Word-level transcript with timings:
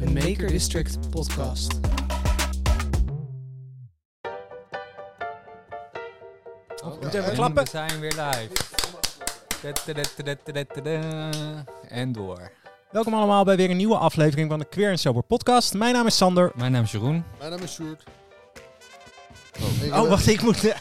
een 0.00 0.12
Maker 0.12 0.48
District 0.48 1.10
podcast. 1.10 1.78
Oh, 6.84 7.00
Moet 7.02 7.14
even 7.14 7.24
en 7.24 7.34
klappen. 7.34 7.62
We 7.62 7.70
zijn 7.70 8.00
weer 8.00 8.14
live. 8.16 8.52
En 11.88 12.12
door. 12.12 12.50
Welkom 12.90 13.14
allemaal 13.14 13.44
bij 13.44 13.56
weer 13.56 13.70
een 13.70 13.76
nieuwe 13.76 13.96
aflevering 13.96 14.50
van 14.50 14.58
de 14.58 14.64
Queer 14.64 14.90
and 14.90 15.00
Sober 15.00 15.22
podcast. 15.22 15.74
Mijn 15.74 15.94
naam 15.94 16.06
is 16.06 16.16
Sander. 16.16 16.52
Mijn 16.54 16.72
naam 16.72 16.82
is 16.82 16.92
Jeroen. 16.92 17.24
Mijn 17.38 17.50
naam 17.50 17.62
is 17.62 17.72
Sjoerd. 17.72 18.04
Oh, 19.92 20.08
wacht, 20.08 20.26
ik 20.26 20.42
moet... 20.42 20.62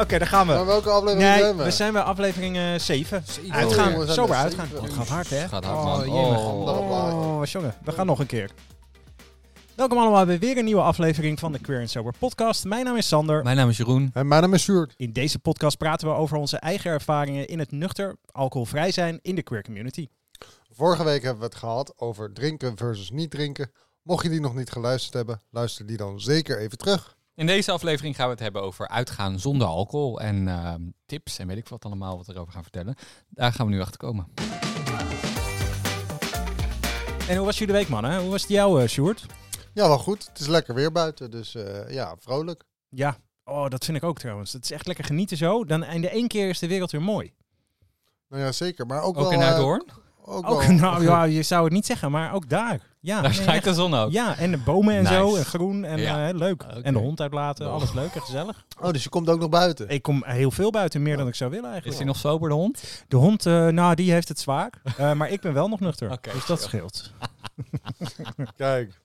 Oké, 0.00 0.18
daar 0.18 0.26
gaan 0.26 0.46
Maar 0.46 0.58
we. 0.58 0.64
welke 0.64 0.90
aflevering 0.90 1.30
Nee, 1.30 1.38
zijn 1.38 1.56
we? 1.56 1.64
we 1.64 1.70
zijn 1.70 1.92
bij 1.92 2.02
aflevering 2.02 2.56
eh 2.56 2.74
7. 2.78 3.22
Zeven. 3.26 3.52
Uitgaan, 3.52 3.92
Oh, 3.92 3.98
we 3.98 4.12
sober 4.12 4.36
uitgaan. 4.36 4.68
Oh, 4.74 4.82
het 4.82 4.92
gaat 4.92 5.08
hard, 5.08 5.30
hè? 5.30 5.48
Gaat 5.48 5.64
hard, 5.64 5.76
oh, 5.78 5.84
man. 5.84 6.08
Oh. 6.08 7.38
Oh, 7.38 7.44
jongen, 7.44 7.74
we 7.84 7.92
gaan 7.92 8.06
nog 8.06 8.18
een 8.18 8.26
keer. 8.26 8.50
Welkom 9.74 9.98
allemaal 9.98 10.26
bij 10.26 10.38
weer 10.38 10.58
een 10.58 10.64
nieuwe 10.64 10.82
aflevering 10.82 11.38
van 11.38 11.52
de 11.52 11.58
Queer 11.58 11.80
and 11.80 11.90
Sober 11.90 12.12
podcast. 12.18 12.64
Mijn 12.64 12.84
naam 12.84 12.96
is 12.96 13.08
Sander. 13.08 13.42
Mijn 13.42 13.56
naam 13.56 13.68
is 13.68 13.76
Jeroen. 13.76 14.10
En 14.12 14.28
mijn 14.28 14.42
naam 14.42 14.54
is 14.54 14.62
Sjoerd. 14.62 14.94
In 14.96 15.12
deze 15.12 15.38
podcast 15.38 15.76
praten 15.78 16.08
we 16.08 16.14
over 16.14 16.36
onze 16.36 16.56
eigen 16.56 16.90
ervaringen 16.90 17.46
in 17.46 17.58
het 17.58 17.70
nuchter, 17.72 18.16
alcoholvrij 18.32 18.90
zijn 18.90 19.18
in 19.22 19.34
de 19.34 19.42
queer 19.42 19.62
community. 19.62 20.08
Vorige 20.72 21.04
week 21.04 21.22
hebben 21.22 21.40
we 21.40 21.46
het 21.48 21.54
gehad 21.54 21.92
over 21.96 22.32
drinken 22.32 22.76
versus 22.76 23.10
niet 23.10 23.30
drinken. 23.30 23.70
Mocht 24.02 24.22
je 24.22 24.30
die 24.30 24.40
nog 24.40 24.54
niet 24.54 24.70
geluisterd 24.70 25.14
hebben, 25.14 25.40
luister 25.50 25.86
die 25.86 25.96
dan 25.96 26.20
zeker 26.20 26.58
even 26.58 26.78
terug. 26.78 27.16
In 27.40 27.46
deze 27.46 27.72
aflevering 27.72 28.16
gaan 28.16 28.24
we 28.26 28.30
het 28.32 28.40
hebben 28.40 28.62
over 28.62 28.88
uitgaan 28.88 29.38
zonder 29.38 29.66
alcohol. 29.66 30.20
En 30.20 30.48
ehm, 30.48 30.80
tips 31.06 31.38
en 31.38 31.46
weet 31.46 31.56
ik 31.56 31.68
wat 31.68 31.84
allemaal 31.84 32.16
wat 32.16 32.26
we 32.26 32.32
erover 32.32 32.52
gaan 32.52 32.62
vertellen. 32.62 32.94
Daar 33.28 33.52
gaan 33.52 33.66
we 33.66 33.72
nu 33.72 33.80
achter 33.80 33.98
komen. 33.98 34.26
En 37.28 37.36
hoe 37.36 37.44
was 37.46 37.58
jullie 37.58 37.74
week, 37.74 37.88
man? 37.88 38.04
Hè? 38.04 38.20
Hoe 38.20 38.30
was 38.30 38.42
het 38.42 38.50
jou, 38.50 38.82
eh, 38.82 38.88
Sjoerd? 38.88 39.26
Ja, 39.74 39.88
wel 39.88 39.98
goed. 39.98 40.26
Het 40.26 40.38
is 40.40 40.46
lekker 40.46 40.74
weer 40.74 40.92
buiten, 40.92 41.30
dus 41.30 41.54
eh, 41.54 41.90
ja, 41.90 42.16
vrolijk. 42.18 42.64
Ja, 42.88 43.16
oh, 43.44 43.68
dat 43.68 43.84
vind 43.84 43.96
ik 43.96 44.04
ook 44.04 44.18
trouwens. 44.18 44.52
Het 44.52 44.64
is 44.64 44.70
echt 44.70 44.86
lekker 44.86 45.04
genieten 45.04 45.36
zo. 45.36 45.64
Dan 45.64 45.84
in 45.84 46.00
de 46.00 46.10
één 46.10 46.28
keer 46.28 46.48
is 46.48 46.58
de 46.58 46.68
wereld 46.68 46.90
weer 46.90 47.02
mooi. 47.02 47.32
Nou 48.28 48.42
ja, 48.42 48.52
zeker. 48.52 48.86
Maar 48.86 49.02
ook, 49.02 49.16
Ook 49.16 49.22
wel... 49.22 49.32
in 49.32 49.40
eh, 49.40 49.48
Uithoorn. 49.48 49.84
ook 50.24 50.50
Ook, 50.50 50.62
wel- 50.62 50.72
nou 50.72 51.02
ja, 51.02 51.22
je 51.22 51.42
zou 51.42 51.64
het 51.64 51.72
niet 51.72 51.86
zeggen, 51.86 52.10
maar 52.10 52.32
ook 52.34 52.48
daar. 52.48 52.89
Ja, 53.02 53.20
Daar 53.20 53.34
schijnt 53.34 53.64
de 53.64 53.74
zon 53.74 53.94
ook. 53.94 54.10
ja 54.12 54.36
en 54.38 54.50
de 54.50 54.56
bomen 54.58 54.94
en 54.94 55.02
Nice. 55.02 55.14
zo, 55.14 55.36
en 55.36 55.44
groen 55.44 55.84
en 55.84 55.98
Ja. 55.98 56.28
eh, 56.28 56.34
leuk. 56.34 56.62
En 56.82 56.92
de 56.92 56.98
hond 56.98 57.20
uitlaten, 57.20 57.66
Oh. 57.66 57.72
alles 57.72 57.92
leuk 57.92 58.14
en 58.14 58.20
gezellig. 58.20 58.64
Oh, 58.80 58.90
dus 58.90 59.02
je 59.02 59.08
komt 59.08 59.28
ook 59.28 59.40
nog 59.40 59.48
buiten. 59.48 59.88
Ik 59.88 60.02
kom 60.02 60.22
heel 60.26 60.50
veel 60.50 60.70
buiten, 60.70 61.02
meer 61.02 61.16
dan 61.16 61.28
ik 61.28 61.34
zou 61.34 61.50
willen 61.50 61.64
Is 61.64 61.70
eigenlijk. 61.70 61.98
hij 61.98 62.06
nog 62.08 62.16
sober, 62.16 62.48
de 62.48 62.54
hond? 62.54 63.04
De 63.08 63.16
hond, 63.16 63.46
eh, 63.46 63.66
nou, 63.66 63.94
die 63.94 64.12
heeft 64.12 64.28
het 64.28 64.40
zwaar. 64.40 64.70
Eh, 64.96 65.12
maar 65.12 65.30
ik 65.30 65.40
ben 65.40 65.52
wel 65.52 65.68
nog 65.68 65.80
nuchter. 65.80 66.10
Oké, 66.16 66.32
dus 66.32 66.46
dat 66.46 66.62
scheelt. 66.62 67.12
Kijk. 68.56 69.00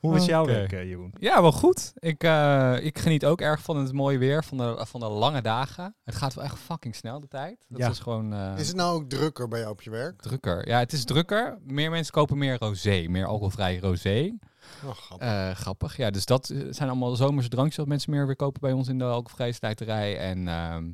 Hoe 0.00 0.12
was 0.12 0.24
jouw 0.24 0.44
week, 0.44 0.72
eh, 0.72 0.84
Jeroen? 0.88 1.12
Ja, 1.18 1.42
wel 1.42 1.52
goed. 1.52 1.92
Ik, 1.98 2.24
eh, 2.24 2.76
ik 2.80 2.98
geniet 2.98 3.24
ook 3.24 3.40
erg 3.40 3.62
van 3.62 3.76
het 3.76 3.92
mooie 3.92 4.18
weer, 4.18 4.44
van 4.44 4.56
de, 4.58 4.84
van 4.88 5.00
de 5.00 5.08
lange 5.08 5.42
dagen. 5.42 5.94
Het 6.04 6.14
gaat 6.14 6.34
wel 6.34 6.44
echt 6.44 6.58
fucking 6.58 6.94
snel, 6.94 7.20
de 7.20 7.28
tijd. 7.28 7.64
Dat 7.68 7.78
Ja. 7.78 7.88
is 7.90 7.98
gewoon 7.98 8.32
eh, 8.32 8.52
Is 8.56 8.66
het 8.68 8.76
nou 8.76 8.94
ook 8.94 9.08
drukker 9.08 9.48
bij 9.48 9.58
jou 9.58 9.70
op 9.72 9.82
je 9.82 9.90
werk? 9.90 10.20
drukker. 10.22 10.68
Ja, 10.68 10.78
het 10.78 10.92
is 10.92 11.04
drukker. 11.04 11.58
Meer 11.66 11.90
mensen 11.90 12.12
kopen 12.12 12.38
meer 12.38 12.58
rosé, 12.58 13.06
meer 13.08 13.26
alcoholvrij 13.26 13.78
rosé. 13.78 14.36
Oh, 14.84 14.90
grappig. 14.90 15.28
Eh, 15.28 15.50
grappig. 15.50 15.96
Ja, 15.96 16.10
dus 16.10 16.24
dat 16.24 16.46
zijn 16.70 16.88
allemaal 16.88 17.16
zomerse 17.16 17.48
drankjes 17.48 17.76
dat 17.76 17.86
mensen 17.86 18.10
meer 18.10 18.26
weer 18.26 18.36
kopen 18.36 18.60
bij 18.60 18.72
ons 18.72 18.88
in 18.88 18.98
de 18.98 19.04
alcoholvrije 19.04 19.52
slijterij. 19.52 20.18
En 20.18 20.48
ehm, 20.48 20.84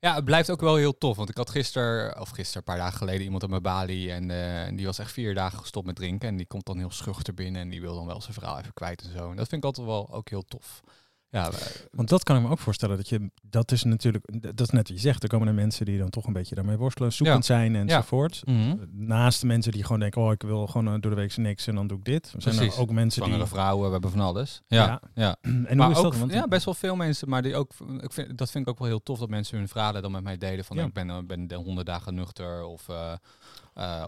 ja, 0.00 0.14
het 0.14 0.24
blijft 0.24 0.50
ook 0.50 0.60
wel 0.60 0.76
heel 0.76 0.98
tof. 0.98 1.16
Want 1.16 1.28
ik 1.28 1.36
had 1.36 1.50
gisteren, 1.50 2.20
of 2.20 2.28
gisteren, 2.28 2.58
een 2.58 2.74
paar 2.74 2.84
dagen 2.84 2.98
geleden, 2.98 3.22
iemand 3.22 3.42
op 3.42 3.50
mijn 3.50 3.62
balie. 3.62 4.12
En, 4.12 4.30
eh, 4.30 4.66
en 4.66 4.76
die 4.76 4.86
was 4.86 4.98
echt 4.98 5.12
vier 5.12 5.34
dagen 5.34 5.58
gestopt 5.58 5.86
met 5.86 5.96
drinken. 5.96 6.28
En 6.28 6.36
die 6.36 6.46
komt 6.46 6.66
dan 6.66 6.78
heel 6.78 6.90
schuchter 6.90 7.34
binnen. 7.34 7.60
En 7.62 7.68
die 7.68 7.80
wil 7.80 7.94
dan 7.94 8.06
wel 8.06 8.20
zijn 8.20 8.34
verhaal 8.34 8.58
even 8.58 8.72
kwijt 8.72 9.02
en 9.02 9.10
zo. 9.10 9.30
En 9.30 9.36
dat 9.36 9.48
vind 9.48 9.62
ik 9.62 9.64
altijd 9.64 9.86
wel 9.86 10.12
ook 10.12 10.28
heel 10.28 10.44
tof. 10.44 10.80
Ja, 11.32 11.50
we- 11.50 11.88
Want 11.92 12.08
dat 12.08 12.22
kan 12.22 12.36
ik 12.36 12.42
me 12.42 12.48
ook 12.48 12.58
voorstellen. 12.58 12.96
Dat, 12.96 13.08
je, 13.08 13.30
dat 13.42 13.72
is 13.72 13.84
natuurlijk, 13.84 14.24
dat 14.40 14.60
is 14.60 14.70
net 14.70 14.88
wat 14.88 14.96
je 14.96 15.02
zegt. 15.02 15.22
Er 15.22 15.28
komen 15.28 15.48
er 15.48 15.54
mensen 15.54 15.84
die 15.84 15.98
dan 15.98 16.10
toch 16.10 16.26
een 16.26 16.32
beetje 16.32 16.54
daarmee 16.54 16.76
worstelen, 16.76 17.12
zoekend 17.12 17.44
zijn 17.44 17.74
enzovoort. 17.76 18.42
Mhm. 18.44 18.76
Naast 18.90 19.40
de 19.40 19.46
mensen 19.46 19.72
die 19.72 19.82
gewoon 19.84 20.00
denken, 20.00 20.22
oh 20.22 20.32
ik 20.32 20.42
wil 20.42 20.66
gewoon 20.66 20.86
eh, 20.86 21.00
door 21.00 21.10
de 21.10 21.16
week 21.16 21.36
niks 21.36 21.66
en 21.66 21.74
dan 21.74 21.86
doe 21.86 21.98
ik 21.98 22.04
dit. 22.04 22.32
Er 22.32 22.42
zijn 22.42 22.58
er 22.70 22.78
ook 22.78 22.90
mensen 22.90 23.20
die... 23.22 23.30
zwangere 23.30 23.46
vrouwen, 23.50 23.86
we 23.86 23.92
hebben 23.92 24.10
van 24.10 24.20
alles. 24.20 24.62
Ja, 24.66 24.84
Ja. 24.86 25.00
ja. 25.14 25.36
En 25.70 25.76
maar 25.76 25.86
hoe 25.86 25.96
is 25.96 26.02
ook, 26.02 26.10
dat? 26.10 26.18
Want, 26.20 26.32
ja, 26.32 26.48
best 26.48 26.64
wel 26.64 26.74
veel 26.74 26.96
mensen, 26.96 27.28
maar 27.28 27.42
die 27.42 27.56
ook, 27.56 27.72
ik 28.00 28.12
vind, 28.12 28.38
dat 28.38 28.50
vind 28.50 28.64
ik 28.66 28.70
ook 28.72 28.78
wel 28.78 28.88
heel 28.88 29.02
tof 29.02 29.18
dat 29.18 29.28
mensen 29.28 29.58
hun 29.58 29.68
verhalen 29.68 30.02
dan 30.02 30.10
met 30.12 30.22
mij 30.22 30.38
delen. 30.38 30.64
Van 30.64 30.76
Ja. 30.76 30.84
ik 30.84 30.92
ben, 30.92 31.10
eh, 31.10 31.18
ben 31.26 31.46
de 31.46 31.54
honderd 31.54 31.86
dagen 31.86 32.14
nuchter 32.14 32.64
of, 32.64 32.88
eh, 32.88 33.12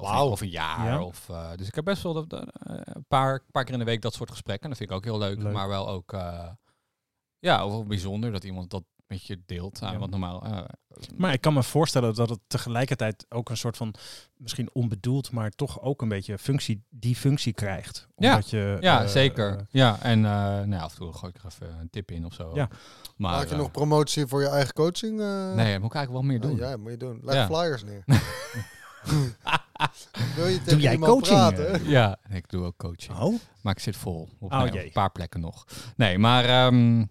of, 0.01 0.11
een, 0.11 0.17
of 0.19 0.41
een 0.41 0.49
jaar. 0.49 0.87
Ja. 0.87 1.03
Of, 1.03 1.31
dus 1.57 1.67
ik 1.67 1.75
heb 1.75 1.85
best 1.85 2.03
wel 2.03 2.27
een 2.29 3.05
paar, 3.09 3.41
paar 3.51 3.65
keer 3.65 3.73
in 3.73 3.79
de 3.79 3.85
week 3.85 4.03
dat 4.03 4.15
soort 4.15 4.31
gesprekken. 4.31 4.63
En 4.65 4.69
dat 4.69 4.79
vind 4.79 4.91
ik 4.91 4.97
ook 4.97 5.05
heel 5.05 5.19
leuk. 5.19 5.43
Leuk. 5.43 5.53
Maar 5.53 5.69
wel 5.69 5.89
ook, 5.89 6.17
ja, 7.43 7.61
ook 7.61 7.71
wel 7.71 7.85
bijzonder 7.85 8.33
dat 8.33 8.45
iemand 8.45 8.71
dat 8.71 8.83
met 9.07 9.27
je 9.27 9.43
deelt. 9.47 9.79
Ja. 9.81 9.93
Ja. 9.93 9.99
Want 9.99 10.11
normaal, 10.11 10.45
eh, 10.45 10.59
Maar 11.17 11.33
ik 11.33 11.41
kan 11.41 11.55
me 11.55 11.63
voorstellen 11.63 12.15
dat 12.15 12.29
het 12.29 12.39
tegelijkertijd 12.47 13.27
ook 13.29 13.51
een 13.51 13.57
soort 13.57 13.77
van, 13.77 13.95
misschien 14.37 14.71
onbedoeld, 14.73 15.31
maar 15.33 15.51
toch 15.51 15.81
ook 15.81 16.03
een 16.03 16.09
beetje 16.09 16.39
functie, 16.39 16.83
die 16.91 17.17
functie 17.17 17.53
krijgt. 17.53 18.09
Ja. 18.17 18.31
Omdat 18.31 18.51
je, 18.51 18.77
ja, 18.81 19.03
eh, 19.03 19.09
zeker. 19.09 19.57
eh, 19.57 19.63
ja, 19.71 19.99
en 20.01 20.25
eh, 20.25 20.31
nou, 20.33 20.71
ja, 20.71 20.79
af 20.79 20.91
en 20.93 20.99
toe 20.99 21.13
gooi 21.13 21.33
ik 21.35 21.43
er 21.43 21.49
even 21.51 21.79
een 21.81 21.91
tip 21.91 22.11
in 22.11 22.25
of 22.27 22.35
zo. 22.35 22.51
Ja. 22.55 22.69
Maar, 23.17 23.33
Maak 23.37 23.49
je 23.49 23.55
nog 23.57 23.71
promotie 23.71 24.27
voor 24.27 24.41
je 24.41 24.49
eigen 24.49 24.73
coaching? 24.75 25.21
eh? 25.21 25.55
Nee, 25.55 25.73
dat 25.73 25.81
moet 25.81 25.91
ik 25.91 25.97
eigenlijk 25.97 26.11
wel 26.11 26.23
meer 26.23 26.41
doen. 26.41 26.51
Oh, 26.53 26.59
ja, 26.59 26.77
moet 26.77 26.91
je 26.91 26.97
doen. 26.97 27.21
Leg 27.23 27.35
Ja. 27.35 27.47
flyers 27.47 27.85
neer. 27.85 28.05
Wil 30.37 30.47
je 30.47 30.57
tegen 30.59 30.65
Doe 30.73 30.81
jij 30.81 30.99
coaching, 30.99 31.25
praten? 31.39 31.85
Ja, 31.89 32.19
ik 32.31 32.49
doe 32.51 32.65
ook 32.65 32.77
coaching. 32.77 33.19
Oh, 33.19 33.41
Maar 33.63 33.73
ik 33.77 33.83
zit 33.83 33.97
vol. 33.97 34.29
Op, 34.39 34.53
Oh, 34.53 34.65
een 34.71 34.91
paar 34.93 35.11
plekken 35.13 35.41
nog. 35.41 35.65
Nee, 35.97 36.19
maar 36.19 36.45
ehm, 36.45 37.05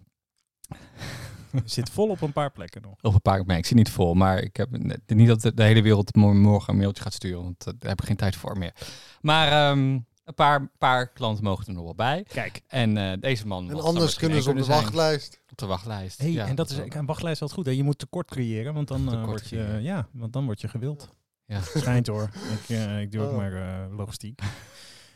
zit 1.64 1.90
vol 1.90 2.08
op 2.08 2.20
een 2.20 2.32
paar 2.32 2.50
plekken 2.50 2.82
nog. 2.82 2.94
op 3.02 3.14
een 3.14 3.20
paar 3.20 3.44
nee, 3.46 3.58
ik 3.58 3.66
zit 3.66 3.76
niet 3.76 3.90
vol. 3.90 4.14
Maar 4.14 4.38
ik 4.38 4.56
heb 4.56 4.68
niet 5.06 5.28
dat 5.28 5.40
de, 5.56 5.62
hele 5.62 5.82
wereld 5.82 6.14
mo- 6.14 6.34
morgen 6.34 6.72
een 6.72 6.78
mailtje 6.78 7.02
gaat 7.02 7.12
sturen. 7.12 7.42
Want 7.42 7.66
eh, 7.66 7.72
daar 7.78 7.90
heb 7.90 8.00
ik 8.00 8.06
geen 8.06 8.16
tijd 8.16 8.36
voor 8.36 8.58
meer. 8.58 8.72
Maar 9.20 9.48
ehm, 9.70 9.98
een 10.24 10.34
paar, 10.34 10.70
paar 10.78 11.06
klanten 11.08 11.44
mogen 11.44 11.66
er 11.66 11.72
nog 11.72 11.82
wel 11.84 11.94
bij. 11.94 12.24
Kijk, 12.28 12.60
En 12.68 12.96
eh, 12.96 13.12
deze 13.20 13.46
man. 13.46 13.70
En 13.70 13.80
anders 13.80 14.16
kunnen 14.16 14.42
ze 14.42 14.50
op 14.50 14.56
de 14.56 14.64
zijn. 14.64 14.80
wachtlijst. 14.82 15.40
Op 15.50 15.58
de 15.58 15.66
wachtlijst. 15.66 16.18
hey, 16.18 16.30
ja, 16.30 16.46
en 16.46 16.54
dat 16.54 16.70
is 16.70 16.76
een 16.76 17.06
wachtlijst 17.06 17.40
altijd 17.42 17.58
goed. 17.60 17.68
Hè? 17.68 17.76
Je 17.76 17.82
moet 17.84 17.98
tekort 17.98 18.30
creëren, 18.30 18.74
want 18.74 18.88
dan, 18.88 19.04
Tekort 19.04 19.26
word 19.26 19.48
je, 19.48 19.56
creëren. 19.56 19.82
ja, 19.82 20.08
want 20.12 20.32
dan 20.32 20.44
word 20.44 20.60
je 20.60 20.68
gewild. 20.68 21.08
Ja. 21.46 21.60
Schijnt 21.74 22.06
hoor. 22.06 22.30
Ik, 22.62 22.68
eh, 22.76 23.00
ik 23.00 23.12
doe 23.12 23.22
ook 23.22 23.30
Oh. 23.30 23.36
maar 23.36 23.52
eh, 23.52 23.96
logistiek. 23.96 24.40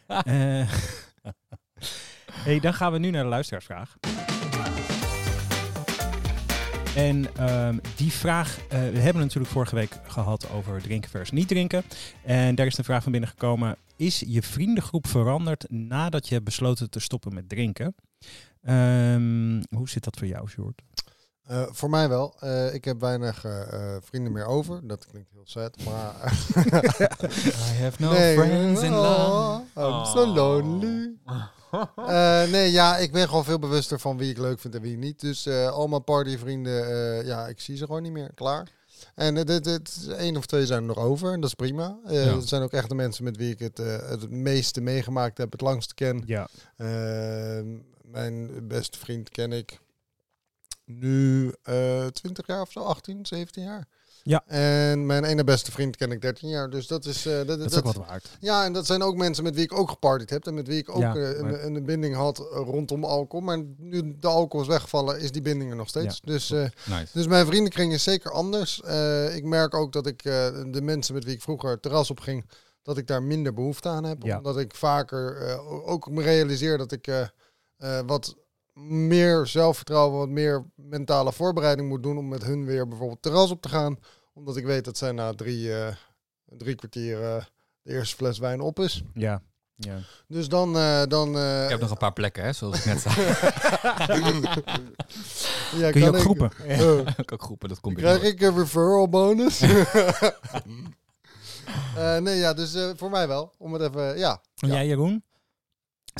Eh, 0.06 0.24
hey, 2.44 2.60
dan 2.60 2.74
gaan 2.74 2.92
we 2.92 2.98
nu 2.98 3.10
naar 3.10 3.22
de 3.22 3.28
luisteraarsvraag. 3.28 3.96
En 6.96 7.34
ehm, 7.36 7.78
die 7.96 8.12
vraag, 8.12 8.58
eh, 8.58 8.68
we 8.68 8.76
hebben 8.76 9.02
het 9.02 9.14
natuurlijk 9.14 9.52
vorige 9.52 9.74
week 9.74 9.98
gehad 10.06 10.50
over 10.50 10.82
drinken 10.82 11.10
versus 11.10 11.30
niet 11.30 11.48
drinken. 11.48 11.82
En 12.22 12.54
daar 12.54 12.66
is 12.66 12.74
de 12.74 12.84
vraag 12.84 13.02
van 13.02 13.12
binnen 13.12 13.30
gekomen. 13.30 13.76
Is 13.96 14.22
je 14.26 14.42
vriendengroep 14.42 15.06
veranderd 15.06 15.70
nadat 15.70 16.28
je 16.28 16.34
hebt 16.34 16.46
besloten 16.46 16.90
te 16.90 17.00
stoppen 17.00 17.34
met 17.34 17.48
drinken? 17.48 17.94
Ehm, 18.62 19.62
hoe 19.68 19.88
zit 19.88 20.04
dat 20.04 20.16
voor 20.16 20.26
jou, 20.26 20.48
Sjoerd? 20.48 20.82
Eh, 21.42 21.62
voor 21.70 21.90
mij 21.90 22.08
wel. 22.08 22.34
Eh, 22.40 22.74
ik 22.74 22.84
heb 22.84 23.00
weinig 23.00 23.44
vrienden 24.00 24.32
meer 24.32 24.46
over. 24.46 24.86
Dat 24.86 25.06
klinkt 25.06 25.30
heel 25.32 25.46
sad, 25.46 25.84
maar... 25.84 26.14
I 27.70 27.82
have 27.82 27.94
no 27.98 28.12
nee, 28.12 28.36
friends 28.36 28.82
in 28.82 28.92
oh, 28.92 29.00
love. 29.00 29.90
I'm 29.90 30.04
so 30.04 30.26
lonely. 30.26 31.14
Eh, 31.96 32.50
nee, 32.50 32.70
ja, 32.70 32.96
ik 32.96 33.12
ben 33.12 33.28
gewoon 33.28 33.44
veel 33.44 33.58
bewuster 33.58 34.00
van 34.00 34.16
wie 34.18 34.30
ik 34.30 34.38
leuk 34.38 34.60
vind 34.60 34.74
en 34.74 34.80
wie 34.80 34.96
niet. 34.96 35.20
Dus 35.20 35.46
eh, 35.46 35.68
al 35.70 35.88
mijn 35.88 36.04
partyvrienden, 36.04 36.86
eh, 36.88 37.26
ja, 37.26 37.46
ik 37.46 37.60
zie 37.60 37.76
ze 37.76 37.84
gewoon 37.86 38.02
niet 38.02 38.12
meer. 38.12 38.30
Klaar. 38.34 38.68
En 39.14 39.34
het- 39.34 40.06
één 40.16 40.36
of 40.36 40.46
twee 40.46 40.66
zijn 40.66 40.80
er 40.80 40.86
nog 40.86 40.98
over 40.98 41.32
en 41.32 41.40
dat 41.40 41.48
is 41.48 41.54
prima. 41.54 41.98
Ja. 42.06 42.24
Dat 42.24 42.48
zijn 42.48 42.62
ook 42.62 42.72
echt 42.72 42.88
de 42.88 42.94
mensen 42.94 43.24
met 43.24 43.36
wie 43.36 43.50
ik 43.52 43.58
het, 43.58 43.78
het 44.08 44.30
meeste 44.30 44.80
meegemaakt 44.80 45.38
heb, 45.38 45.52
het 45.52 45.60
langste 45.60 45.94
ken. 45.94 46.22
Ja. 46.26 46.48
Eh, 46.76 47.60
mijn 48.02 48.68
beste 48.68 48.98
vriend 48.98 49.28
ken 49.28 49.52
ik 49.52 49.78
nu 50.84 51.52
eh 51.62 52.06
20 52.06 52.46
jaar 52.46 52.60
of 52.60 52.70
zo, 52.72 52.80
18, 52.80 53.26
17 53.26 53.62
jaar. 53.62 53.86
Ja. 54.28 54.42
En 54.46 55.06
mijn 55.06 55.24
ene 55.24 55.44
beste 55.44 55.72
vriend 55.72 55.96
ken 55.96 56.10
ik 56.10 56.20
13 56.20 56.48
jaar. 56.48 56.70
Dus 56.70 56.86
dat 56.86 57.04
is... 57.04 57.26
eh, 57.26 57.36
dat, 57.36 57.46
Dat 57.46 57.58
is 57.60 57.64
dat- 57.72 57.78
ook 57.86 57.94
wat 57.94 58.06
waard. 58.06 58.36
ja, 58.40 58.64
en 58.64 58.72
dat 58.72 58.86
zijn 58.86 59.02
ook 59.02 59.16
mensen 59.16 59.44
met 59.44 59.54
wie 59.54 59.64
ik 59.64 59.72
ook 59.78 59.88
gepartied 59.90 60.30
heb. 60.30 60.46
En 60.46 60.54
met 60.54 60.66
wie 60.66 60.78
ik 60.78 60.88
ook 60.90 60.98
Ja, 61.00 61.14
eh, 61.16 61.40
maar- 61.42 61.64
een, 61.64 61.74
een 61.74 61.84
binding 61.84 62.14
had 62.14 62.38
eh, 62.38 62.44
rondom 62.50 63.04
alcohol. 63.04 63.44
Maar 63.46 63.62
nu 63.78 64.16
de 64.18 64.26
alcohol 64.26 64.60
is 64.66 64.72
weggevallen, 64.72 65.20
is 65.20 65.32
die 65.32 65.42
binding 65.42 65.70
er 65.70 65.76
nog 65.76 65.88
steeds. 65.88 66.20
dus, 66.20 66.48
Nice. 66.50 67.06
dus 67.12 67.26
mijn 67.26 67.46
vriendenkring 67.46 67.92
is 67.92 68.02
zeker 68.02 68.30
anders. 68.30 68.80
Ik 69.34 69.44
merk 69.44 69.74
ook 69.74 69.92
dat 69.92 70.06
ik 70.06 70.22
de 70.22 70.80
mensen 70.82 71.14
met 71.14 71.24
wie 71.24 71.34
ik 71.34 71.42
vroeger 71.42 71.80
terras 71.80 72.10
op 72.10 72.20
ging... 72.20 72.50
dat 72.82 72.98
ik 72.98 73.06
daar 73.06 73.22
minder 73.22 73.54
behoefte 73.54 73.88
aan 73.88 74.04
heb. 74.04 74.22
Ja. 74.22 74.36
Omdat 74.36 74.58
ik 74.58 74.74
vaker 74.74 75.58
ook 75.84 76.10
me 76.10 76.22
realiseer 76.22 76.78
dat 76.78 76.92
ik... 76.92 77.08
wat 78.06 78.36
meer 78.80 79.46
zelfvertrouwen, 79.46 80.18
wat 80.18 80.28
meer 80.28 80.64
mentale 80.74 81.32
voorbereiding 81.32 81.88
moet 81.88 82.02
doen 82.02 82.18
om 82.18 82.28
met 82.28 82.44
hun 82.44 82.64
weer 82.64 82.88
bijvoorbeeld 82.88 83.22
terras 83.22 83.50
op 83.50 83.60
te 83.62 83.68
gaan. 83.68 83.98
Omdat 84.34 84.56
ik 84.56 84.64
weet 84.64 84.84
dat 84.84 84.98
zij 84.98 85.12
na 85.12 85.32
drie, 85.34 85.74
eh, 85.78 85.94
drie 86.44 86.74
kwartier 86.74 87.22
eh, 87.22 87.44
de 87.82 87.92
eerste 87.92 88.16
fles 88.16 88.38
wijn 88.38 88.60
op 88.60 88.78
is. 88.80 89.02
Ja. 89.14 89.42
ja. 89.74 89.98
Dus 90.28 90.48
dan... 90.48 90.76
eh, 90.76 91.02
dan 91.08 91.36
eh, 91.38 91.64
Ik 91.64 91.70
heb 91.70 91.80
nog 91.80 91.90
een 91.90 91.96
paar 91.96 92.12
plekken, 92.12 92.44
hè, 92.44 92.52
zoals 92.52 92.78
ik 92.78 92.84
net 92.84 93.00
zei. 93.00 93.14
ja, 95.80 95.90
Kun 95.90 96.00
je 96.00 96.06
kan 96.06 96.08
ook 96.08 96.14
ik- 96.14 96.20
groepen? 96.20 96.50
ik 97.06 97.16
heb 97.16 97.32
ook 97.32 97.42
groepen, 97.42 97.68
dat 97.68 97.80
komt 97.80 97.96
Krijg 97.96 98.22
ik 98.22 98.40
een 98.40 98.56
referral 98.56 99.08
bonus? 99.08 99.60
Eh, 101.96 102.16
nee, 102.18 102.36
ja, 102.38 102.52
dus 102.54 102.74
eh, 102.74 102.90
voor 102.96 103.10
mij 103.10 103.28
wel. 103.28 103.52
Om 103.58 103.72
het 103.72 103.82
even, 103.82 104.18
ja. 104.18 104.40
En 104.58 104.68
jij 104.68 104.86
Jeroen? 104.86 105.24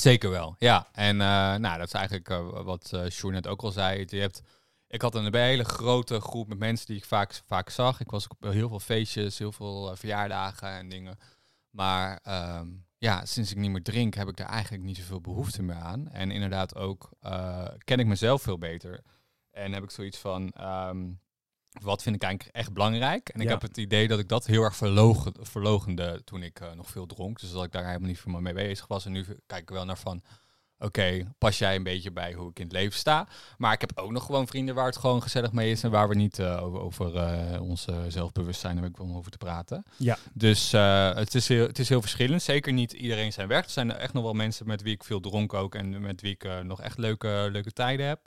Zeker 0.00 0.31
wel, 0.31 0.56
ja. 0.58 0.88
En 0.93 1.20
eh, 1.20 1.54
nou, 1.54 1.78
dat 1.78 1.87
is 1.87 1.93
eigenlijk 1.93 2.28
eh, 2.28 2.62
wat 2.62 2.93
eh 2.93 3.06
Sjoerd 3.10 3.34
net 3.34 3.46
ook 3.46 3.62
al 3.62 3.70
zei. 3.70 4.04
Je 4.08 4.20
hebt, 4.20 4.43
ik 4.88 5.02
had 5.02 5.14
een 5.14 5.34
hele 5.34 5.64
grote 5.64 6.20
groep 6.20 6.48
met 6.48 6.58
mensen 6.58 6.87
die 6.87 6.96
ik 6.96 7.04
vaak, 7.04 7.43
vaak 7.46 7.70
zag. 7.70 8.00
Ik 8.00 8.10
was 8.10 8.28
op 8.28 8.43
heel 8.43 8.69
veel 8.69 8.81
feestjes, 8.81 9.38
heel 9.38 9.52
veel 9.52 9.96
verjaardagen 9.96 10.69
en 10.69 10.88
dingen. 10.88 11.19
Maar 11.70 12.20
ehm, 12.22 12.69
ja, 12.98 13.25
sinds 13.25 13.50
ik 13.50 13.56
niet 13.56 13.70
meer 13.70 13.82
drink, 13.82 14.14
heb 14.14 14.28
ik 14.28 14.37
daar 14.37 14.48
eigenlijk 14.48 14.84
niet 14.84 14.96
zoveel 14.96 15.20
behoefte 15.20 15.62
meer 15.62 15.76
aan. 15.76 16.08
En 16.08 16.31
inderdaad 16.31 16.75
ook 16.75 17.10
ken 17.84 17.98
ik 17.98 18.06
mezelf 18.06 18.43
veel 18.43 18.58
beter. 18.58 19.02
En 19.50 19.72
heb 19.72 19.82
ik 19.82 19.90
zoiets 19.90 20.19
van, 20.19 20.50
ehm, 20.50 21.08
wat 21.82 22.02
vind 22.02 22.17
ik 22.17 22.23
eigenlijk 22.23 22.56
echt 22.56 22.73
belangrijk? 22.73 23.28
En 23.28 23.40
ik 23.40 23.46
Ja. 23.46 23.52
heb 23.52 23.62
het 23.62 23.76
idee 23.76 24.08
dat 24.08 24.19
ik 24.19 24.28
dat 24.28 24.46
heel 24.46 24.62
erg 24.62 24.76
verlogen, 24.76 25.32
verlogende 25.40 26.20
toen 26.25 26.43
ik 26.43 26.61
eh, 26.61 26.73
nog 26.73 26.90
veel 26.90 27.06
dronk. 27.06 27.40
Dus 27.40 27.50
dat 27.52 27.64
ik 27.64 27.73
daar 27.73 27.87
helemaal 27.87 28.08
niet 28.08 28.19
veel 28.20 28.40
mee 28.40 28.55
bezig 28.55 28.87
was. 28.87 29.05
En 29.05 29.12
nu 29.12 29.25
kijk 29.46 29.62
ik 29.62 29.69
wel 29.70 29.84
naar 29.84 29.99
van, 29.99 30.23
oké, 30.78 31.32
pas 31.38 31.58
jij 31.58 31.75
een 31.76 31.82
beetje 31.82 32.12
bij 32.12 32.32
hoe 32.32 32.50
ik 32.50 32.58
in 32.58 32.64
het 32.64 32.73
leven 32.73 32.99
sta. 32.99 33.28
Maar 33.56 33.73
ik 33.73 33.81
heb 33.81 33.93
ook 33.94 34.11
nog 34.11 34.25
gewoon 34.25 34.46
vrienden 34.46 34.75
waar 34.75 34.87
het 34.87 34.96
gewoon 34.96 35.23
gezellig 35.23 35.52
mee 35.52 35.70
is 35.70 35.82
en 35.82 35.90
waar 35.90 36.08
we 36.08 36.14
niet 36.14 36.38
eh, 36.38 36.62
over, 36.64 36.81
over 36.81 37.17
eh, 37.17 37.62
ons 37.62 37.87
zelfbewustzijn 38.08 38.79
hebben 38.79 39.00
om 39.05 39.17
over 39.17 39.31
te 39.31 39.38
praten. 39.38 39.84
Ja. 39.96 40.19
Dus 40.32 40.72
het, 40.72 41.34
is 41.34 41.49
heel, 41.49 41.67
het 41.67 41.79
is 41.79 41.88
heel 41.88 42.00
verschillend. 42.00 42.43
Zeker 42.43 42.72
niet 42.72 42.93
iedereen 42.93 43.32
zijn 43.32 43.49
weg. 43.49 43.64
Er 43.64 43.70
zijn 43.70 43.93
echt 43.93 44.12
nog 44.12 44.22
wel 44.22 44.32
mensen 44.34 44.67
met 44.67 44.82
wie 44.82 44.94
ik 44.94 45.05
veel 45.05 45.20
dronk 45.20 45.55
ook 45.55 45.75
en 45.75 46.00
met 46.00 46.20
wie 46.20 46.32
ik 46.32 46.62
nog 46.62 46.81
echt 46.81 46.99
leuke, 46.99 47.49
leuke 47.52 47.72
tijden 47.72 48.06
heb. 48.06 48.20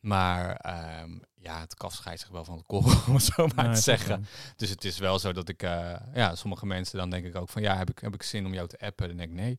Maar 0.00 0.56
ehm, 0.56 1.10
ja, 1.46 1.60
het 1.60 1.74
kaf 1.74 1.94
scheidt 1.94 2.20
zich 2.20 2.28
wel 2.28 2.44
van 2.44 2.56
het 2.56 2.66
korrel, 2.66 2.98
om 3.08 3.14
het 3.14 3.24
zo 3.24 3.48
maar 3.54 3.74
te 3.74 3.80
zeggen. 3.80 4.26
Dus 4.56 4.70
het 4.70 4.84
is 4.84 4.98
wel 4.98 5.18
zo 5.18 5.32
dat 5.32 5.48
ik, 5.48 5.62
eh, 5.62 5.94
ja, 6.14 6.34
sommige 6.34 6.66
mensen 6.66 6.98
dan 6.98 7.10
denk 7.10 7.26
ik 7.26 7.36
ook 7.36 7.48
van, 7.48 7.62
ja, 7.62 7.76
heb 7.76 7.90
ik, 7.90 7.98
heb 7.98 8.14
ik 8.14 8.22
zin 8.22 8.46
om 8.46 8.54
jou 8.54 8.68
te 8.68 8.78
appen? 8.78 9.08
Dan 9.08 9.16
denk 9.16 9.30
ik 9.30 9.36
nee. 9.36 9.58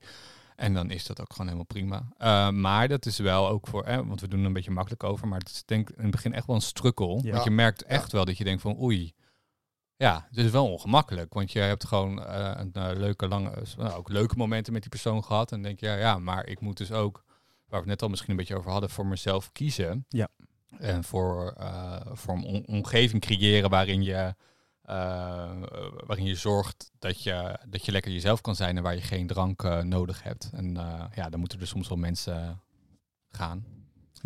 En 0.58 0.74
dan 0.74 0.92
is 0.92 1.06
dat 1.06 1.22
ook 1.22 1.32
gewoon 1.32 1.46
helemaal 1.46 1.66
prima. 1.66 2.08
Eh, 2.18 2.50
maar 2.50 2.88
dat 2.88 3.06
is 3.06 3.18
wel 3.18 3.48
ook 3.48 3.68
voor, 3.68 3.84
eh, 3.84 3.96
want 3.96 4.22
we 4.22 4.28
doen 4.28 4.40
er 4.40 4.46
een 4.46 4.54
beetje 4.54 4.72
makkelijk 4.72 5.04
over, 5.04 5.28
maar 5.28 5.40
het 5.40 5.50
is 5.50 5.64
denk 5.66 5.90
ik 5.90 5.96
in 5.96 6.02
het 6.02 6.12
begin 6.12 6.34
echt 6.34 6.46
wel 6.46 6.56
een 6.56 6.62
strukkel. 6.62 7.20
Ja. 7.24 7.32
Want 7.32 7.44
je 7.44 7.50
merkt 7.50 7.84
echt 7.84 8.12
wel 8.12 8.26
dat 8.26 8.38
je 8.38 8.44
denkt 8.44 8.62
van, 8.62 8.82
oei, 8.82 9.14
ja, 9.96 10.28
het 10.30 10.46
is 10.46 10.52
wel 10.52 10.72
ongemakkelijk. 10.72 11.34
Want 11.34 11.52
je 11.52 11.60
hebt 11.60 11.86
gewoon 11.86 12.24
eh, 12.24 12.62
een 12.74 12.98
leuke, 12.98 13.28
lange, 13.28 13.64
nou, 13.78 13.94
ook 13.94 14.10
leuke 14.10 14.36
momenten 14.38 14.74
met 14.74 14.82
die 14.82 14.92
persoon 14.92 15.24
gehad. 15.24 15.52
En 15.52 15.58
dan 15.58 15.66
denk 15.68 15.80
je, 15.80 15.86
ja, 15.86 15.96
ja, 15.96 16.18
maar 16.18 16.48
ik 16.48 16.60
moet 16.60 16.78
dus 16.78 16.92
ook, 16.92 17.24
waar 17.28 17.66
we 17.68 17.78
het 17.78 17.86
net 17.86 18.02
al 18.02 18.10
misschien 18.10 18.32
een 18.32 18.38
beetje 18.38 18.56
over 18.56 18.72
hadden, 18.72 18.90
voor 18.90 19.06
mezelf 19.06 19.52
kiezen. 19.52 20.06
Ja. 20.10 20.28
En 20.80 21.04
voor, 21.04 21.54
eh, 21.58 22.02
voor 22.12 22.34
een 22.34 22.68
omgeving 22.68 23.22
creëren 23.22 23.70
waarin 23.70 24.04
je, 24.04 24.36
eh, 24.82 25.62
waarin 26.06 26.26
je 26.26 26.36
zorgt 26.36 26.92
dat 27.00 27.24
je, 27.24 27.60
dat 27.68 27.86
je 27.86 27.92
lekker 27.92 28.12
jezelf 28.12 28.42
kan 28.42 28.56
zijn 28.56 28.78
en 28.78 28.84
waar 28.84 28.96
je 28.96 29.02
geen 29.02 29.28
drank 29.28 29.64
eh, 29.64 29.82
nodig 29.82 30.24
hebt. 30.24 30.50
En 30.54 30.74
ja, 31.16 31.30
dan 31.30 31.40
moeten 31.40 31.60
er 31.60 31.68
soms 31.68 31.88
wel 31.88 31.98
mensen 31.98 32.62
gaan. 33.30 33.77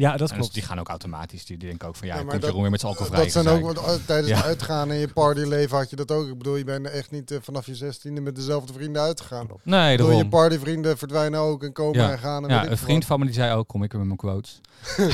Ja, 0.02 0.18
dat 0.18 0.30
en 0.32 0.38
klopt. 0.38 0.54
die 0.54 0.64
gaan 0.64 0.80
ook 0.80 0.88
automatisch. 0.90 1.46
Die 1.46 1.58
denken 1.58 1.88
ook 1.88 1.96
van 1.96 2.08
ja, 2.08 2.16
Ja, 2.16 2.24
komt 2.24 2.44
Jeroen 2.44 2.62
weer 2.62 2.72
met 2.72 2.80
zijn 2.80 2.92
alcoholvrij. 2.92 3.24
Dat 3.24 3.34
zijn 3.44 3.48
ook, 3.48 3.62
want, 3.62 3.78
eh, 3.78 4.06
tijdens 4.06 4.30
Ja. 4.30 4.36
het 4.36 4.46
uitgaan 4.46 4.92
in 4.92 5.00
je 5.00 5.08
partyleven 5.08 5.78
had 5.78 5.90
je 5.90 5.96
dat 5.96 6.12
ook. 6.12 6.28
Ik 6.28 6.38
bedoel, 6.38 6.56
je 6.56 6.64
bent 6.64 6.90
echt 6.90 7.12
niet 7.12 7.32
eh, 7.32 7.38
vanaf 7.42 7.66
je 7.66 7.76
zestiende 7.76 8.22
met 8.22 8.36
dezelfde 8.36 8.74
vrienden 8.74 9.02
uitgegaan. 9.02 9.46
Ik 9.46 9.52
Nee, 9.64 9.98
bedoel, 9.98 10.12
je 10.18 10.28
partyvrienden 10.28 10.98
verdwijnen 10.98 11.40
ook 11.40 11.64
en 11.64 11.74
komen 11.74 12.00
Ja. 12.02 12.12
en 12.12 12.20
gaan. 12.20 12.44
En 12.44 12.50
Ja, 12.50 12.56
weet 12.56 12.66
ik 12.66 12.72
een 12.72 12.78
vriend 12.78 12.98
wat. 13.00 13.08
van 13.08 13.20
me 13.20 13.26
die 13.26 13.34
zei 13.34 13.54
ook, 13.54 13.68
kom 13.68 13.84
ik 13.84 13.92
weer 13.92 14.06
met 14.06 14.20
mijn 14.20 14.20
quotes. 14.20 14.62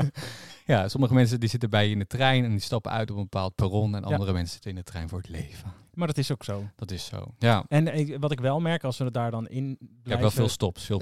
ja, 0.70 0.88
sommige 0.88 1.14
mensen 1.14 1.40
die 1.40 1.48
zitten 1.48 1.70
bij 1.70 1.86
je 1.86 1.92
in 1.92 1.98
de 1.98 2.06
trein 2.06 2.44
en 2.44 2.50
die 2.50 2.60
stappen 2.60 2.92
uit 2.92 3.10
op 3.10 3.16
een 3.16 3.22
bepaald 3.22 3.54
perron. 3.54 3.94
En 3.94 4.02
Ja. 4.08 4.14
andere 4.14 4.32
mensen 4.32 4.52
zitten 4.52 4.70
in 4.70 4.76
de 4.76 4.82
trein 4.82 5.08
voor 5.08 5.18
het 5.18 5.28
leven. 5.28 5.72
Maar 5.94 6.06
dat 6.06 6.18
is 6.18 6.32
ook 6.32 6.44
zo. 6.44 6.64
Dat 6.76 6.90
is 6.90 7.04
zo. 7.04 7.34
Ja, 7.38 7.64
En 7.68 7.94
ik, 7.94 8.16
wat 8.20 8.32
ik 8.32 8.40
wel 8.40 8.60
merk, 8.60 8.84
als 8.84 8.98
we 8.98 9.04
het 9.04 9.14
daar 9.14 9.30
dan 9.30 9.48
in 9.48 9.76
blijven... 9.78 10.02
ik 10.04 10.10
heb 10.10 10.20
wel 10.20 10.30
veel 10.30 10.48
stops, 10.48 10.84
veel 10.84 10.98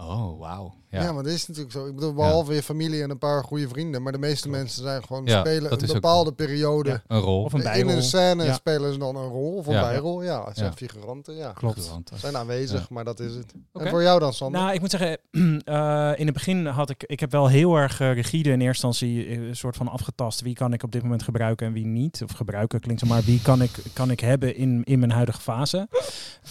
Ja. 0.00 0.06
Ja. 0.06 0.12
de 0.12 0.16
in 0.16 0.18
Ja. 0.18 0.24
Oh, 0.30 0.38
wauw. 0.40 0.74
Ja. 0.90 1.02
Ja. 1.02 1.12
maar 1.12 1.22
dat 1.22 1.32
is 1.32 1.46
natuurlijk 1.46 1.74
zo. 1.74 1.86
Ik 1.86 1.94
bedoel, 1.94 2.14
behalve 2.14 2.54
je 2.54 2.62
familie 2.62 3.02
en 3.02 3.10
een 3.10 3.18
paar 3.18 3.44
goede 3.44 3.68
vrienden. 3.68 4.02
Maar 4.02 4.12
de 4.12 4.18
meeste 4.18 4.42
Klopt. 4.42 4.56
mensen 4.58 4.82
zijn 4.82 5.04
gewoon 5.04 5.24
Ja, 5.24 5.40
spelen 5.40 5.72
een 5.72 5.86
bepaalde 5.86 6.32
periode. 6.32 6.88
Ja. 6.90 7.02
Een 7.06 7.20
rol. 7.20 7.42
Of 7.42 7.52
een 7.52 7.58
in 7.58 7.64
bijrol. 7.64 7.90
een 7.92 8.02
scène 8.02 8.44
Ja. 8.44 8.52
spelen 8.54 8.92
ze 8.92 8.98
dan 8.98 9.16
een 9.16 9.28
rol 9.28 9.56
of 9.56 9.66
een 9.66 9.72
Ja. 9.72 9.80
bijrol. 9.80 10.22
Ja, 10.22 10.44
het 10.44 10.56
zijn 10.56 10.70
Ja. 10.70 10.76
figuranten. 10.76 11.34
Ja. 11.34 11.52
Klopt. 11.52 11.92
Zijn 12.14 12.36
aanwezig, 12.36 12.80
Ja. 12.80 12.86
maar 12.90 13.04
dat 13.04 13.20
is 13.20 13.34
het. 13.34 13.54
Oké. 13.72 13.84
En 13.84 13.90
voor 13.90 14.02
jou 14.02 14.20
dan, 14.20 14.32
Sander? 14.32 14.60
Nou, 14.60 14.74
ik 14.74 14.80
moet 14.80 14.90
zeggen, 14.90 15.18
eh, 15.64 16.12
in 16.16 16.24
het 16.24 16.34
begin 16.34 16.66
had 16.66 16.90
ik, 16.90 17.04
ik 17.06 17.20
heb 17.20 17.30
wel 17.30 17.48
heel 17.48 17.74
erg 17.76 18.00
eh, 18.00 18.12
rigide 18.12 18.50
in 18.50 18.60
eerste 18.60 18.86
instantie 18.86 19.26
eh, 19.26 19.48
een 19.48 19.56
soort 19.56 19.76
van 19.76 19.88
afgetast. 19.88 20.40
Wie 20.40 20.54
kan 20.54 20.72
ik 20.72 20.82
op 20.82 20.92
dit 20.92 21.02
moment 21.02 21.22
gebruiken 21.22 21.66
en 21.66 21.72
wie 21.72 21.86
niet? 21.86 22.20
Of 22.24 22.30
gebruiken 22.32 22.80
klinkt 22.80 23.00
zo 23.00 23.08
maar. 23.08 23.22
Wie 23.22 23.42
kan 23.42 23.62
ik, 23.62 23.70
kan 23.92 24.10
ik 24.10 24.20
hebben 24.20 24.56
in, 24.56 24.84
in 24.84 24.98
mijn 24.98 25.10
huidige 25.12 25.40
fase? 25.40 25.88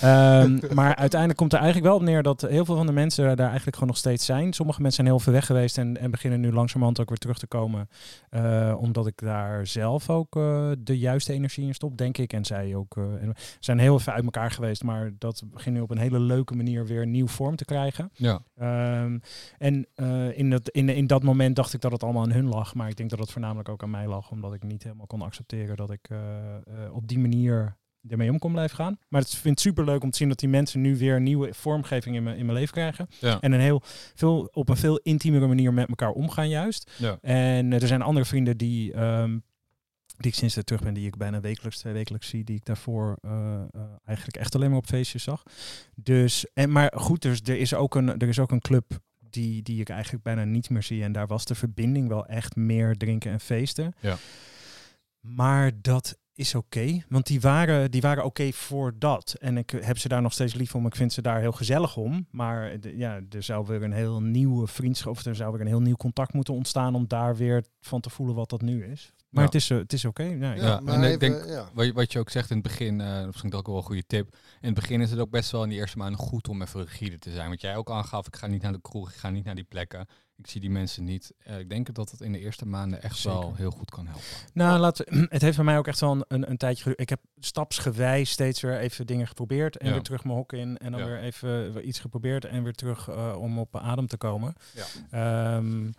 Ehm, 0.01 0.59
maar 0.74 0.95
uiteindelijk 0.95 1.39
komt 1.39 1.53
er 1.53 1.59
eigenlijk 1.59 1.88
wel 1.88 1.97
op 1.97 2.06
neer 2.06 2.24
dat 2.24 2.41
heel 2.41 2.65
veel 2.65 2.75
van 2.75 2.86
de 2.86 2.91
mensen 2.91 3.38
daar 3.38 3.47
eigenlijk 3.47 3.74
gewoon 3.74 3.89
nog 3.89 3.97
steeds 3.97 4.25
zijn. 4.25 4.53
Sommige 4.53 4.81
mensen 4.81 5.03
zijn 5.03 5.15
heel 5.15 5.24
veel 5.24 5.33
weg 5.33 5.45
geweest 5.45 5.77
en, 5.77 5.97
en 5.97 6.12
beginnen 6.12 6.39
nu 6.39 6.51
langzamerhand 6.51 7.00
ook 7.00 7.09
weer 7.09 7.18
terug 7.18 7.38
te 7.38 7.47
komen. 7.47 7.89
Eh, 8.30 8.75
omdat 8.80 9.07
ik 9.07 9.18
daar 9.18 9.68
zelf 9.68 10.09
ook 10.09 10.36
eh, 10.36 10.71
de 10.80 10.97
juiste 10.97 11.33
energie 11.33 11.68
in 11.68 11.74
stop, 11.74 11.97
denk 11.97 12.18
ik. 12.18 12.33
En 12.33 12.45
zij 12.45 12.75
ook. 12.75 12.97
eh, 12.97 13.30
zijn 13.59 13.80
heel 13.80 13.95
even 13.95 14.13
uit 14.13 14.24
elkaar 14.24 14.51
geweest, 14.51 14.83
maar 14.83 15.12
dat 15.18 15.44
begint 15.45 15.75
nu 15.75 15.81
op 15.81 15.92
een 15.92 15.97
hele 15.97 16.19
leuke 16.19 16.56
manier 16.56 16.85
weer 16.85 17.07
nieuw 17.07 17.27
vorm 17.27 17.56
te 17.56 17.65
krijgen. 17.65 18.09
Ja. 18.13 18.42
Ehm, 18.57 19.18
en 19.57 19.88
in, 20.35 20.50
dat, 20.50 20.69
in, 20.69 20.89
in 20.89 21.07
dat 21.07 21.24
moment 21.24 21.56
dacht 21.56 21.74
ik 21.74 21.81
dat 21.81 21.92
het 21.92 22.03
allemaal 22.03 22.24
aan 22.24 22.31
hun 22.31 22.47
lag. 22.47 22.75
Maar 22.75 22.89
ik 22.89 22.95
denk 22.95 23.09
dat 23.09 23.19
het 23.19 23.31
voornamelijk 23.31 23.69
ook 23.69 23.83
aan 23.83 23.89
mij 23.89 24.07
lag. 24.07 24.31
Omdat 24.31 24.53
ik 24.53 24.63
niet 24.63 24.83
helemaal 24.83 25.07
kon 25.07 25.21
accepteren 25.21 25.75
dat 25.75 25.92
ik 25.92 26.09
op 26.92 27.07
die 27.07 27.19
manier 27.19 27.77
ermee 28.07 28.31
om 28.31 28.39
kon 28.39 28.51
blijven 28.51 28.75
gaan. 28.75 28.97
Maar 29.07 29.21
het 29.21 29.29
vind 29.29 29.43
het 29.43 29.59
super 29.59 29.85
leuk 29.85 30.03
om 30.03 30.09
te 30.09 30.17
zien 30.17 30.29
dat 30.29 30.39
die 30.39 30.49
mensen 30.49 30.81
nu 30.81 30.97
weer 30.97 31.21
nieuwe 31.21 31.53
vormgeving 31.53 32.15
in 32.15 32.23
mijn, 32.23 32.37
in 32.37 32.45
mijn 32.45 32.57
leven 32.57 32.73
krijgen. 32.73 33.07
Ja. 33.19 33.39
En 33.39 33.51
een 33.51 33.59
heel, 33.59 33.81
veel, 34.15 34.49
op 34.53 34.69
een 34.69 34.77
veel 34.77 34.97
intiemere 34.97 35.47
manier 35.47 35.73
met 35.73 35.87
elkaar 35.89 36.11
omgaan 36.11 36.49
juist. 36.49 36.91
Ja. 36.97 37.17
En 37.21 37.73
eh, 37.73 37.81
er 37.81 37.87
zijn 37.87 38.01
andere 38.01 38.25
vrienden 38.25 38.57
die, 38.57 38.93
ehm, 38.93 39.37
die 40.18 40.31
ik 40.31 40.35
sinds 40.35 40.57
ik 40.57 40.63
terug 40.63 40.81
ben, 40.81 40.94
die 40.94 41.07
ik 41.07 41.18
bijna 41.18 41.39
wekelijks, 41.39 41.77
twee 41.77 41.94
wekelijks 41.94 42.27
zie, 42.27 42.44
die 42.44 42.56
ik 42.56 42.65
daarvoor 42.65 43.18
eh, 43.21 43.31
eh, 43.71 43.81
eigenlijk 44.06 44.37
echt 44.37 44.56
alleen 44.56 44.69
maar 44.69 44.79
op 44.79 44.87
feestjes 44.87 45.23
zag. 45.23 45.44
Dus, 45.95 46.45
en, 46.53 46.71
maar 46.71 46.94
goed, 46.95 47.21
dus 47.21 47.41
er 47.41 47.57
is 47.57 47.73
ook 47.73 47.95
een, 47.95 48.19
er 48.19 48.27
is 48.27 48.39
ook 48.39 48.51
een 48.51 48.61
club 48.61 48.99
die, 49.29 49.61
die 49.61 49.81
ik 49.81 49.89
eigenlijk 49.89 50.23
bijna 50.23 50.44
niet 50.44 50.69
meer 50.69 50.83
zie. 50.83 51.03
En 51.03 51.11
daar 51.11 51.27
was 51.27 51.45
de 51.45 51.56
verbinding 51.56 52.07
wel 52.07 52.25
echt 52.25 52.56
meer 52.56 52.97
drinken 52.97 53.31
en 53.31 53.39
feesten. 53.39 53.94
Ja. 53.99 54.18
Maar 55.19 55.71
dat 55.81 56.18
is 56.39 56.55
oké, 56.55 57.03
want 57.09 57.27
die 57.27 57.41
waren, 57.41 57.91
die 57.91 58.01
waren 58.01 58.23
oké 58.25 58.51
voor 58.51 58.93
dat. 58.99 59.35
En 59.39 59.57
ik 59.57 59.69
heb 59.81 59.97
ze 59.97 60.07
daar 60.07 60.21
nog 60.21 60.33
steeds 60.33 60.53
lief 60.53 60.75
om. 60.75 60.85
Ik 60.85 60.95
vind 60.95 61.13
ze 61.13 61.21
daar 61.21 61.39
heel 61.39 61.51
gezellig 61.51 61.97
om. 61.97 62.27
Maar 62.31 62.79
de- 62.79 62.97
ja, 62.97 63.19
er 63.29 63.43
zou 63.43 63.65
weer 63.67 63.83
een 63.83 63.91
heel 63.93 64.21
nieuwe 64.21 64.67
vriendschap, 64.67 65.11
of 65.11 65.25
er 65.25 65.35
zou 65.35 65.51
weer 65.51 65.61
een 65.61 65.67
heel 65.67 65.81
nieuw 65.81 65.95
contact 65.95 66.33
moeten 66.33 66.53
ontstaan 66.53 66.95
om 66.95 67.07
daar 67.07 67.35
weer 67.35 67.63
van 67.81 68.01
te 68.01 68.09
voelen 68.09 68.35
wat 68.35 68.49
dat 68.49 68.61
nu 68.61 68.85
is. 68.85 69.13
Maar 69.29 69.41
Ja. 69.43 69.45
het 69.49 69.55
is, 69.55 69.69
eh, 69.69 69.77
het 69.77 69.93
is 69.93 70.05
oké. 70.05 70.23
Ja, 70.23 70.53
ja, 70.53 70.65
ja, 70.65 70.79
maar 70.79 70.93
en 70.93 71.11
ik 71.11 71.19
denk- 71.19 71.45
ja. 71.45 71.69
Wat 71.73 71.85
je, 71.85 71.93
wat 71.93 72.11
je 72.11 72.19
ook 72.19 72.29
zegt 72.29 72.49
in 72.49 72.57
het 72.57 72.65
begin, 72.65 73.01
eh 73.01 73.21
dat 73.23 73.35
is 73.43 73.51
ook 73.51 73.67
wel 73.67 73.77
een 73.77 73.83
goede 73.83 74.05
tip. 74.07 74.33
In 74.61 74.65
het 74.67 74.73
begin 74.73 75.01
is 75.01 75.11
het 75.11 75.19
ook 75.19 75.29
best 75.29 75.51
wel 75.51 75.63
in 75.63 75.69
die 75.69 75.77
eerste 75.77 75.97
maanden 75.97 76.19
goed 76.19 76.47
om 76.47 76.61
even 76.61 76.83
rigide 76.83 77.17
te 77.19 77.31
zijn. 77.31 77.47
Want 77.47 77.61
jij 77.61 77.75
ook 77.75 77.91
aangaf, 77.91 78.27
ik 78.27 78.35
ga 78.35 78.47
niet 78.47 78.61
naar 78.61 78.71
de 78.71 78.81
kroeg, 78.81 79.09
ik 79.09 79.15
ga 79.15 79.29
niet 79.29 79.43
naar 79.45 79.55
die 79.55 79.63
plekken. 79.63 80.07
Ik 80.39 80.47
zie 80.47 80.61
die 80.61 80.69
mensen 80.69 81.03
niet. 81.03 81.33
Eh, 81.37 81.59
ik 81.59 81.69
denk 81.69 81.93
dat 81.93 82.11
het 82.11 82.21
in 82.21 82.31
de 82.31 82.39
eerste 82.39 82.65
maanden 82.65 83.01
echt 83.01 83.23
wel 83.23 83.55
heel 83.55 83.71
goed 83.71 83.89
kan 83.91 84.05
helpen. 84.05 84.23
Nou, 84.53 84.79
laten 84.79 85.05
we- 85.09 85.25
het 85.35 85.41
heeft 85.41 85.55
bij 85.55 85.65
mij 85.65 85.77
ook 85.77 85.87
echt 85.87 85.99
wel 85.99 86.11
een, 86.11 86.23
een, 86.27 86.49
een 86.49 86.57
tijdje. 86.57 86.93
Ik 86.95 87.09
heb 87.09 87.19
stapsgewijs 87.39 88.29
steeds 88.29 88.61
weer 88.61 88.77
even 88.79 89.07
dingen 89.07 89.27
geprobeerd. 89.27 89.77
En 89.77 89.87
Ja. 89.87 89.93
weer 89.93 90.01
terug 90.01 90.23
mijn 90.23 90.37
hok 90.37 90.53
in. 90.53 90.77
En 90.77 90.91
dan 90.91 90.99
Ja. 91.01 91.05
weer 91.07 91.19
even 91.19 91.73
weer 91.73 91.83
iets 91.83 91.99
geprobeerd. 91.99 92.45
En 92.45 92.63
weer 92.63 92.73
terug 92.73 93.07
eh, 93.07 93.35
om 93.39 93.59
op 93.59 93.77
adem 93.77 94.07
te 94.07 94.17
komen. 94.17 94.53
Ja. 94.73 94.85
Ehm, 95.57 95.91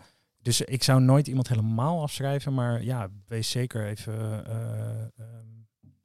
dus 0.42 0.60
ik 0.60 0.82
zou 0.82 1.00
nooit 1.00 1.26
iemand 1.26 1.48
helemaal 1.48 2.02
afschrijven. 2.02 2.54
Maar 2.54 2.82
ja, 2.82 3.08
wees 3.26 3.50
zeker 3.50 3.86
even... 3.86 4.46
eh, 4.46 4.90
ehm, 5.00 5.08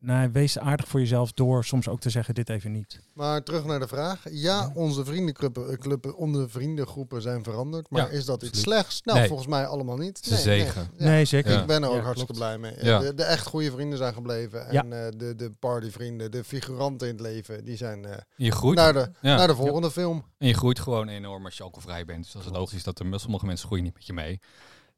nou, 0.05 0.29
wees 0.31 0.59
aardig 0.59 0.87
voor 0.87 0.99
jezelf 0.99 1.31
door 1.33 1.65
soms 1.65 1.87
ook 1.87 1.99
te 1.99 2.09
zeggen 2.09 2.33
dit 2.33 2.49
even 2.49 2.71
niet. 2.71 2.99
Maar 3.13 3.43
terug 3.43 3.65
naar 3.65 3.79
de 3.79 3.87
vraag. 3.87 4.23
Ja, 4.31 4.71
onze 4.73 5.05
vriendenclubben, 5.05 5.79
eh, 5.79 6.19
onze 6.19 6.49
vriendengroepen 6.49 7.21
zijn 7.21 7.43
veranderd. 7.43 7.89
Maar 7.89 8.01
Ja, 8.01 8.07
is 8.17 8.25
dat 8.25 8.43
iets 8.43 8.61
slechts? 8.61 9.01
Nou, 9.01 9.19
Nee. 9.19 9.27
volgens 9.27 9.47
mij 9.47 9.65
allemaal 9.65 9.97
niet. 9.97 10.27
Een 10.31 10.37
zegen. 10.37 10.89
Ja. 10.97 11.05
Nee, 11.05 11.25
zeker. 11.25 11.59
Ik 11.59 11.65
ben 11.65 11.83
er 11.83 11.89
ook 11.89 11.95
Ja, 11.95 12.01
hartstikke 12.01 12.33
klopt. 12.33 12.59
blij 12.59 12.71
mee. 12.71 12.83
Ja. 12.85 12.99
De, 12.99 13.13
de 13.13 13.23
echt 13.23 13.45
goede 13.47 13.71
vrienden 13.71 13.97
zijn 13.97 14.13
gebleven. 14.13 14.67
En 14.69 14.93
eh, 15.05 15.11
de, 15.17 15.35
de 15.35 15.51
partyvrienden, 15.59 16.31
de 16.31 16.43
figuranten 16.43 17.07
in 17.07 17.13
het 17.13 17.21
leven, 17.23 17.65
die 17.65 17.77
zijn 17.77 18.05
eh, 18.05 18.17
Je 18.35 18.51
groeit, 18.51 18.77
naar, 18.77 18.93
de, 18.93 19.09
ja. 19.21 19.35
naar 19.35 19.47
de 19.47 19.55
volgende 19.55 19.91
film. 19.91 20.23
en 20.37 20.47
je 20.47 20.53
groeit 20.53 20.79
gewoon 20.79 21.07
enorm 21.07 21.45
als 21.45 21.57
je 21.57 21.63
alcoholvrij 21.63 22.05
bent. 22.05 22.23
Dus 22.23 22.31
dat 22.33 22.43
is 22.45 22.49
logisch 22.51 22.83
dat 22.83 22.99
er 22.99 23.19
sommige 23.19 23.45
mensen 23.45 23.65
groeien 23.67 23.83
niet 23.83 23.93
met 23.93 24.05
je 24.05 24.13
mee. 24.13 24.39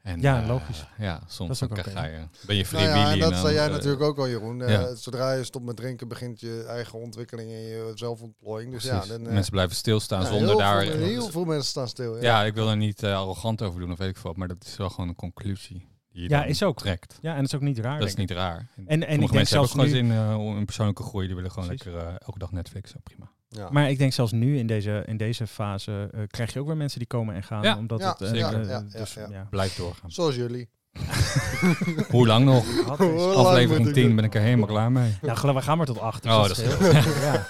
En, 0.08 0.22
Ja, 0.22 0.42
eh, 0.42 0.48
logisch. 0.48 0.86
Ja, 0.98 1.22
soms 1.28 1.60
Dat 1.60 1.70
is 1.72 1.78
ook 1.78 1.88
ga 1.88 2.06
je, 2.06 2.28
ben 2.46 2.56
je 2.56 2.66
Nou 2.72 2.84
free 2.84 2.84
ja, 2.84 3.12
en 3.12 3.20
dat 3.20 3.36
zei 3.36 3.54
jij 3.54 3.66
eh, 3.66 3.72
natuurlijk 3.72 4.02
ook 4.02 4.18
al, 4.18 4.28
Jeroen. 4.28 4.62
Eh, 4.62 4.70
ja. 4.70 4.96
Zodra 4.96 5.34
je 5.34 5.44
stopt 5.44 5.66
met 5.66 5.76
drinken, 5.76 6.08
begint 6.08 6.40
je 6.40 6.66
eigen 6.68 7.00
ontwikkeling 7.00 7.52
en 7.52 7.62
je 7.62 7.92
zelfontplooiing. 7.96 8.72
Dus 8.72 8.88
precies. 8.88 9.08
ja, 9.08 9.18
dan, 9.18 9.28
eh, 9.28 9.34
mensen 9.34 9.52
blijven 9.52 9.76
stilstaan 9.76 10.22
ja, 10.22 10.28
zonder 10.28 10.48
heel 10.48 10.58
daar... 10.58 10.86
Veel, 10.86 10.98
heel 10.98 11.30
veel 11.30 11.46
mensen 11.46 11.70
staan 11.70 11.88
stil. 11.88 12.16
Ja. 12.16 12.22
ja, 12.22 12.44
ik 12.44 12.54
wil 12.54 12.70
er 12.70 12.78
niet 12.78 13.04
arrogant 13.04 13.62
over 13.62 13.80
doen 13.80 13.92
of 13.92 13.98
weet 13.98 14.10
ik 14.10 14.18
veel. 14.18 14.34
Maar 14.36 14.48
dat 14.48 14.64
is 14.66 14.78
wel 14.78 14.90
gewoon 14.90 15.10
een 15.10 15.16
conclusie 15.16 15.88
die 16.12 16.24
je 16.24 16.30
Ja, 16.30 16.44
is 16.44 16.64
ook. 16.64 16.78
trekt. 16.78 17.20
Ja, 17.22 17.32
en 17.32 17.38
dat 17.38 17.46
is 17.46 17.56
ook 17.56 17.62
niet 17.62 17.80
raar. 17.80 18.00
Dat 18.00 18.08
is 18.08 18.16
niet 18.16 18.32
raar. 18.32 18.72
En, 18.76 18.88
En, 18.88 18.88
en 18.88 18.94
ik 18.96 19.00
Sommige 19.02 19.20
denk 19.20 19.32
mensen 19.32 19.48
zelfs 19.48 19.74
hebben 19.74 19.94
ook 19.94 20.02
nu, 20.02 20.08
gewoon 20.08 20.38
zin 20.38 20.48
om 20.48 20.58
een 20.58 20.66
persoonlijke 20.66 21.04
groei. 21.04 21.26
Die 21.28 21.36
willen 21.36 21.52
gewoon 21.52 21.68
Precies. 21.68 21.86
lekker 21.86 22.18
elke 22.26 22.40
dag 22.40 22.52
Netflixen. 22.52 23.02
Prima. 23.04 23.32
Ja. 23.50 23.68
maar 23.72 23.90
ik 23.90 23.98
denk 23.98 24.14
zelfs 24.14 24.32
nu 24.32 24.58
in 24.58 24.68
deze, 24.68 25.04
in 25.06 25.18
deze 25.18 25.48
fase 25.48 26.10
eh, 26.14 26.22
krijg 26.28 26.54
je 26.54 26.60
ook 26.60 26.68
weer 26.68 26.78
mensen 26.78 27.00
die 27.00 27.08
komen 27.08 27.36
en 27.36 27.44
gaan. 27.44 27.64
Ja. 27.64 27.78
omdat 27.78 28.00
Ja, 28.00 28.10
het, 28.10 28.22
eh, 28.22 28.28
zeker. 28.30 28.62
eh, 28.62 28.70
Ja, 28.70 28.84
ja, 28.92 29.00
dus, 29.00 29.14
ja. 29.14 29.28
ja. 29.32 29.48
Blijf 29.50 29.76
doorgaan. 29.76 30.12
Zoals 30.12 30.36
jullie. 30.36 30.70
Hoe 32.10 32.28
lang 32.28 32.46
nog? 32.46 32.66
Hoe 32.98 33.08
lang 33.08 33.36
Aflevering 33.36 33.88
ik 33.88 33.94
10 33.94 34.04
doen? 34.06 34.16
ben 34.16 34.26
ik 34.26 34.36
er 34.36 34.42
helemaal 34.42 34.68
klaar 34.68 34.92
mee. 34.92 35.18
Nou, 35.22 35.38
geloof, 35.38 35.56
we 35.56 35.62
gaan 35.62 35.78
maar 35.78 35.86
tot 35.86 36.00
acht. 36.00 36.24
dus 36.24 36.32
Oh, 36.32 36.42
dat 36.42 36.58
is 36.58 36.64
is 36.64 36.74
heel 36.78 37.22
ja. 37.22 37.48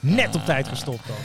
Net 0.00 0.34
op 0.34 0.44
tijd 0.44 0.68
gestopt 0.68 1.06
dan. 1.06 1.16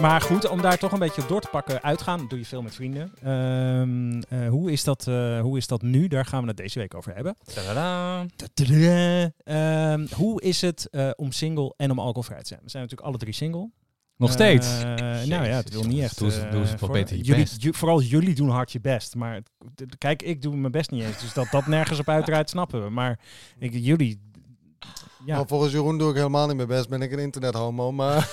Maar 0.00 0.20
goed, 0.20 0.48
om 0.48 0.62
daar 0.62 0.78
toch 0.78 0.92
een 0.92 0.98
beetje 0.98 1.22
op 1.22 1.28
door 1.28 1.40
te 1.40 1.48
pakken, 1.50 1.82
uitgaan, 1.82 2.26
doe 2.28 2.38
je 2.38 2.44
veel 2.44 2.62
met 2.62 2.74
vrienden. 2.74 3.12
Ehm, 3.22 4.20
eh, 4.42 4.48
hoe, 4.48 4.72
is 4.72 4.84
dat, 4.84 5.06
eh, 5.06 5.40
hoe 5.40 5.56
is 5.56 5.66
dat 5.66 5.82
nu? 5.82 6.08
Daar 6.08 6.24
gaan 6.24 6.42
we 6.42 6.48
het 6.48 6.56
deze 6.56 6.78
week 6.78 6.94
over 6.94 7.14
hebben. 7.14 7.36
Tadaa. 7.54 8.26
Tadaa. 8.54 9.30
Ehm, 9.44 10.06
hoe 10.14 10.42
is 10.42 10.60
het 10.60 10.88
eh, 10.90 11.10
om 11.16 11.32
single 11.32 11.74
en 11.76 11.90
om 11.90 11.98
alcoholvrij 11.98 12.40
te 12.40 12.46
zijn? 12.46 12.60
We 12.64 12.70
zijn 12.70 12.82
natuurlijk 12.82 13.08
alle 13.10 13.18
drie 13.18 13.34
single. 13.34 13.70
Nog 14.16 14.32
steeds? 14.32 14.78
Eh, 14.82 14.84
nou 15.04 15.26
ja, 15.28 15.40
het 15.56 15.70
wil 15.70 15.82
niet 15.82 16.02
echt. 16.02 16.18
doe 16.18 16.32
eh, 16.32 16.50
doe 16.52 16.66
voor- 16.66 16.90
beter 16.90 17.16
je 17.16 17.22
jullie, 17.22 17.42
best. 17.60 17.76
vooral 17.76 18.00
jullie 18.02 18.34
doen 18.34 18.48
hard 18.48 18.72
je 18.72 18.80
best. 18.80 19.14
Maar 19.14 19.40
kijk, 19.98 20.22
ik 20.22 20.42
doe 20.42 20.56
mijn 20.56 20.72
best 20.72 20.90
niet 20.90 21.02
eens. 21.02 21.20
Dus 21.20 21.32
dat 21.32 21.46
dat 21.50 21.66
nergens 21.66 21.98
op 21.98 22.08
uiteraard 22.08 22.50
snappen 22.56 22.84
we. 22.84 22.90
Maar 22.90 23.18
ik, 23.58 23.72
jullie... 23.74 24.28
Ja, 25.26 25.34
Nou, 25.34 25.46
volgens 25.46 25.72
Jeroen 25.72 25.98
doe 25.98 26.10
ik 26.10 26.16
helemaal 26.16 26.46
niet 26.46 26.56
mijn 26.56 26.68
best. 26.68 26.88
Ben 26.88 27.02
ik 27.02 27.12
een 27.12 27.18
internethomo, 27.18 27.92
maar 27.92 28.28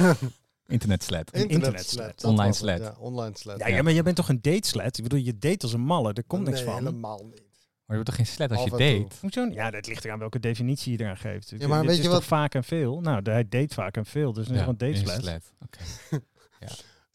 Internet 0.67 1.51
internetslet. 1.51 2.13
dat 2.21 2.23
Online 2.31 2.47
het, 2.47 2.55
slet. 2.55 2.79
Ja, 2.79 2.95
online 2.99 3.37
slet. 3.37 3.59
ja, 3.59 3.67
ja, 3.67 3.81
maar 3.81 3.93
jij 3.93 4.03
bent 4.03 4.15
toch 4.15 4.29
een 4.29 4.41
dateslet? 4.41 4.97
Ik 4.97 5.03
bedoel, 5.03 5.19
je 5.19 5.37
date 5.37 5.61
als 5.61 5.73
een 5.73 5.81
malle. 5.81 6.13
Er 6.13 6.23
komt 6.23 6.43
niks 6.43 6.57
nee, 6.57 6.65
van. 6.65 6.77
helemaal 6.77 7.23
niet. 7.23 7.45
Maar 7.85 7.97
je 7.97 8.03
wordt 8.03 8.05
toch 8.05 8.15
geen 8.15 8.25
slet 8.35 8.51
als 8.51 8.63
je 8.63 8.71
Af 8.71 8.77
date? 8.79 9.07
Hoezo? 9.21 9.43
niet? 9.45 9.53
Ja, 9.53 9.71
dat 9.71 9.87
ligt 9.87 10.05
eraan 10.05 10.19
welke 10.19 10.39
definitie 10.39 10.91
je 10.97 11.03
eraan 11.03 11.17
geeft. 11.17 11.53
Ja, 11.57 11.67
maar 11.67 11.81
weet 11.81 11.89
is 11.89 11.97
je 11.97 12.03
toch 12.03 12.11
wat- 12.11 12.23
vaak 12.23 12.53
en 12.55 12.63
veel? 12.63 12.99
Nou, 13.01 13.21
hij 13.23 13.47
date 13.49 13.73
vaak 13.73 13.97
en 13.97 14.05
veel. 14.05 14.33
Dus 14.33 14.47
ja, 14.47 14.53
gewoon 14.53 14.75
een 14.77 14.77
dateslet. 14.77 15.21
slet. 15.21 15.53
Oké. 15.63 15.79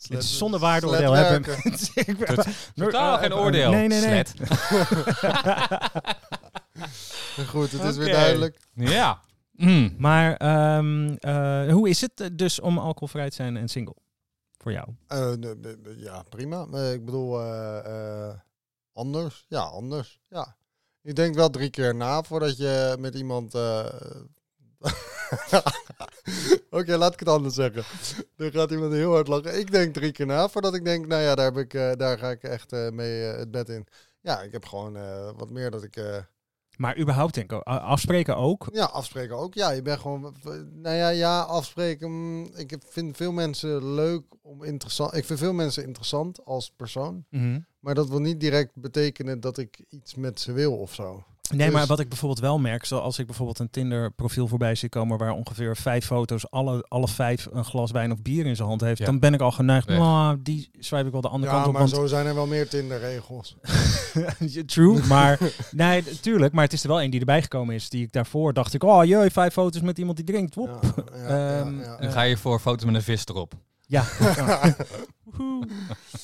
Het 0.09 0.23
is 0.23 0.39
zonder 0.39 0.61
waardeoordeel 0.61 1.13
hebben. 1.13 1.55
Sletwerken. 1.55 2.13
Ik 2.13 2.19
ben- 2.19 2.55
Totaal 2.85 3.15
Eh, 3.15 3.21
geen 3.23 3.31
eh, 3.31 3.39
oordeel. 3.39 3.71
Nee, 3.71 3.89
nee, 3.89 4.01
nee. 4.01 4.25
Goed, 7.47 7.73
het 7.73 7.83
is 7.83 7.97
weer 7.97 8.09
duidelijk. 8.13 8.59
Ja. 8.75 9.21
Mm. 9.53 9.95
Maar 9.99 10.37
ehm, 10.37 11.15
eh, 11.19 11.73
hoe 11.73 11.89
is 11.89 12.01
het 12.01 12.21
eh, 12.21 12.29
dus 12.33 12.61
om 12.61 12.79
alcoholvrij 12.79 13.29
te 13.29 13.35
zijn 13.35 13.57
en 13.57 13.69
single? 13.69 13.97
Voor 14.59 14.73
jou? 14.73 14.89
Eh, 15.07 15.33
ja, 15.97 16.23
prima. 16.23 16.63
Ik 16.93 17.05
bedoel, 17.05 17.41
eh, 17.41 18.29
eh, 18.29 18.35
anders. 18.93 19.45
Ja, 19.49 19.61
anders. 19.61 20.21
Ja. 20.29 20.57
Je 21.01 21.13
denkt 21.13 21.37
wel 21.37 21.51
drie 21.51 21.71
keer 21.71 21.95
na 21.95 22.23
voordat 22.23 22.57
je 22.57 22.97
met 22.99 23.15
iemand... 23.15 23.55
eh, 23.55 23.85
Oké, 26.71 26.97
laat 26.97 27.13
ik 27.13 27.19
het 27.19 27.29
anders 27.29 27.55
zeggen. 27.55 27.85
Dan 28.37 28.51
gaat 28.51 28.71
iemand 28.71 28.93
heel 28.93 29.13
hard 29.13 29.29
lachen. 29.29 29.59
Ik 29.59 29.71
denk 29.71 29.95
drie 29.95 30.13
keer 30.13 30.27
na 30.27 30.49
voordat 30.49 30.75
ik 30.75 30.85
denk, 30.85 31.07
nou 31.07 31.23
ja, 31.23 31.35
daar, 31.35 31.45
heb 31.45 31.57
ik, 31.57 31.75
eh, 31.75 31.93
daar 31.97 32.19
ga 32.19 32.31
ik 32.31 32.43
echt 32.43 32.73
eh, 32.73 32.91
mee 32.91 33.21
het 33.23 33.51
bed 33.51 33.69
in. 33.69 33.87
Ja, 34.21 34.41
ik 34.41 34.53
heb 34.53 34.65
gewoon 34.65 34.97
eh, 34.97 35.31
wat 35.37 35.51
meer 35.51 35.71
dat 35.71 35.83
ik... 35.83 35.97
Maar 36.77 36.99
überhaupt 36.99 37.35
denk 37.35 37.53
ik 37.53 37.63
Afspreken 37.63 38.37
ook. 38.37 38.69
Ja, 38.73 38.85
afspreken 38.85 39.37
ook. 39.37 39.55
Ja, 39.55 39.71
je 39.71 39.83
bent 39.83 40.01
gewoon. 40.01 40.35
Nou 40.73 40.97
ja, 40.97 41.09
ja, 41.09 41.41
afspreken. 41.41 42.11
mm, 42.11 42.51
Ik 42.57 42.71
heb- 42.71 42.83
vind 42.89 43.17
veel 43.17 43.33
mensen 43.33 43.95
leuk 43.95 44.23
om 44.43 44.63
interessant. 44.65 45.15
Ik 45.15 45.25
vind 45.25 45.39
veel 45.39 45.53
mensen 45.53 45.85
interessant 45.87 46.45
als 46.45 46.73
persoon. 46.77 47.25
Maar 47.81 47.95
dat 47.95 48.09
wil 48.09 48.21
niet 48.21 48.41
direct 48.41 48.71
betekenen 48.75 49.41
dat 49.41 49.59
ik 49.59 49.85
iets 49.89 50.15
met 50.15 50.41
ze 50.41 50.53
wil 50.53 50.73
of 50.77 50.95
zo. 50.95 51.25
Nee, 51.55 51.67
Dus- 51.67 51.77
maar 51.77 51.87
wat 51.87 52.01
ik 52.01 52.09
bijvoorbeeld 52.09 52.41
wel 52.41 52.59
merk, 52.59 52.85
zoals 52.85 53.19
ik 53.19 53.27
bijvoorbeeld 53.27 53.59
een 53.59 53.71
Tinder 53.71 54.11
profiel 54.11 54.47
voorbij 54.49 54.75
zie 54.75 54.89
komen 54.89 55.19
waar 55.19 55.33
ongeveer 55.33 55.77
vijf 55.77 56.07
foto's, 56.07 56.51
alle, 56.51 56.85
alle 56.89 57.09
vijf 57.09 57.49
een 57.51 57.65
glas 57.65 57.91
wijn 57.91 58.13
of 58.13 58.23
bier 58.23 58.47
in 58.47 58.57
zijn 58.57 58.69
hand 58.69 58.81
heeft, 58.81 58.99
Ja. 58.99 59.05
dan 59.05 59.19
ben 59.19 59.35
ik 59.35 59.41
al 59.41 59.51
geneigd, 59.53 59.89
nou, 59.89 60.39
die 60.43 60.71
swipe 60.79 61.07
ik 61.07 61.13
wel 61.13 61.21
de 61.21 61.29
andere 61.29 61.53
Ja, 61.53 61.57
kant 61.57 61.67
op. 61.67 61.73
maar 61.73 61.83
Want, 61.83 61.95
zo 61.95 62.07
zijn 62.07 62.27
er 62.27 62.35
wel 62.35 62.47
meer 62.47 62.69
Tinder-regels. 62.69 63.57
True, 64.67 65.07
maar 65.07 65.39
nee, 65.71 66.03
tuurlijk, 66.21 66.53
maar 66.53 66.65
het 66.65 66.73
is 66.73 66.83
er 66.83 66.89
wel 66.89 67.01
één 67.01 67.11
die 67.11 67.21
erbij 67.21 67.43
gekomen 67.43 67.75
is, 67.75 67.89
die 67.89 68.05
ik 68.05 68.13
daarvoor 68.13 68.53
dacht 68.53 68.75
ik, 68.75 68.83
oh 68.85 69.05
jee, 69.05 69.31
vijf 69.31 69.53
foto's 69.53 69.81
met 69.83 69.99
iemand 69.99 70.17
die 70.17 70.27
drinkt, 70.27 70.55
woep. 70.55 70.81
Ja, 70.83 71.05
ja, 71.17 71.29
ja, 71.29 71.59
Ehm, 71.61 71.81
ja. 71.81 71.97
Dan 71.97 72.13
ga 72.13 72.23
je 72.23 72.37
voor 72.37 72.61
foto's 72.61 72.85
met 72.85 72.95
een 72.95 73.03
vis 73.03 73.27
erop. 73.27 73.55
Ja. 73.87 74.05
Woehoe. 75.25 75.67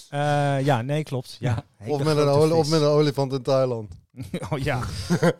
Eh, 0.08 0.64
ja, 0.64 0.82
nee, 0.82 1.02
klopt. 1.02 1.36
Ja. 1.40 1.64
Of, 1.86 2.04
met 2.04 2.16
een 2.16 2.28
of 2.52 2.68
met 2.70 2.80
een 2.80 2.86
olifant 2.86 3.32
in 3.32 3.42
Thailand. 3.42 3.94
oh 4.50 4.58
ja. 4.58 4.80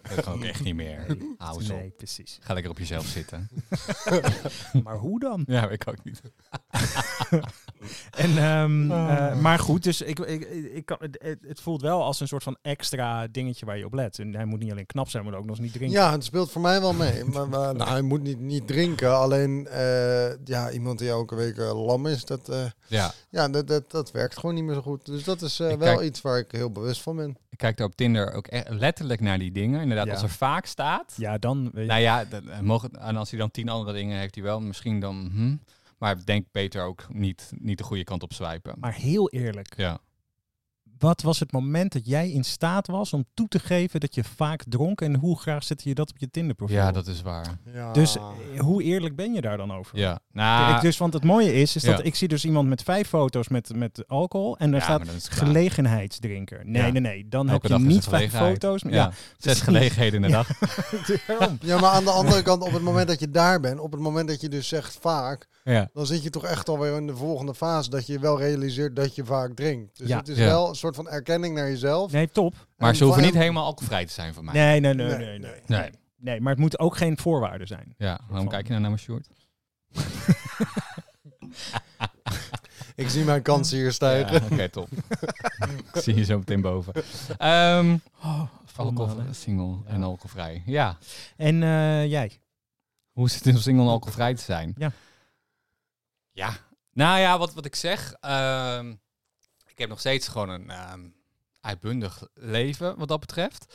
Dat 0.03 0.21
kan 0.25 0.33
ook 0.33 0.43
echt 0.45 0.65
niet 0.65 0.75
meer. 0.75 1.17
Hou. 1.38 1.65
Nee, 1.65 1.91
precies. 1.97 2.38
Ga 2.41 2.53
lekker 2.55 2.71
op 2.71 2.79
jezelf 2.79 3.07
zitten. 3.07 3.49
Maar 4.85 4.97
hoe 4.97 5.21
dan? 5.21 5.43
Ja, 5.47 5.69
ik 5.69 5.88
ook 5.88 6.05
niet. 6.05 6.21
En, 8.11 8.38
ehm, 8.38 8.91
Oh. 8.93 9.12
eh, 9.17 9.38
maar 9.41 9.59
goed, 9.59 9.83
dus 9.83 10.00
ik, 10.03 10.19
ik, 10.19 10.43
ik, 10.73 10.87
kan- 10.87 10.97
het, 11.00 11.37
het- 11.47 11.61
voelt 11.61 11.81
wel 11.83 12.03
als 12.05 12.21
een 12.21 12.29
soort 12.29 12.43
van 12.43 12.57
extra 12.62 13.27
dingetje 13.27 13.67
waar 13.67 13.79
je 13.79 13.85
op 13.85 13.93
let. 13.95 14.19
En 14.19 14.35
hij 14.35 14.45
moet 14.45 14.59
niet 14.59 14.71
alleen 14.71 14.87
knap 14.87 15.09
zijn, 15.09 15.25
maar 15.25 15.35
ook 15.35 15.41
nog 15.47 15.50
eens 15.50 15.59
niet 15.65 15.73
drinken. 15.73 15.99
Ja, 15.99 16.12
het 16.12 16.25
speelt 16.25 16.50
voor 16.50 16.61
mij 16.61 16.81
wel 16.81 16.93
mee. 16.93 17.25
Maar, 17.25 17.49
maar 17.49 17.75
nou, 17.75 17.97
je 17.97 18.03
moet 18.03 18.23
niet, 18.23 18.38
niet 18.41 18.67
drinken. 18.67 19.17
Alleen 19.17 19.67
eh, 19.67 20.45
ja, 20.45 20.71
iemand 20.71 20.99
die 20.99 21.09
elke 21.09 21.35
week 21.35 21.57
lam 21.57 22.07
is, 22.07 22.25
dat, 22.25 22.49
eh, 22.49 22.65
Ja, 22.87 23.12
ja, 23.49 23.52
dat, 23.52 23.67
dat, 23.69 23.90
dat 23.90 24.11
werkt 24.11 24.38
gewoon 24.38 24.55
niet 24.55 24.64
meer 24.64 24.75
zo 24.75 24.81
goed. 24.83 25.07
Dus 25.07 25.25
dat 25.25 25.43
is 25.43 25.61
eh, 25.61 25.67
wel 25.67 25.76
kijk- 25.78 26.00
iets 26.00 26.21
waar 26.21 26.38
ik 26.38 26.50
heel 26.52 26.71
bewust 26.73 27.02
van 27.02 27.17
ben. 27.17 27.37
ik 27.50 27.59
kijk 27.59 27.76
daar 27.76 27.87
op 27.87 27.97
Tinder 27.97 28.33
ook 28.33 28.47
echt 28.47 28.69
letterlijk 28.69 29.21
naar 29.21 29.38
die 29.38 29.52
dingen. 29.52 29.81
Inderdaad, 29.81 30.07
Ja. 30.07 30.12
als 30.12 30.23
er 30.23 30.28
vaak 30.28 30.67
staat. 30.67 31.14
Ja, 31.17 31.38
dan 31.38 31.62
weet 31.73 31.83
je. 31.85 31.90
Nou 31.90 32.00
ja, 32.00 32.25
dat, 32.25 32.45
eh, 32.45 32.61
mogen, 32.61 32.90
en 32.90 33.17
als 33.17 33.31
hij 33.31 33.38
dan 33.38 33.50
tien 33.50 33.69
andere 33.69 33.93
dingen 33.97 34.19
heeft, 34.19 34.35
hij 34.35 34.45
wel 34.45 34.61
misschien 34.61 35.00
dan. 35.00 35.31
Hm, 35.33 35.57
maar 35.99 36.25
denk 36.25 36.47
beter 36.52 36.83
ook 36.83 37.07
niet, 37.12 37.52
niet 37.59 37.78
de 37.78 37.85
goede 37.85 38.05
kant 38.05 38.23
op 38.23 38.33
swipen. 38.33 38.75
Maar 38.81 38.95
heel 38.95 39.31
eerlijk, 39.31 39.76
Ja. 39.76 39.99
Wat 40.99 41.23
was 41.23 41.38
het 41.40 41.52
moment 41.52 41.93
dat 41.93 42.07
jij 42.07 42.31
in 42.31 42.45
staat 42.45 42.87
was 42.87 43.12
om 43.12 43.25
toe 43.35 43.49
te 43.49 43.59
geven 43.59 44.00
dat 44.00 44.14
je 44.14 44.25
vaak 44.25 44.62
dronk? 44.69 45.00
En 45.00 45.14
hoe 45.17 45.38
graag 45.38 45.64
zette 45.64 45.88
je 45.88 45.95
dat 45.95 46.11
op 46.11 46.19
je 46.19 46.31
Tinder 46.31 46.55
profiel? 46.55 46.76
ja, 46.76 46.93
dat 46.93 47.07
is 47.07 47.23
waar. 47.23 47.59
Ja. 47.75 47.93
Dus 47.93 48.17
eh, 48.17 48.25
hoe 48.59 48.83
eerlijk 48.83 49.17
ben 49.17 49.33
je 49.35 49.40
daar 49.40 49.57
dan 49.57 49.73
over? 49.73 49.99
Ja. 49.99 50.19
Nou, 50.33 50.75
Ik 50.75 50.81
dus, 50.81 50.99
want 50.99 51.12
het 51.12 51.25
mooie 51.25 51.52
is, 51.55 51.76
is 51.76 51.83
Ja. 51.83 51.97
dat 51.97 52.05
ik 52.05 52.14
zie 52.14 52.28
dus 52.28 52.45
iemand 52.45 52.69
met 52.69 52.83
vijf 52.83 53.09
foto's 53.09 53.49
met, 53.49 53.75
met 53.75 54.05
alcohol 54.09 54.57
en 54.59 54.71
daar 54.71 54.81
ja, 54.81 54.85
staat 54.87 54.99
maar 54.99 55.07
dan 55.07 55.17
is 55.17 55.25
het 55.25 55.35
klaar. 55.35 55.47
gelegenheidsdrinker. 55.47 56.61
Nee, 56.64 56.83
Ja. 56.83 56.90
nee, 56.90 57.00
nee. 57.00 57.28
Dan 57.28 57.49
Elke 57.49 57.67
heb 57.73 57.78
je 57.81 57.87
is 57.87 57.93
niet 57.95 57.97
een 58.05 58.11
vijf 58.11 58.31
gelegenheid. 58.31 58.62
foto's. 58.62 58.83
Ja, 58.83 58.88
Ja, 58.90 59.12
zes 59.38 59.61
gelegenheden 59.61 60.25
in 60.25 60.31
de 60.31 60.35
dag. 60.37 60.49
daarom. 61.26 61.59
Ja, 61.61 61.78
maar 61.81 61.90
aan 61.90 62.05
de 62.05 62.11
andere 62.11 62.43
kant, 62.43 62.62
op 62.62 62.73
het 62.73 62.83
moment 62.83 63.09
dat 63.09 63.21
je 63.21 63.31
daar 63.31 63.61
bent, 63.61 63.81
op 63.81 63.93
het 63.93 64.00
moment 64.00 64.28
dat 64.28 64.40
je 64.40 64.49
dus 64.49 64.69
zegt 64.69 64.99
vaak, 65.00 65.49
Ja. 65.64 65.88
dan 65.93 66.07
zit 66.07 66.23
je 66.23 66.31
toch 66.31 66.45
echt 66.45 66.69
alweer 66.69 66.97
in 66.97 67.07
de 67.07 67.17
volgende 67.17 67.55
fase 67.55 67.90
dat 67.90 68.07
je 68.07 68.19
wel 68.19 68.38
realiseert 68.38 68.97
dat 68.97 69.14
je 69.14 69.25
vaak 69.25 69.55
drinkt. 69.55 69.99
Dus 69.99 70.09
Ja. 70.09 70.17
het 70.19 70.28
is 70.28 70.37
Ja. 70.38 70.45
wel 70.45 70.69
een 70.69 70.75
soort 70.75 70.88
van 70.95 71.09
erkenning 71.09 71.54
naar 71.54 71.68
jezelf. 71.68 72.12
Nee, 72.12 72.28
top. 72.30 72.54
Maar 72.76 72.88
En 72.88 72.97
ze 72.97 73.04
hoeven 73.04 73.23
niet 73.23 73.35
helemaal 73.35 73.64
alcoholvrij 73.64 74.07
te 74.07 74.12
zijn 74.12 74.35
van 74.35 74.45
mij. 74.45 74.54
Nee, 74.54 74.80
nee, 74.80 74.95
nee, 74.95 75.07
Nee, 75.07 75.16
nee, 75.16 75.26
nee. 75.26 75.38
nee. 75.38 75.50
nee. 75.66 75.80
Nee. 75.80 75.90
Nee, 76.21 76.40
maar 76.40 76.52
het 76.52 76.61
moet 76.61 76.78
ook 76.78 76.97
geen 76.97 77.18
voorwaarde 77.18 77.66
zijn. 77.66 77.95
Ja, 77.99 78.21
waarom 78.28 78.49
kijk 78.49 78.62
je 78.62 78.68
nou 78.68 78.80
naar 78.80 78.90
mijn 78.90 79.02
short? 79.02 79.28
Ik 82.95 83.09
zie 83.09 83.25
mijn 83.25 83.42
kansen 83.42 83.76
hier 83.78 83.92
stijgen. 83.92 84.33
Ja, 84.42 84.47
Oké, 84.52 84.68
top. 84.68 84.88
ik 85.95 86.00
zie 86.02 86.14
je 86.14 86.25
zo 86.25 86.38
meteen 86.38 86.61
boven. 86.61 86.92
Ehm 87.38 87.97
Oh, 88.23 88.42
alcohol, 88.76 89.23
single 89.30 89.76
en 89.87 90.02
alcoholvrij. 90.02 90.62
Ja. 90.66 90.99
En 91.37 91.62
eh, 91.62 92.07
jij? 92.07 92.40
Hoe 93.12 93.26
is 93.26 93.35
het 93.35 93.47
om 93.47 93.57
single 93.57 93.83
en 93.85 93.88
alcoholvrij 93.90 94.35
te 94.35 94.42
zijn? 94.42 94.75
Ja. 94.78 94.92
Ja. 96.30 96.50
Nou 96.92 97.18
ja, 97.18 97.38
wat, 97.38 97.54
wat 97.54 97.64
ik 97.64 97.75
zeg. 97.75 98.12
ehm, 98.21 98.95
ik 99.78 99.85
heb 99.85 99.92
nog 99.92 100.00
steeds 100.00 100.28
gewoon 100.28 100.49
een, 100.49 100.70
ehm, 100.70 101.08
uitbundig 101.61 102.28
leven 102.35 102.99
wat 102.99 103.08
dat 103.08 103.20
betreft. 103.20 103.75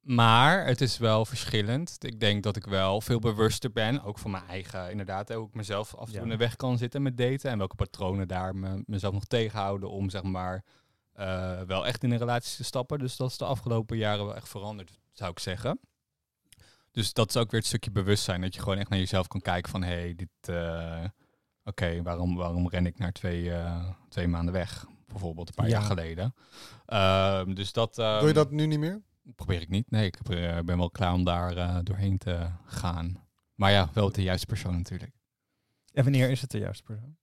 Maar 0.00 0.66
het 0.66 0.80
is 0.80 0.98
wel 0.98 1.24
verschillend. 1.24 1.96
Ik 2.04 2.20
denk 2.20 2.42
dat 2.42 2.56
ik 2.56 2.64
wel 2.64 3.00
veel 3.00 3.18
bewuster 3.18 3.72
ben, 3.72 4.02
ook 4.02 4.18
van 4.18 4.30
mijn 4.30 4.46
eigen, 4.48 4.90
inderdaad, 4.90 5.32
hoe 5.32 5.46
ik 5.46 5.54
mezelf 5.54 5.94
af 5.94 6.06
en 6.06 6.12
toe 6.12 6.22
in 6.22 6.28
de 6.28 6.36
weg 6.36 6.56
kan 6.56 6.78
zitten 6.78 7.02
met 7.02 7.16
daten 7.16 7.50
en 7.50 7.58
welke 7.58 7.74
patronen 7.74 8.28
daar 8.28 8.56
me, 8.56 8.82
mezelf 8.86 9.12
nog 9.12 9.24
tegenhouden 9.24 9.90
om 9.90 10.10
zeg 10.10 10.22
maar 10.22 10.64
eh, 11.12 11.60
wel 11.60 11.86
echt 11.86 12.02
in 12.02 12.10
een 12.10 12.18
relatie 12.18 12.56
te 12.56 12.64
stappen. 12.64 12.98
Dus 12.98 13.16
dat 13.16 13.30
is 13.30 13.36
de 13.36 13.44
afgelopen 13.44 13.96
jaren 13.96 14.24
wel 14.24 14.36
echt 14.36 14.48
veranderd, 14.48 14.98
zou 15.12 15.30
ik 15.30 15.38
zeggen. 15.38 15.80
Dus 16.90 17.12
dat 17.12 17.28
is 17.28 17.36
ook 17.36 17.50
weer 17.50 17.60
het 17.60 17.68
stukje 17.68 17.90
bewustzijn, 17.90 18.40
dat 18.40 18.54
je 18.54 18.60
gewoon 18.60 18.78
echt 18.78 18.88
naar 18.88 18.98
jezelf 18.98 19.26
kan 19.26 19.40
kijken 19.40 19.70
van, 19.70 19.82
hé, 19.82 19.94
hey, 19.94 20.14
dit, 20.14 20.28
eh, 20.40 21.04
oké, 21.64 22.02
waarom, 22.02 22.36
waarom 22.36 22.68
ren 22.68 22.86
ik 22.86 22.98
naar 22.98 23.12
twee, 23.12 23.52
eh, 23.52 23.88
twee 24.08 24.28
maanden 24.28 24.54
weg? 24.54 24.86
Bijvoorbeeld 25.12 25.48
een 25.48 25.54
paar 25.54 25.68
Ja. 25.68 25.72
jaar 25.72 25.82
geleden. 25.82 26.34
Ehm, 26.86 27.54
dus 27.54 27.72
dat... 27.72 27.94
Doe 27.94 28.04
je 28.04 28.20
ehm, 28.20 28.34
dat 28.34 28.50
nu 28.50 28.66
niet 28.66 28.78
meer? 28.78 29.00
Probeer 29.36 29.60
ik 29.60 29.68
niet. 29.68 29.90
Nee, 29.90 30.06
ik 30.06 30.16
eh, 30.28 30.58
ben 30.64 30.78
wel 30.78 30.90
klaar 30.90 31.12
om 31.12 31.24
daar 31.24 31.56
eh, 31.56 31.76
doorheen 31.82 32.18
te 32.18 32.46
gaan. 32.64 33.24
Maar 33.54 33.70
ja, 33.70 33.88
wel 33.92 34.12
de 34.12 34.22
juiste 34.22 34.46
persoon 34.46 34.76
natuurlijk. 34.76 35.12
En 35.92 36.02
wanneer 36.02 36.30
is 36.30 36.40
het 36.40 36.50
de 36.50 36.58
juiste 36.58 36.82
persoon? 36.82 37.16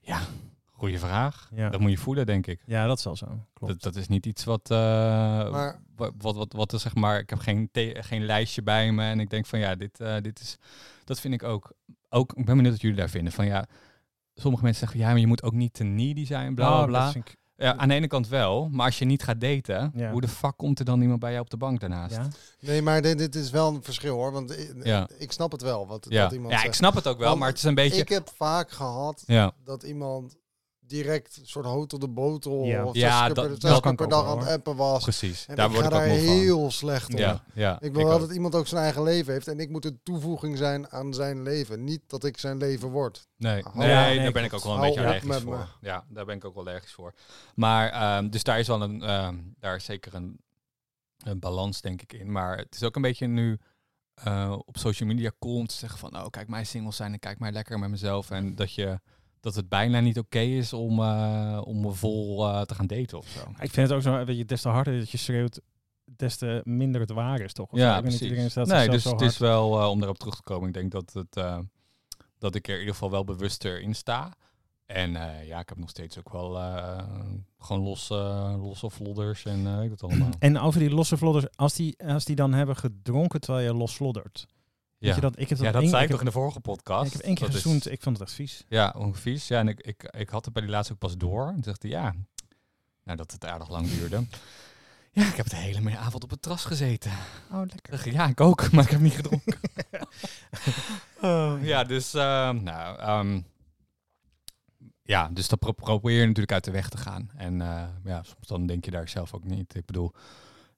Ja, 0.00 0.20
goede 0.72 0.98
vraag. 0.98 1.50
Ja. 1.54 1.70
Dat 1.70 1.80
moet 1.80 1.90
je 1.90 1.98
voelen, 1.98 2.26
denk 2.26 2.46
ik. 2.46 2.62
Ja, 2.66 2.86
dat 2.86 2.98
is 2.98 3.04
wel 3.04 3.16
zo. 3.16 3.26
Klopt. 3.52 3.72
Dat, 3.72 3.82
dat 3.82 3.96
is 4.02 4.08
niet 4.08 4.26
iets 4.26 4.44
wat, 4.44 4.70
eh, 4.70 4.76
Maar- 5.50 5.80
wat, 5.96 6.12
wat, 6.18 6.34
wat, 6.36 6.52
wat 6.52 6.72
is, 6.72 6.82
zeg 6.82 6.94
maar, 6.94 7.18
ik 7.18 7.30
heb 7.30 7.38
geen, 7.38 7.68
geen 7.92 8.24
lijstje 8.24 8.62
bij 8.62 8.92
me 8.92 9.02
en 9.04 9.20
ik 9.20 9.30
denk 9.30 9.46
van 9.46 9.58
ja, 9.58 9.74
dit, 9.74 10.00
eh, 10.00 10.16
dit 10.20 10.40
is, 10.40 10.58
dat 11.04 11.20
vind 11.20 11.34
ik 11.34 11.42
ook, 11.42 11.72
ook, 12.08 12.32
ik 12.32 12.44
ben 12.44 12.54
benieuwd 12.54 12.72
wat 12.72 12.82
jullie 12.82 12.96
daar 12.96 13.08
vinden. 13.10 13.32
Van 13.32 13.46
ja, 13.46 13.66
sommige 14.40 14.62
mensen 14.64 14.80
zeggen 14.86 15.00
ja, 15.06 15.10
maar 15.10 15.20
je 15.20 15.26
moet 15.26 15.42
ook 15.42 15.52
niet 15.52 15.74
te 15.74 15.84
needy 15.84 16.26
zijn, 16.26 16.54
bla 16.54 16.68
bla 16.68 16.80
Oh, 16.80 16.86
bla. 17.12 17.22
Ja, 17.56 17.76
aan 17.76 17.88
de 17.88 17.94
ene 17.94 18.06
kant 18.06 18.28
wel, 18.28 18.68
maar 18.68 18.86
als 18.86 18.98
je 18.98 19.04
niet 19.04 19.22
gaat 19.22 19.40
daten, 19.40 19.92
Ja. 19.94 20.10
hoe 20.10 20.20
de 20.20 20.28
fuck 20.28 20.56
komt 20.56 20.78
er 20.78 20.84
dan 20.84 21.00
iemand 21.00 21.20
bij 21.20 21.30
jou 21.30 21.42
op 21.42 21.50
de 21.50 21.56
bank 21.56 21.80
daarnaast? 21.80 22.14
ja. 22.16 22.28
Nee, 22.60 22.82
maar 22.82 23.02
dit, 23.02 23.18
dit 23.18 23.34
is 23.34 23.50
wel 23.50 23.74
een 23.74 23.82
verschil 23.82 24.14
hoor. 24.14 24.32
Want 24.32 24.58
ik, 24.58 24.74
Ja. 24.82 25.08
ik 25.18 25.32
snap 25.32 25.52
het 25.52 25.62
wel. 25.62 25.86
Wat, 25.86 26.06
Ja, 26.08 26.22
dat 26.22 26.32
iemand 26.32 26.52
ja 26.52 26.62
ik 26.64 26.72
snap 26.74 26.94
het 26.94 27.06
ook 27.06 27.18
wel, 27.18 27.26
Want 27.28 27.38
maar 27.38 27.48
het 27.48 27.58
is 27.58 27.64
een 27.64 27.74
beetje... 27.74 28.00
Ik 28.00 28.08
heb 28.08 28.30
vaak 28.36 28.70
gehad 28.70 29.22
ja. 29.26 29.52
dat 29.64 29.82
iemand 29.82 30.36
direct 30.90 31.36
een 31.36 31.46
soort 31.46 31.64
hout 31.64 31.92
op 31.92 32.00
de 32.00 32.08
botel 32.08 32.64
Ja. 32.64 32.84
of 32.84 32.94
Ja, 32.94 33.10
zes 33.18 33.26
keer 33.26 33.34
dat- 33.34 33.58
per, 33.58 33.70
dat 33.70 33.80
kan 33.80 33.96
per 33.96 34.08
dag 34.08 34.26
aan 34.26 34.38
het 34.38 34.48
appen 34.48 34.76
was. 34.76 35.02
Precies, 35.02 35.46
En 35.46 35.56
daar 35.56 35.66
ik 35.66 35.72
word 35.72 35.84
ga 35.86 35.90
ik 35.90 35.96
ook 36.02 36.06
daar 36.08 36.16
van. 36.18 36.26
heel 36.26 36.70
slecht 36.70 37.12
op. 37.12 37.18
Ja, 37.18 37.42
ja. 37.54 37.80
Ik 37.80 37.94
wil 37.94 38.06
wel 38.06 38.18
dat 38.18 38.32
iemand 38.32 38.54
ook 38.54 38.66
zijn 38.66 38.82
eigen 38.82 39.02
leven 39.02 39.32
heeft 39.32 39.48
en 39.48 39.58
ik 39.60 39.70
moet 39.70 39.84
een 39.84 40.00
toevoeging 40.02 40.58
zijn 40.58 40.90
aan 40.90 41.14
zijn 41.14 41.42
leven. 41.42 41.84
Niet 41.84 42.00
dat 42.06 42.24
ik 42.24 42.38
zijn 42.38 42.56
leven 42.56 42.88
word. 42.88 43.28
Nee, 43.36 43.62
Hou 43.62 43.76
nee, 43.78 43.88
daar 43.88 44.14
Nee, 44.16 44.32
ben 44.32 44.44
ik 44.44 44.52
ook 44.52 44.64
wel 44.64 44.74
een 44.74 44.80
beetje 44.80 45.00
allergisch 45.04 45.36
voor. 45.42 45.56
me. 45.58 45.64
Ja, 45.80 46.04
daar 46.08 46.24
ben 46.24 46.36
ik 46.36 46.44
ook 46.44 46.54
wel 46.54 46.66
allergisch 46.66 46.92
voor. 46.92 47.14
Maar, 47.54 47.88
ehm, 47.90 48.28
dus 48.28 48.42
daar 48.42 48.58
is 48.58 48.66
wel 48.66 48.82
een, 48.82 49.02
ehm, 49.02 49.36
daar 49.58 49.76
is 49.76 49.84
zeker 49.84 50.14
een, 50.14 50.40
een 51.24 51.38
balans 51.38 51.80
denk 51.80 52.02
ik 52.02 52.12
in. 52.12 52.32
Maar 52.32 52.56
het 52.56 52.74
is 52.74 52.82
ook 52.82 52.96
een 52.96 53.02
beetje 53.02 53.26
nu 53.26 53.58
eh, 54.14 54.56
op 54.66 54.76
social 54.78 55.08
media 55.08 55.30
cool 55.38 55.56
om 55.56 55.66
te 55.66 55.74
zeggen 55.74 55.98
van, 55.98 56.16
oh 56.16 56.26
kijk 56.30 56.48
mij 56.48 56.64
single 56.64 56.92
zijn 56.92 57.12
en 57.12 57.18
kijk 57.18 57.38
mij 57.38 57.52
lekker 57.52 57.78
met 57.78 57.90
mezelf. 57.90 58.30
En 58.30 58.54
dat 58.54 58.74
je, 58.74 59.00
dat 59.40 59.54
het 59.54 59.68
bijna 59.68 60.00
niet 60.00 60.18
oké 60.18 60.38
is 60.38 60.72
om, 60.72 61.00
eh, 61.02 61.60
om 61.64 61.94
vol 61.94 62.48
eh, 62.48 62.60
te 62.60 62.74
gaan 62.74 62.86
daten 62.86 63.18
of 63.18 63.26
zo. 63.26 63.40
Ik 63.40 63.70
vind 63.70 63.88
het 63.88 63.92
ook 63.92 64.02
zo, 64.02 64.24
weet 64.24 64.36
je, 64.36 64.44
des 64.44 64.62
te 64.62 64.68
harder 64.68 64.98
dat 64.98 65.10
je 65.10 65.18
schreeuwt, 65.18 65.60
des 66.04 66.36
te 66.36 66.60
minder 66.64 67.00
het 67.00 67.10
waar 67.10 67.40
is, 67.40 67.52
toch? 67.52 67.68
Ja, 67.72 68.00
precies. 68.00 68.20
iedereen 68.20 68.50
staat 68.50 68.66
nee, 68.66 68.88
dus 68.88 69.04
het 69.04 69.20
is 69.20 69.38
wel, 69.38 69.80
eh, 69.80 69.88
om 69.88 69.98
daarop 69.98 70.18
terug 70.18 70.36
te 70.36 70.42
komen, 70.42 70.68
ik 70.68 70.74
denk 70.74 70.90
dat, 70.90 71.12
het, 71.12 71.62
dat 72.38 72.54
ik 72.54 72.66
er 72.66 72.72
in 72.72 72.78
ieder 72.78 72.94
geval 72.94 73.10
wel 73.10 73.24
bewuster 73.24 73.80
in 73.80 73.94
sta. 73.94 74.32
En 74.86 75.10
ja, 75.46 75.60
ik 75.60 75.68
heb 75.68 75.78
nog 75.78 75.90
steeds 75.90 76.18
ook 76.18 76.32
wel 76.32 76.52
gewoon 77.58 77.82
losse, 77.82 78.14
losse 78.60 78.90
vlodders 78.90 79.44
en 79.44 79.76
weet 79.76 79.84
ik 79.84 79.98
dat 79.98 80.02
allemaal. 80.02 80.30
En 80.38 80.58
over 80.58 80.80
die 80.80 80.90
losse 80.90 81.16
vlodders, 81.16 81.46
als 81.56 81.74
die, 81.74 82.04
als 82.06 82.24
die 82.24 82.36
dan 82.36 82.52
hebben 82.52 82.76
gedronken 82.76 83.40
terwijl 83.40 83.66
je 83.66 83.74
los 83.74 83.94
vloddert. 83.94 84.46
Weet 85.00 85.08
ja. 85.10 85.14
je 85.14 85.20
dat, 85.20 85.38
ik 85.38 85.48
heb 85.48 85.58
dat, 85.58 85.66
ja, 85.66 85.72
dat 85.72 85.80
één- 85.82 85.90
zei 85.90 86.02
ik 86.02 86.06
ik 86.08 86.14
toch 86.14 86.24
in 86.24 86.30
de 86.32 86.38
vorige 86.38 86.60
podcast. 86.60 87.06
Ik 87.06 87.12
heb 87.12 87.22
één 87.22 87.34
keer 87.34 87.46
Dat 87.46 87.54
is- 87.56 87.62
gezoend, 87.62 87.90
ik 87.90 88.02
vond 88.02 88.18
het 88.18 88.26
echt 88.26 88.36
vies. 88.36 88.64
Ja, 88.68 88.92
hoe 88.96 89.14
vies. 89.14 89.48
Ja, 89.48 89.58
en 89.58 89.68
ik, 89.68 89.80
ik, 89.80 90.02
ik 90.16 90.28
had 90.28 90.44
het 90.44 90.54
bij 90.54 90.62
die 90.62 90.70
laatste 90.70 90.92
ook 90.92 90.98
pas 90.98 91.16
door. 91.16 91.46
En 91.46 91.54
toen 91.54 91.62
zegt 91.62 91.82
hij, 91.82 91.90
ja, 91.90 92.14
nou, 93.04 93.16
dat 93.16 93.32
het 93.32 93.44
aardig 93.44 93.68
lang 93.68 93.88
duurde. 93.90 94.24
Ja, 95.12 95.26
ik 95.26 95.34
heb 95.34 95.48
de 95.48 95.56
hele 95.56 95.98
avond 95.98 96.22
op 96.24 96.30
het 96.30 96.42
terras 96.42 96.64
gezeten. 96.64 97.10
Oh, 97.52 97.62
lekker. 97.66 98.06
Ik, 98.06 98.12
Ja, 98.12 98.26
ik 98.28 98.40
ook, 98.40 98.70
maar 98.72 98.84
ik 98.84 98.90
heb 98.90 99.00
niet 99.00 99.12
gedronken. 99.14 99.58
Oh, 101.22 101.54
ja, 101.62 101.84
dus, 101.84 102.14
ehm, 102.14 102.62
nou, 102.62 102.98
ehm, 102.98 103.40
ja, 105.02 105.28
dus 105.32 105.48
dat 105.48 105.58
pro- 105.58 105.72
probeer 105.72 106.20
je 106.20 106.26
natuurlijk 106.26 106.52
uit 106.52 106.64
de 106.64 106.70
weg 106.70 106.88
te 106.88 106.96
gaan. 106.96 107.30
En 107.36 107.60
eh, 107.60 107.84
ja, 108.04 108.22
soms 108.22 108.46
dan 108.46 108.66
denk 108.66 108.84
je 108.84 108.90
daar 108.90 109.08
zelf 109.08 109.34
ook 109.34 109.44
niet. 109.44 109.74
Ik 109.74 109.86
bedoel, 109.86 110.12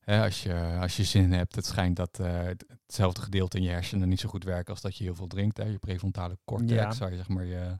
hè, 0.04 0.22
als, 0.24 0.42
je, 0.42 0.76
als 0.80 0.96
je 0.96 1.04
zin 1.04 1.32
hebt, 1.32 1.54
het 1.56 1.66
schijnt 1.66 1.96
dat 1.96 2.18
eh, 2.18 2.42
het- 2.42 2.64
hetzelfde 2.86 3.20
gedeelte 3.20 3.56
in 3.56 3.62
je 3.62 3.70
hersenen 3.70 4.08
niet 4.08 4.20
zo 4.20 4.28
goed 4.28 4.44
werkt 4.44 4.70
als 4.70 4.80
dat 4.80 4.96
je 4.96 5.04
heel 5.04 5.14
veel 5.14 5.26
drinkt. 5.26 5.56
Hè. 5.56 5.64
Je 5.64 5.78
prefrontale 5.78 6.38
cortex, 6.44 6.72
Ja. 6.72 6.94
waar 6.98 7.10
je 7.10 7.16
zeg 7.16 7.28
maar 7.28 7.44
je, 7.44 7.78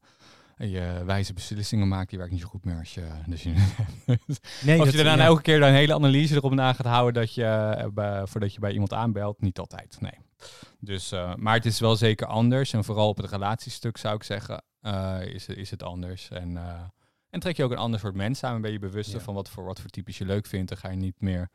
je 0.57 1.03
wijze 1.05 1.33
beslissingen 1.33 1.89
maakt, 1.89 2.09
die 2.09 2.19
werkt 2.19 2.33
niet 2.33 2.43
zo 2.43 2.49
goed 2.49 2.65
meer 2.65 2.79
als 2.79 2.95
je 2.95 3.07
de 3.27 3.37
zin 3.37 3.55
hebt. 3.59 4.41
Nee, 4.65 4.81
Als 4.81 4.91
je 4.91 4.97
daarna 4.97 5.15
ja. 5.23 5.25
elke 5.29 5.43
keer 5.43 5.59
dan 5.59 5.69
een 5.69 5.75
hele 5.75 5.95
analyse 5.95 6.35
erop 6.35 6.55
na 6.55 6.73
gaat 6.73 6.87
houden 6.87 7.23
dat 7.23 7.35
je, 7.35 7.45
eh, 7.45 7.87
bij- 7.93 8.27
voordat 8.27 8.55
je 8.55 8.61
bij 8.61 8.73
iemand 8.73 8.93
aanbelt, 8.93 9.41
niet 9.41 9.59
altijd. 9.59 9.97
Nee. 10.01 10.19
Dus, 10.81 11.13
eh, 11.13 11.35
maar 11.35 11.55
het 11.55 11.67
is 11.67 11.81
wel 11.81 11.97
zeker 11.97 12.27
anders. 12.27 12.73
En 12.73 12.85
vooral 12.85 13.09
op 13.09 13.17
het 13.17 13.31
relatiestuk 13.31 13.97
zou 13.97 14.15
ik 14.15 14.23
zeggen, 14.23 14.63
is, 15.35 15.47
is 15.49 15.71
het 15.71 15.83
anders. 15.83 16.29
En, 16.31 16.57
en 17.31 17.41
trek 17.41 17.57
je 17.57 17.65
ook 17.65 17.71
een 17.71 17.77
ander 17.77 18.01
soort 18.01 18.15
mensen 18.15 18.49
aan. 18.49 18.61
Ben 18.61 18.73
je 18.73 18.79
bewuster 18.79 19.19
Ja. 19.19 19.25
van 19.25 19.35
wat 19.35 19.49
voor, 19.49 19.65
wat 19.65 19.81
voor 19.81 19.91
types 19.91 20.19
je 20.19 20.25
leuk 20.25 20.47
vindt. 20.47 20.69
Dan 20.69 20.79
ga 20.79 20.91
je 20.91 20.97
niet 20.97 21.21
meer 21.21 21.51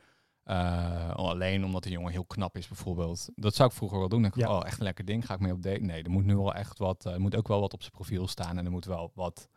eh, 0.47 1.09
alleen 1.15 1.65
omdat 1.65 1.85
een 1.85 1.91
jongen 1.91 2.11
heel 2.11 2.25
knap 2.25 2.57
is 2.57 2.67
bijvoorbeeld. 2.67 3.29
Dat 3.35 3.55
zou 3.55 3.69
ik 3.69 3.75
vroeger 3.75 3.99
wel 3.99 4.09
doen. 4.09 4.21
Dan 4.21 4.31
denk 4.31 4.43
ik, 4.43 4.49
Ja. 4.51 4.57
oh, 4.57 4.65
echt 4.65 4.77
een 4.77 4.83
lekker 4.83 5.05
ding. 5.05 5.25
Ga 5.25 5.33
ik 5.33 5.39
mee 5.39 5.51
op 5.53 5.61
date? 5.63 5.79
Nee, 5.81 6.03
er 6.03 6.09
moet 6.09 6.25
nu 6.25 6.35
wel 6.35 6.53
echt 6.53 6.77
wat, 6.79 7.05
eh, 7.05 7.13
er 7.13 7.21
moet 7.21 7.35
ook 7.35 7.47
wel 7.47 7.59
wat 7.59 7.73
op 7.73 7.81
zijn 7.81 7.93
profiel 7.93 8.27
staan. 8.27 8.57
En 8.57 8.65
er 8.65 8.71
moet 8.71 8.85
wel 8.85 9.11
wat, 9.15 9.47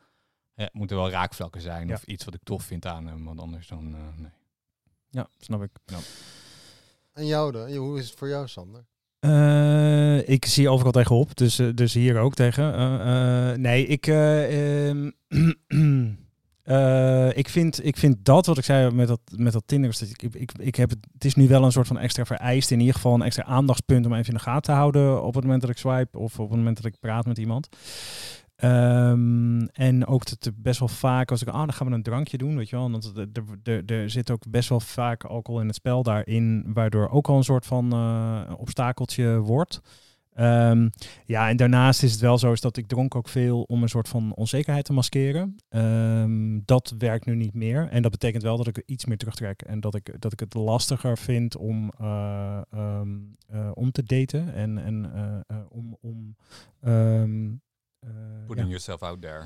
eh, 0.55 0.67
moeten 0.73 0.97
wel 0.97 1.11
raakvlakken 1.11 1.61
zijn. 1.61 1.89
Ja. 1.89 1.95
Of 1.95 2.05
iets 2.05 2.25
wat 2.25 2.35
ik 2.35 2.43
tof 2.43 2.63
vind 2.63 2.87
aan 2.87 3.07
hem. 3.07 3.25
Want 3.25 3.41
anders 3.41 3.69
dan, 3.69 3.95
eh, 3.95 4.01
nee. 4.17 4.31
Ja, 5.11 5.29
snap 5.39 5.63
ik. 5.63 5.71
En 7.13 7.27
jou 7.27 7.53
dan? 7.53 7.75
Hoe 7.75 7.99
is 7.99 8.09
het 8.09 8.19
voor 8.19 8.29
jou, 8.29 8.49
Sander? 8.49 8.85
Eh, 9.21 10.29
ik 10.29 10.45
zie 10.45 10.69
overal 10.69 10.93
tegenop, 10.93 11.37
dus, 11.37 11.57
dus 11.75 11.95
hier 11.95 12.19
ook 12.19 12.35
tegen. 12.35 12.75
Eh, 12.75 13.51
eh, 13.53 13.59
nee, 13.59 13.87
ik, 13.87 14.07
eh, 16.71 17.37
ik, 17.37 17.49
vind, 17.49 17.85
ik 17.85 17.97
vind 17.97 18.17
dat 18.23 18.47
wat 18.47 18.59
ik 18.59 18.65
zei 18.65 18.91
met 18.91 19.09
dat, 19.09 19.21
met 19.37 19.53
dat 19.53 19.63
Tinder, 19.67 19.91
dat 19.91 20.09
ik, 20.09 20.23
ik, 20.23 20.53
ik 20.59 20.75
heb 20.75 20.91
het, 20.91 20.99
het 21.13 21.25
is 21.25 21.35
nu 21.35 21.49
wel 21.49 21.65
een 21.65 21.73
soort 21.73 21.87
van 21.87 21.99
extra 21.99 22.25
vereist, 22.25 22.71
in 22.71 22.81
ieder 22.81 22.95
geval 22.95 23.15
een 23.15 23.23
extra 23.23 23.45
aandachtspunt 23.45 24.07
om 24.07 24.13
even 24.13 24.27
in 24.27 24.35
de 24.35 24.41
gaten 24.41 24.63
te 24.63 24.73
houden 24.73 25.23
op 25.23 25.35
het 25.35 25.45
moment 25.45 25.61
dat 25.61 25.71
ik 25.71 25.79
swipe 25.79 26.19
of 26.19 26.39
op 26.39 26.49
het 26.49 26.59
moment 26.59 26.77
dat 26.77 26.85
ik 26.85 27.01
praat 27.01 27.27
met 27.27 27.39
iemand. 27.39 27.69
Ehm, 28.57 29.67
en 29.73 30.07
ook 30.07 30.27
dat 30.27 30.45
er 30.45 30.53
best 30.57 30.79
wel 30.79 30.89
vaak, 30.89 31.31
als 31.31 31.43
ik, 31.43 31.49
ah, 31.49 31.59
dan 31.59 31.73
gaan 31.73 31.87
we 31.87 31.95
een 31.95 32.03
drankje 32.03 32.39
doen, 32.39 32.57
weet 32.57 32.69
je 32.69 32.77
wel. 32.77 32.91
Want 32.91 33.13
er 33.91 34.11
zit 34.11 34.31
ook 34.31 34.43
best 34.49 34.69
wel 34.69 34.81
vaak 34.81 35.25
alcohol 35.25 35.61
in 35.61 35.67
het 35.67 35.77
spel 35.77 36.03
daarin, 36.03 36.65
waardoor 36.73 37.09
ook 37.09 37.29
al 37.29 37.37
een 37.37 37.45
soort 37.45 37.67
van 37.67 37.93
eh, 37.93 38.53
obstakeltje 38.57 39.39
wordt. 39.39 39.81
Ehm, 40.41 40.89
ja, 41.27 41.49
en 41.49 41.57
daarnaast 41.57 42.03
is 42.03 42.13
het 42.13 42.21
wel 42.21 42.39
zo 42.39 42.53
is 42.53 42.61
dat 42.61 42.77
ik 42.77 42.87
dronk 42.87 43.15
ook 43.15 43.29
veel 43.29 43.63
om 43.63 43.83
een 43.83 43.89
soort 43.89 44.09
van 44.09 44.35
onzekerheid 44.35 44.85
te 44.85 44.93
maskeren. 44.93 45.57
Ehm, 45.69 46.59
dat 46.65 46.95
werkt 46.99 47.27
nu 47.27 47.35
niet 47.35 47.55
meer. 47.55 47.89
En 47.89 48.03
dat 48.03 48.11
betekent 48.11 48.43
wel 48.43 48.57
dat 48.57 48.67
ik 48.67 48.83
iets 48.87 49.05
meer 49.05 49.17
terugtrek. 49.17 49.63
En 49.63 49.81
dat 49.81 49.95
ik, 49.95 50.21
dat 50.21 50.33
ik 50.33 50.41
het 50.41 50.55
lastiger 50.55 51.19
vind 51.19 51.57
om, 51.57 51.93
eh, 51.99 52.61
ehm, 52.71 53.09
eh, 53.47 53.71
om 53.75 53.91
te 53.91 54.03
daten. 54.03 54.55
En, 54.55 54.79
en 54.79 55.13
eh, 55.47 55.57
om... 55.69 55.97
om 56.01 56.37
Putting 58.47 58.67
ja. 58.69 58.75
yourself 58.75 59.03
out 59.03 59.23
there. 59.23 59.45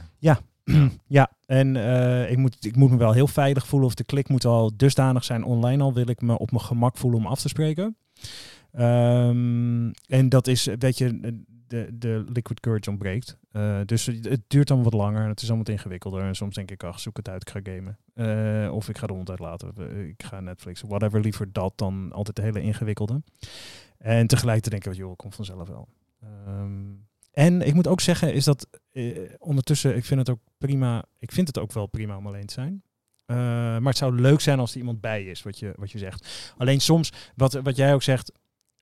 ja, 1.06 1.30
en 1.46 1.76
eh, 1.76 2.30
ik, 2.30 2.36
moet, 2.36 2.64
ik 2.64 2.76
moet 2.76 2.90
me 2.90 2.96
wel 2.96 3.12
heel 3.12 3.26
veilig 3.26 3.66
voelen. 3.66 3.88
Of 3.88 3.94
de 3.94 4.04
klik 4.04 4.28
moet 4.28 4.44
al 4.44 4.76
dusdanig 4.76 5.24
zijn 5.24 5.44
online 5.44 5.82
al. 5.82 5.92
Wil 5.92 6.08
ik 6.08 6.20
me 6.20 6.38
op 6.38 6.50
mijn 6.50 6.64
gemak 6.64 6.96
voelen 6.96 7.20
om 7.20 7.26
af 7.26 7.40
te 7.40 7.48
spreken. 7.48 7.96
Ehm, 8.74 9.90
en 10.06 10.28
dat 10.28 10.46
is, 10.46 10.68
weet 10.78 10.98
je, 10.98 11.42
de, 11.66 11.88
de 11.98 12.24
liquid 12.32 12.60
courage 12.60 12.90
ontbreekt. 12.90 13.36
Eh, 13.50 13.80
dus 13.84 14.06
het 14.06 14.40
duurt 14.46 14.68
dan 14.68 14.82
wat 14.82 14.92
langer. 14.92 15.22
en 15.22 15.28
Het 15.28 15.42
is 15.42 15.48
allemaal 15.48 15.64
wat 15.64 15.74
ingewikkelder. 15.74 16.22
En 16.22 16.34
soms 16.34 16.54
denk 16.54 16.70
ik, 16.70 16.82
ach, 16.82 17.00
zoek 17.00 17.16
het 17.16 17.28
uit, 17.28 17.40
ik 17.40 17.50
ga 17.50 17.72
gamen. 17.72 17.98
Eh, 18.14 18.74
of 18.74 18.88
ik 18.88 18.98
ga 18.98 19.06
de 19.06 19.12
hond 19.12 19.30
uitlaten. 19.30 19.72
Ik 20.08 20.22
ga 20.22 20.40
Netflix. 20.40 20.80
Whatever, 20.80 21.20
liever 21.20 21.52
dat 21.52 21.72
dan 21.76 22.12
altijd 22.12 22.36
de 22.36 22.42
hele 22.42 22.60
ingewikkelde. 22.60 23.22
En 23.98 24.26
tegelijkertijd 24.26 24.82
denk 24.82 24.94
ik, 24.94 25.02
joh, 25.02 25.16
komt 25.16 25.34
vanzelf 25.34 25.68
wel. 25.68 25.88
Ehm, 26.20 26.92
en 27.32 27.62
ik 27.62 27.74
moet 27.74 27.86
ook 27.86 28.00
zeggen, 28.00 28.34
is 28.34 28.44
dat 28.44 28.68
eh, 28.92 29.18
ondertussen, 29.38 29.96
ik 29.96 30.04
vind 30.04 30.20
het 30.20 30.30
ook 30.30 30.40
prima. 30.58 31.04
Ik 31.18 31.32
vind 31.32 31.46
het 31.46 31.58
ook 31.58 31.72
wel 31.72 31.86
prima 31.86 32.16
om 32.16 32.26
alleen 32.26 32.46
te 32.46 32.52
zijn. 32.52 32.82
Maar 33.26 33.82
het 33.82 33.96
zou 33.96 34.20
leuk 34.20 34.40
zijn 34.40 34.58
als 34.58 34.72
er 34.72 34.78
iemand 34.78 35.00
bij 35.00 35.24
is, 35.24 35.42
wat 35.42 35.58
je, 35.58 35.72
wat 35.76 35.90
je 35.90 35.98
zegt. 35.98 36.52
Alleen 36.56 36.80
soms, 36.80 37.12
wat, 37.34 37.52
wat 37.52 37.76
jij 37.76 37.94
ook 37.94 38.02
zegt, 38.02 38.32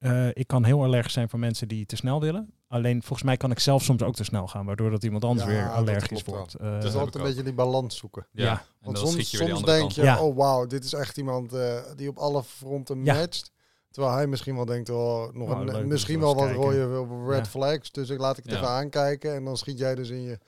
eh, 0.02 0.28
ik 0.32 0.46
kan 0.46 0.64
heel 0.64 0.82
allergisch 0.82 1.12
zijn 1.12 1.28
voor 1.28 1.38
mensen 1.38 1.68
die 1.68 1.86
te 1.86 1.96
snel 1.96 2.20
willen. 2.20 2.52
Alleen 2.68 3.00
volgens 3.02 3.22
mij 3.22 3.36
kan 3.36 3.50
ik 3.50 3.58
zelf 3.58 3.82
soms 3.82 4.02
ook 4.02 4.14
te 4.14 4.24
snel 4.24 4.46
gaan, 4.46 4.66
waardoor 4.66 4.90
dat 4.90 5.04
iemand 5.04 5.24
anders 5.24 5.48
Ja, 5.50 5.52
weer 5.54 5.70
allergisch 5.70 6.22
wordt. 6.24 6.54
Eh, 6.54 6.72
Het 6.74 6.84
is 6.84 6.94
altijd 6.94 7.14
een 7.14 7.22
beetje 7.22 7.42
die 7.42 7.52
balans 7.52 7.96
zoeken. 7.96 8.26
Ja. 8.32 8.62
Want 8.80 8.98
soms, 8.98 9.30
denk 9.30 9.64
kant. 9.64 9.94
je, 9.94 10.02
Ja. 10.02 10.20
oh 10.22 10.36
wauw, 10.36 10.66
dit 10.66 10.84
is 10.84 10.92
echt 10.92 11.16
iemand 11.16 11.52
eh, 11.52 11.80
die 11.96 12.08
op 12.08 12.18
alle 12.18 12.42
fronten 12.42 13.04
Ja. 13.04 13.14
matcht. 13.14 13.50
Terwijl 13.90 14.14
hij 14.14 14.26
misschien 14.26 14.54
wel 14.56 14.64
denkt, 14.64 14.90
oh, 14.90 15.32
nog 15.32 15.50
Oh, 15.50 15.58
een, 15.60 15.64
leuk 15.64 15.86
misschien 15.86 16.20
wel 16.20 16.34
wat 16.34 16.44
kijken. 16.44 16.62
rode 16.94 17.30
red 17.30 17.44
Ja. 17.44 17.50
flags. 17.50 17.90
Dus 17.90 18.10
ik 18.10 18.18
laat 18.18 18.38
ik 18.38 18.44
het 18.44 18.52
Ja. 18.52 18.58
even 18.58 18.70
aankijken. 18.70 19.34
En 19.34 19.44
dan 19.44 19.56
schiet 19.56 19.78
jij 19.78 19.94
dus 19.94 20.08
in 20.08 20.22
je 20.22 20.38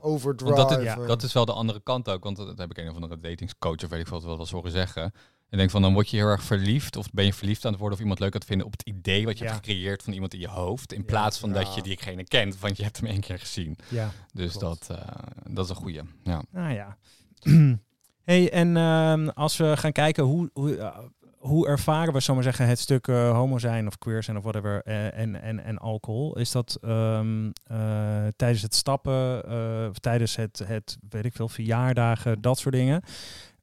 overdrive. 0.00 0.54
Want 0.54 0.68
dat 0.68 0.78
is, 0.78 0.84
Ja. 0.84 0.96
dat 1.06 1.22
is 1.22 1.32
wel 1.32 1.44
de 1.44 1.52
andere 1.52 1.80
kant 1.80 2.08
ook. 2.10 2.24
Want 2.24 2.36
dat, 2.36 2.58
heb 2.58 2.70
ik 2.70 2.78
een 2.78 2.88
of 2.88 2.94
andere 2.94 3.18
datingscoach 3.20 3.82
of 3.84 3.88
weet 3.90 4.00
ik 4.00 4.06
veel 4.06 4.16
wat 4.16 4.26
wel 4.26 4.38
eens 4.38 4.50
horen 4.50 4.70
zeggen. 4.70 5.12
En 5.56 5.62
denk 5.62 5.74
van, 5.74 5.82
dan 5.82 5.92
word 5.92 6.10
je 6.10 6.16
heel 6.16 6.26
erg 6.26 6.42
verliefd. 6.42 6.96
Of 6.96 7.10
ben 7.12 7.24
je 7.24 7.32
verliefd 7.32 7.64
aan 7.64 7.70
het 7.70 7.80
worden 7.80 7.96
of 7.98 8.02
iemand 8.04 8.20
leuk 8.20 8.32
aan 8.32 8.38
het 8.38 8.48
vinden 8.48 8.66
op 8.66 8.72
het 8.72 8.82
idee 8.82 9.24
wat 9.24 9.38
je 9.38 9.44
Ja. 9.44 9.50
hebt 9.50 9.64
gecreëerd 9.66 10.02
van 10.02 10.12
iemand 10.12 10.34
in 10.34 10.40
je 10.40 10.48
hoofd. 10.48 10.92
In 10.92 10.98
Ja. 10.98 11.04
plaats 11.04 11.38
van 11.38 11.52
dat 11.52 11.74
je 11.74 11.82
diegene 11.82 12.24
kent, 12.24 12.58
want 12.58 12.76
je 12.76 12.82
hebt 12.82 12.96
hem 12.96 13.06
één 13.06 13.20
keer 13.20 13.38
gezien. 13.38 13.76
ja. 13.88 14.10
Dus 14.32 14.56
Klopt. 14.56 14.88
dat, 14.88 14.98
eh, 14.98 15.06
dat 15.50 15.64
is 15.64 15.70
een 15.70 15.76
goeie. 15.76 16.00
Ja. 16.22 16.42
Nou 16.50 16.72
ja. 16.74 16.96
hey, 18.24 18.50
en 18.52 18.76
ehm, 18.76 19.28
als 19.28 19.56
we 19.56 19.76
gaan 19.76 19.92
kijken 19.92 20.24
hoe, 20.24 20.50
hoe, 20.52 20.76
eh, 20.76 20.98
hoe 21.36 21.68
ervaren 21.68 22.12
we, 22.12 22.20
zomaar 22.20 22.42
zeggen, 22.42 22.66
het 22.66 22.78
stuk 22.78 23.08
eh, 23.08 23.30
homo 23.32 23.58
zijn 23.58 23.86
of 23.86 23.98
queer 23.98 24.22
zijn 24.22 24.36
of 24.36 24.42
whatever 24.42 24.82
eh, 24.82 25.18
en, 25.18 25.42
en, 25.42 25.64
en 25.64 25.78
alcohol? 25.78 26.38
Is 26.38 26.50
dat 26.50 26.78
ehm, 26.82 27.50
eh, 27.64 28.26
tijdens 28.36 28.62
het 28.62 28.74
stappen 28.74 29.44
eh, 29.48 29.86
of 29.90 29.98
tijdens 29.98 30.36
het, 30.36 30.62
het, 30.66 30.96
weet 31.08 31.24
ik 31.24 31.34
veel, 31.34 31.48
verjaardagen, 31.48 32.40
dat 32.40 32.58
soort 32.58 32.74
dingen? 32.74 33.02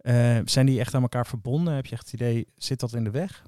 Eh, 0.03 0.39
zijn 0.45 0.65
die 0.65 0.79
echt 0.79 0.93
aan 0.93 1.01
elkaar 1.01 1.27
verbonden? 1.27 1.73
Heb 1.73 1.85
je 1.85 1.95
echt 1.95 2.11
het 2.11 2.13
idee, 2.13 2.47
zit 2.55 2.79
dat 2.79 2.93
in 2.93 3.03
de 3.03 3.11
weg? 3.11 3.43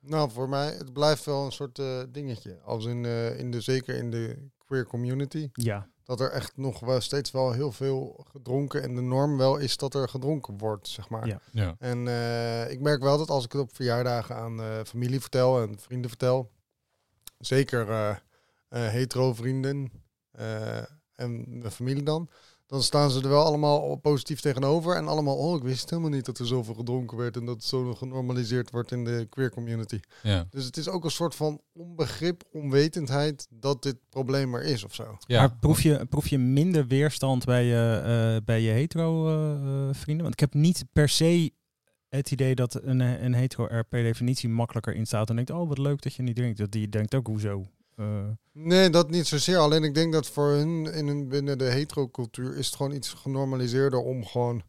Nou, 0.00 0.30
voor 0.30 0.48
mij, 0.48 0.66
het 0.66 0.92
blijft 0.92 1.24
wel 1.24 1.44
een 1.44 1.52
soort 1.52 1.78
eh, 1.78 2.02
dingetje. 2.08 2.58
Als 2.64 2.84
in, 2.84 3.04
eh, 3.04 3.38
in 3.38 3.50
de, 3.50 3.60
zeker 3.60 3.94
in 3.94 4.10
de 4.10 4.48
queer 4.66 4.86
community. 4.86 5.48
Ja. 5.52 5.88
Dat 6.04 6.20
er 6.20 6.30
echt 6.30 6.56
nog 6.56 6.80
wel 6.80 7.00
steeds 7.00 7.30
wel 7.30 7.52
heel 7.52 7.72
veel 7.72 8.26
gedronken. 8.30 8.82
En 8.82 8.94
de 8.94 9.00
norm 9.00 9.36
wel 9.36 9.56
is 9.56 9.76
dat 9.76 9.94
er 9.94 10.08
gedronken 10.08 10.58
wordt, 10.58 10.88
zeg 10.88 11.08
maar. 11.08 11.26
Ja. 11.26 11.40
Ja. 11.50 11.76
En 11.78 12.08
eh, 12.08 12.70
ik 12.70 12.80
merk 12.80 13.02
wel 13.02 13.18
dat 13.18 13.30
als 13.30 13.44
ik 13.44 13.52
het 13.52 13.60
op 13.60 13.74
verjaardagen 13.74 14.36
aan 14.36 14.60
eh, 14.60 14.66
familie 14.84 15.20
vertel 15.20 15.62
en 15.62 15.78
vrienden 15.78 16.08
vertel, 16.10 16.50
zeker 17.38 17.90
eh, 17.90 18.10
eh, 18.68 18.88
hetero 18.88 19.34
vrienden 19.34 19.92
eh, 20.30 20.82
en 21.14 21.58
mijn 21.58 21.72
familie 21.72 22.02
dan, 22.02 22.28
dan 22.66 22.82
staan 22.82 23.10
ze 23.10 23.22
er 23.22 23.28
wel 23.28 23.44
allemaal 23.44 23.96
positief 23.96 24.40
tegenover. 24.40 24.96
En 24.96 25.08
allemaal, 25.08 25.36
oh, 25.36 25.56
ik 25.56 25.62
wist 25.62 25.90
helemaal 25.90 26.10
niet 26.10 26.24
dat 26.24 26.38
er 26.38 26.46
zoveel 26.46 26.74
gedronken 26.74 27.16
werd 27.16 27.36
en 27.36 27.44
dat 27.44 27.54
het 27.54 27.64
zo 27.64 27.94
genormaliseerd 27.94 28.70
wordt 28.70 28.92
in 28.92 29.04
de 29.04 29.26
queer 29.30 29.50
community. 29.50 30.00
Ja. 30.22 30.46
Dus 30.50 30.64
het 30.64 30.76
is 30.76 30.88
ook 30.88 31.04
een 31.04 31.10
soort 31.10 31.34
van 31.34 31.60
onbegrip, 31.72 32.42
onwetendheid 32.52 33.46
dat 33.50 33.82
dit 33.82 33.96
probleem 34.08 34.54
er 34.54 34.62
is 34.62 34.84
of 34.84 34.94
zo. 34.94 35.16
Ja. 35.26 35.40
Maar 35.40 35.56
proef 35.56 35.82
je, 35.82 36.06
proef 36.06 36.28
je 36.28 36.38
minder 36.38 36.86
weerstand 36.86 37.44
bij 37.44 37.64
je, 37.64 38.02
eh, 38.04 38.44
bij 38.44 38.60
je 38.60 38.70
hetero 38.70 39.28
eh, 39.28 39.88
eh, 39.88 39.94
vrienden? 39.94 40.22
Want 40.22 40.34
ik 40.34 40.40
heb 40.40 40.54
niet 40.54 40.84
per 40.92 41.08
se 41.08 41.52
het 42.08 42.30
idee 42.30 42.54
dat 42.54 42.82
een, 42.82 43.00
een 43.00 43.34
hetero 43.34 43.66
er 43.68 43.84
per 43.84 44.02
definitie 44.02 44.48
makkelijker 44.48 44.94
in 44.94 45.06
staat 45.06 45.28
en 45.28 45.36
denkt, 45.36 45.50
oh 45.50 45.68
wat 45.68 45.78
leuk 45.78 46.02
dat 46.02 46.14
je 46.14 46.22
niet 46.22 46.36
drinkt. 46.36 46.58
Dat 46.58 46.72
die 46.72 46.88
denkt 46.88 47.14
ook, 47.14 47.26
hoezo? 47.26 47.66
Eh, 47.96 48.28
Nee, 48.52 48.90
dat 48.90 49.10
niet 49.10 49.26
zozeer. 49.26 49.58
Alleen 49.58 49.84
ik 49.84 49.94
denk 49.94 50.12
dat 50.12 50.26
voor 50.26 50.48
hun 50.48 50.86
in 50.92 51.06
hun, 51.06 51.28
binnen 51.28 51.58
de 51.58 51.64
heterocultuur 51.64 52.56
is 52.56 52.66
het 52.66 52.74
gewoon 52.76 52.92
iets 52.92 53.12
genormaliseerder 53.12 53.98
om 53.98 54.24
gewoon 54.26 54.62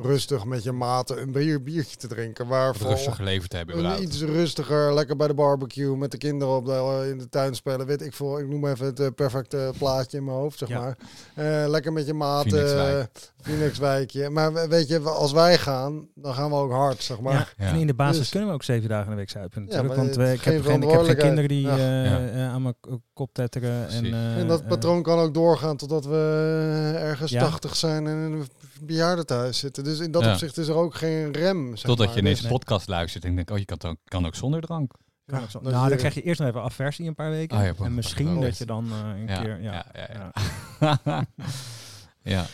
rustig 0.00 0.44
met 0.44 0.62
je 0.62 0.72
maten 0.72 1.20
een 1.22 1.32
bier, 1.32 1.62
biertje 1.62 1.96
te 1.96 2.06
drinken. 2.06 2.46
Waar 2.46 2.72
Het 2.72 2.82
rustiger 2.82 3.24
leven 3.24 3.48
te 3.48 3.56
hebben 3.56 4.02
iets 4.02 4.22
rustiger, 4.22 4.94
lekker 4.94 5.16
bij 5.16 5.26
de 5.26 5.34
barbecue 5.34 5.96
met 5.96 6.10
de 6.10 6.16
kinderen 6.18 6.54
op 6.56 6.66
de, 6.66 7.06
in 7.10 7.18
de 7.18 7.28
tuin 7.28 7.54
spelen. 7.54 7.86
Weet 7.86 8.02
ik 8.02 8.12
veel, 8.14 8.38
ik 8.38 8.48
noem 8.48 8.66
even 8.66 8.86
het 8.86 9.00
eh, 9.00 9.06
perfecte 9.14 9.72
plaatje 9.78 10.16
in 10.18 10.24
mijn 10.24 10.36
hoofd, 10.36 10.58
zeg 10.58 10.68
Ja. 10.68 10.80
maar. 10.80 10.96
Eh, 11.34 11.68
lekker 11.68 11.92
met 11.92 12.06
je 12.06 12.14
maten, 12.14 12.50
Phoenixwijk. 12.50 13.32
Phoenixwijkje. 13.42 14.30
Maar 14.30 14.52
we- 14.52 14.68
weet 14.68 14.88
je, 14.88 15.00
als 15.00 15.32
wij 15.32 15.58
gaan, 15.58 16.08
dan 16.14 16.34
gaan 16.34 16.50
we 16.50 16.56
ook 16.56 16.72
hard, 16.72 17.02
zeg 17.02 17.20
maar. 17.20 17.32
ja. 17.32 17.64
Ja. 17.64 17.72
En 17.72 17.78
in 17.80 17.86
de 17.86 17.94
basis 17.94 18.18
Dus- 18.18 18.28
kunnen 18.30 18.48
we 18.48 18.54
ook 18.54 18.62
zeven 18.62 18.88
dagen 18.88 19.04
in 19.04 19.10
de 19.10 19.16
week 19.16 19.30
zuipen 19.30 19.62
natuurlijk. 19.64 19.94
want 19.94 20.08
ik, 20.10 20.14
heb 20.16 20.38
geen 20.62 20.82
ik 20.82 20.90
heb 20.90 21.04
geen 21.04 21.16
kinderen 21.16 21.48
die 21.48 21.68
eh, 21.68 22.44
eh, 22.44 22.52
aan 22.52 22.62
mijn 22.62 22.74
kop 23.12 23.34
tetteren. 23.34 23.88
En, 23.88 24.04
eh, 24.04 24.38
En 24.38 24.46
dat 24.48 24.60
eh, 24.60 24.68
patroon 24.68 25.02
kan 25.02 25.18
ook 25.18 25.34
doorgaan 25.34 25.76
totdat 25.76 26.04
we 26.04 26.14
eh, 26.94 27.02
ergens 27.02 27.30
Ja. 27.30 27.40
80 27.40 27.76
zijn 27.76 28.06
en 28.06 28.46
in 28.82 28.88
een 28.88 28.94
bejaardentehuis 28.96 29.58
zitten. 29.58 29.84
Dus 29.84 29.98
in 29.98 30.10
dat 30.10 30.22
Ja. 30.24 30.32
opzicht 30.32 30.56
is 30.58 30.68
er 30.68 30.74
ook 30.74 30.94
geen 30.94 31.32
rem. 31.32 31.76
Zeg 31.76 31.86
Totdat 31.86 32.06
maar. 32.06 32.14
je 32.16 32.22
in 32.22 32.28
Dus- 32.28 32.36
deze 32.40 32.52
podcast 32.52 32.88
luistert 32.88 33.24
en 33.24 33.34
denkt, 33.34 33.50
oh 33.50 33.58
je 33.58 33.64
kan, 33.64 33.76
het 33.76 33.86
ook- 33.86 33.98
kan 34.04 34.26
ook 34.26 34.34
zonder 34.34 34.60
drank. 34.60 34.92
Ja, 35.26 35.40
nou, 35.62 35.88
dan 35.88 35.98
krijg 35.98 36.14
je 36.14 36.22
eerst 36.22 36.40
nog 36.40 36.48
even 36.48 36.62
aversie 36.62 37.06
een 37.06 37.14
paar 37.14 37.30
weken. 37.30 37.56
Ah, 37.58 37.64
ja, 37.64 37.84
en 37.84 37.94
misschien 37.94 38.36
oh, 38.36 38.40
dat 38.42 38.58
je 38.58 38.66
dan 38.66 38.86
eh, 38.92 38.98
een 39.20 39.26
Ja, 39.26 39.42
keer... 39.42 39.60
Ja, 39.62 39.72
ja, 39.72 40.08
ja, 40.12 40.32
ja. 40.80 40.98
ja. 41.04 41.26
ja. 42.34 42.46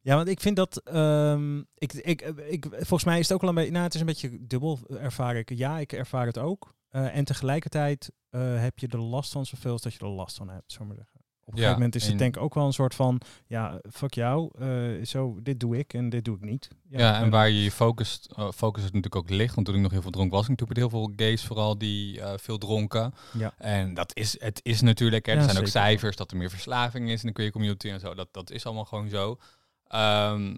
Ja, 0.00 0.16
want 0.16 0.28
ik 0.28 0.40
vind 0.40 0.56
dat. 0.56 0.76
ehm, 0.84 1.58
ik, 1.74 1.92
ik, 1.92 2.20
ik, 2.48 2.66
volgens 2.70 3.04
mij 3.04 3.18
is 3.18 3.24
het 3.28 3.32
ook 3.32 3.40
wel 3.40 3.50
een 3.50 3.56
beetje. 3.56 3.70
Nou, 3.72 3.84
het 3.84 3.94
is 3.94 4.00
een 4.00 4.06
beetje 4.06 4.46
dubbel, 4.46 4.78
ervaar 4.88 5.36
ik. 5.36 5.50
Ja, 5.54 5.78
ik 5.78 5.92
ervaar 5.92 6.26
het 6.26 6.38
ook. 6.38 6.74
Eh, 6.88 7.16
en 7.16 7.24
tegelijkertijd 7.24 8.10
eh, 8.30 8.60
heb 8.60 8.78
je 8.78 8.88
er 8.88 8.98
last 9.00 9.32
van 9.32 9.46
zoveel 9.46 9.72
als 9.72 9.82
dat 9.82 9.94
je 9.94 9.98
er 10.00 10.08
last 10.08 10.36
van 10.36 10.48
hebt, 10.48 10.72
zullen 10.72 10.88
we 10.88 10.94
maar 10.94 11.04
zeggen. 11.04 11.21
Op 11.44 11.52
een 11.52 11.54
Ja, 11.54 11.62
gegeven 11.62 11.72
moment 11.72 11.94
is 11.94 12.02
het 12.02 12.12
en- 12.12 12.18
denk 12.18 12.36
ik 12.36 12.42
ook 12.42 12.54
wel 12.54 12.66
een 12.66 12.72
soort 12.72 12.94
van. 12.94 13.20
Ja, 13.46 13.80
fuck 13.90 14.14
jou. 14.14 14.50
eh, 14.58 15.04
zo, 15.06 15.38
dit 15.42 15.60
doe 15.60 15.78
ik 15.78 15.94
en 15.94 16.08
dit 16.08 16.24
doe 16.24 16.36
ik 16.36 16.42
niet. 16.42 16.68
Ja, 16.88 17.20
en 17.20 17.30
waar 17.30 17.48
je 17.50 17.62
je 17.62 17.70
focus, 17.70 18.20
eh, 18.36 18.50
focus 18.54 18.82
natuurlijk 18.82 19.16
ook 19.16 19.30
ligt. 19.30 19.54
Want 19.54 19.66
toen 19.66 19.76
ik 19.76 19.82
nog 19.82 19.90
heel 19.92 20.02
veel 20.02 20.10
dronk 20.10 20.32
was, 20.32 20.48
ik 20.48 20.56
toen 20.56 20.68
met 20.68 20.76
heel 20.76 20.90
veel 20.90 21.12
gays 21.16 21.44
vooral 21.44 21.78
die 21.78 22.20
eh, 22.20 22.32
veel 22.36 22.58
dronken. 22.58 23.14
Ja. 23.32 23.54
En 23.58 23.94
dat 23.94 24.16
is, 24.16 24.40
het 24.40 24.60
is 24.62 24.80
natuurlijk, 24.80 25.26
hè, 25.26 25.32
er 25.32 25.38
Ja, 25.38 25.44
zijn 25.44 25.58
ook 25.58 25.66
cijfers 25.66 26.16
dat 26.16 26.30
er 26.30 26.36
meer 26.36 26.50
verslaving 26.50 27.10
is 27.10 27.20
in 27.20 27.26
de 27.26 27.32
queer 27.32 27.50
community 27.50 27.88
en 27.88 28.00
zo. 28.00 28.14
Dat, 28.14 28.28
dat 28.30 28.50
is 28.50 28.66
allemaal 28.66 28.84
gewoon 28.84 29.08
zo. 29.08 29.38
Ehm, 29.86 30.54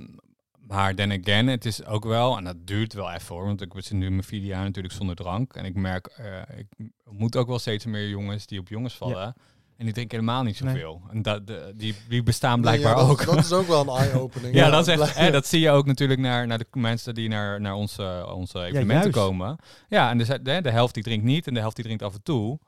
maar 0.66 0.94
then 0.94 1.10
again, 1.20 1.46
het 1.46 1.64
is 1.64 1.84
ook 1.84 2.04
wel, 2.04 2.36
en 2.36 2.44
dat 2.44 2.66
duurt 2.66 2.92
wel 2.92 3.12
even 3.12 3.34
hoor, 3.34 3.44
want 3.44 3.60
ik 3.60 3.72
zit 3.76 3.92
nu 3.92 4.10
mijn 4.10 4.22
vier 4.24 4.40
jaar 4.42 4.64
natuurlijk 4.64 4.94
zonder 4.94 5.16
drank. 5.16 5.54
En 5.54 5.64
ik 5.64 5.74
merk, 5.74 6.18
ik 6.56 6.66
moet 7.10 7.36
ook 7.36 7.46
wel 7.46 7.58
steeds 7.58 7.84
meer 7.84 8.08
jongens 8.08 8.46
die 8.46 8.58
op 8.58 8.68
jongens 8.68 8.94
vallen. 8.96 9.34
En 9.76 9.84
die 9.84 9.94
drinken 9.94 10.18
helemaal 10.18 10.42
niet 10.42 10.60
Nee. 10.60 10.74
zoveel. 10.74 11.02
En 11.10 11.22
dat, 11.22 11.46
de, 11.46 11.72
die, 11.76 11.94
die 12.08 12.22
bestaan 12.22 12.60
Nee, 12.60 12.72
ja, 12.72 12.78
blijkbaar 12.78 13.02
dat, 13.06 13.10
ook. 13.10 13.24
Dat 13.24 13.44
is 13.44 13.52
ook 13.52 13.66
wel 13.66 13.80
een 13.80 14.02
eye-opening. 14.02 14.54
Ja, 14.60 14.70
dat, 14.70 14.88
is 14.88 14.98
echt, 14.98 15.16
hè, 15.16 15.30
dat 15.30 15.46
zie 15.46 15.60
je 15.60 15.70
ook 15.70 15.86
natuurlijk 15.86 16.20
naar, 16.20 16.46
naar 16.46 16.58
de 16.58 16.66
mensen 16.72 17.14
die 17.14 17.28
naar, 17.28 17.60
naar 17.60 17.74
onze, 17.74 18.26
onze 18.34 18.64
evenementen 18.64 19.10
komen. 19.10 19.56
Ja, 19.88 20.10
en 20.10 20.18
dus, 20.18 20.28
de, 20.28 20.60
de 20.62 20.70
helft 20.70 20.94
die 20.94 21.02
drinkt 21.02 21.24
niet 21.24 21.46
en 21.46 21.54
de 21.54 21.60
helft 21.60 21.76
die 21.76 21.84
drinkt 21.84 22.02
af 22.02 22.14
en 22.14 22.22
toe. 22.22 22.58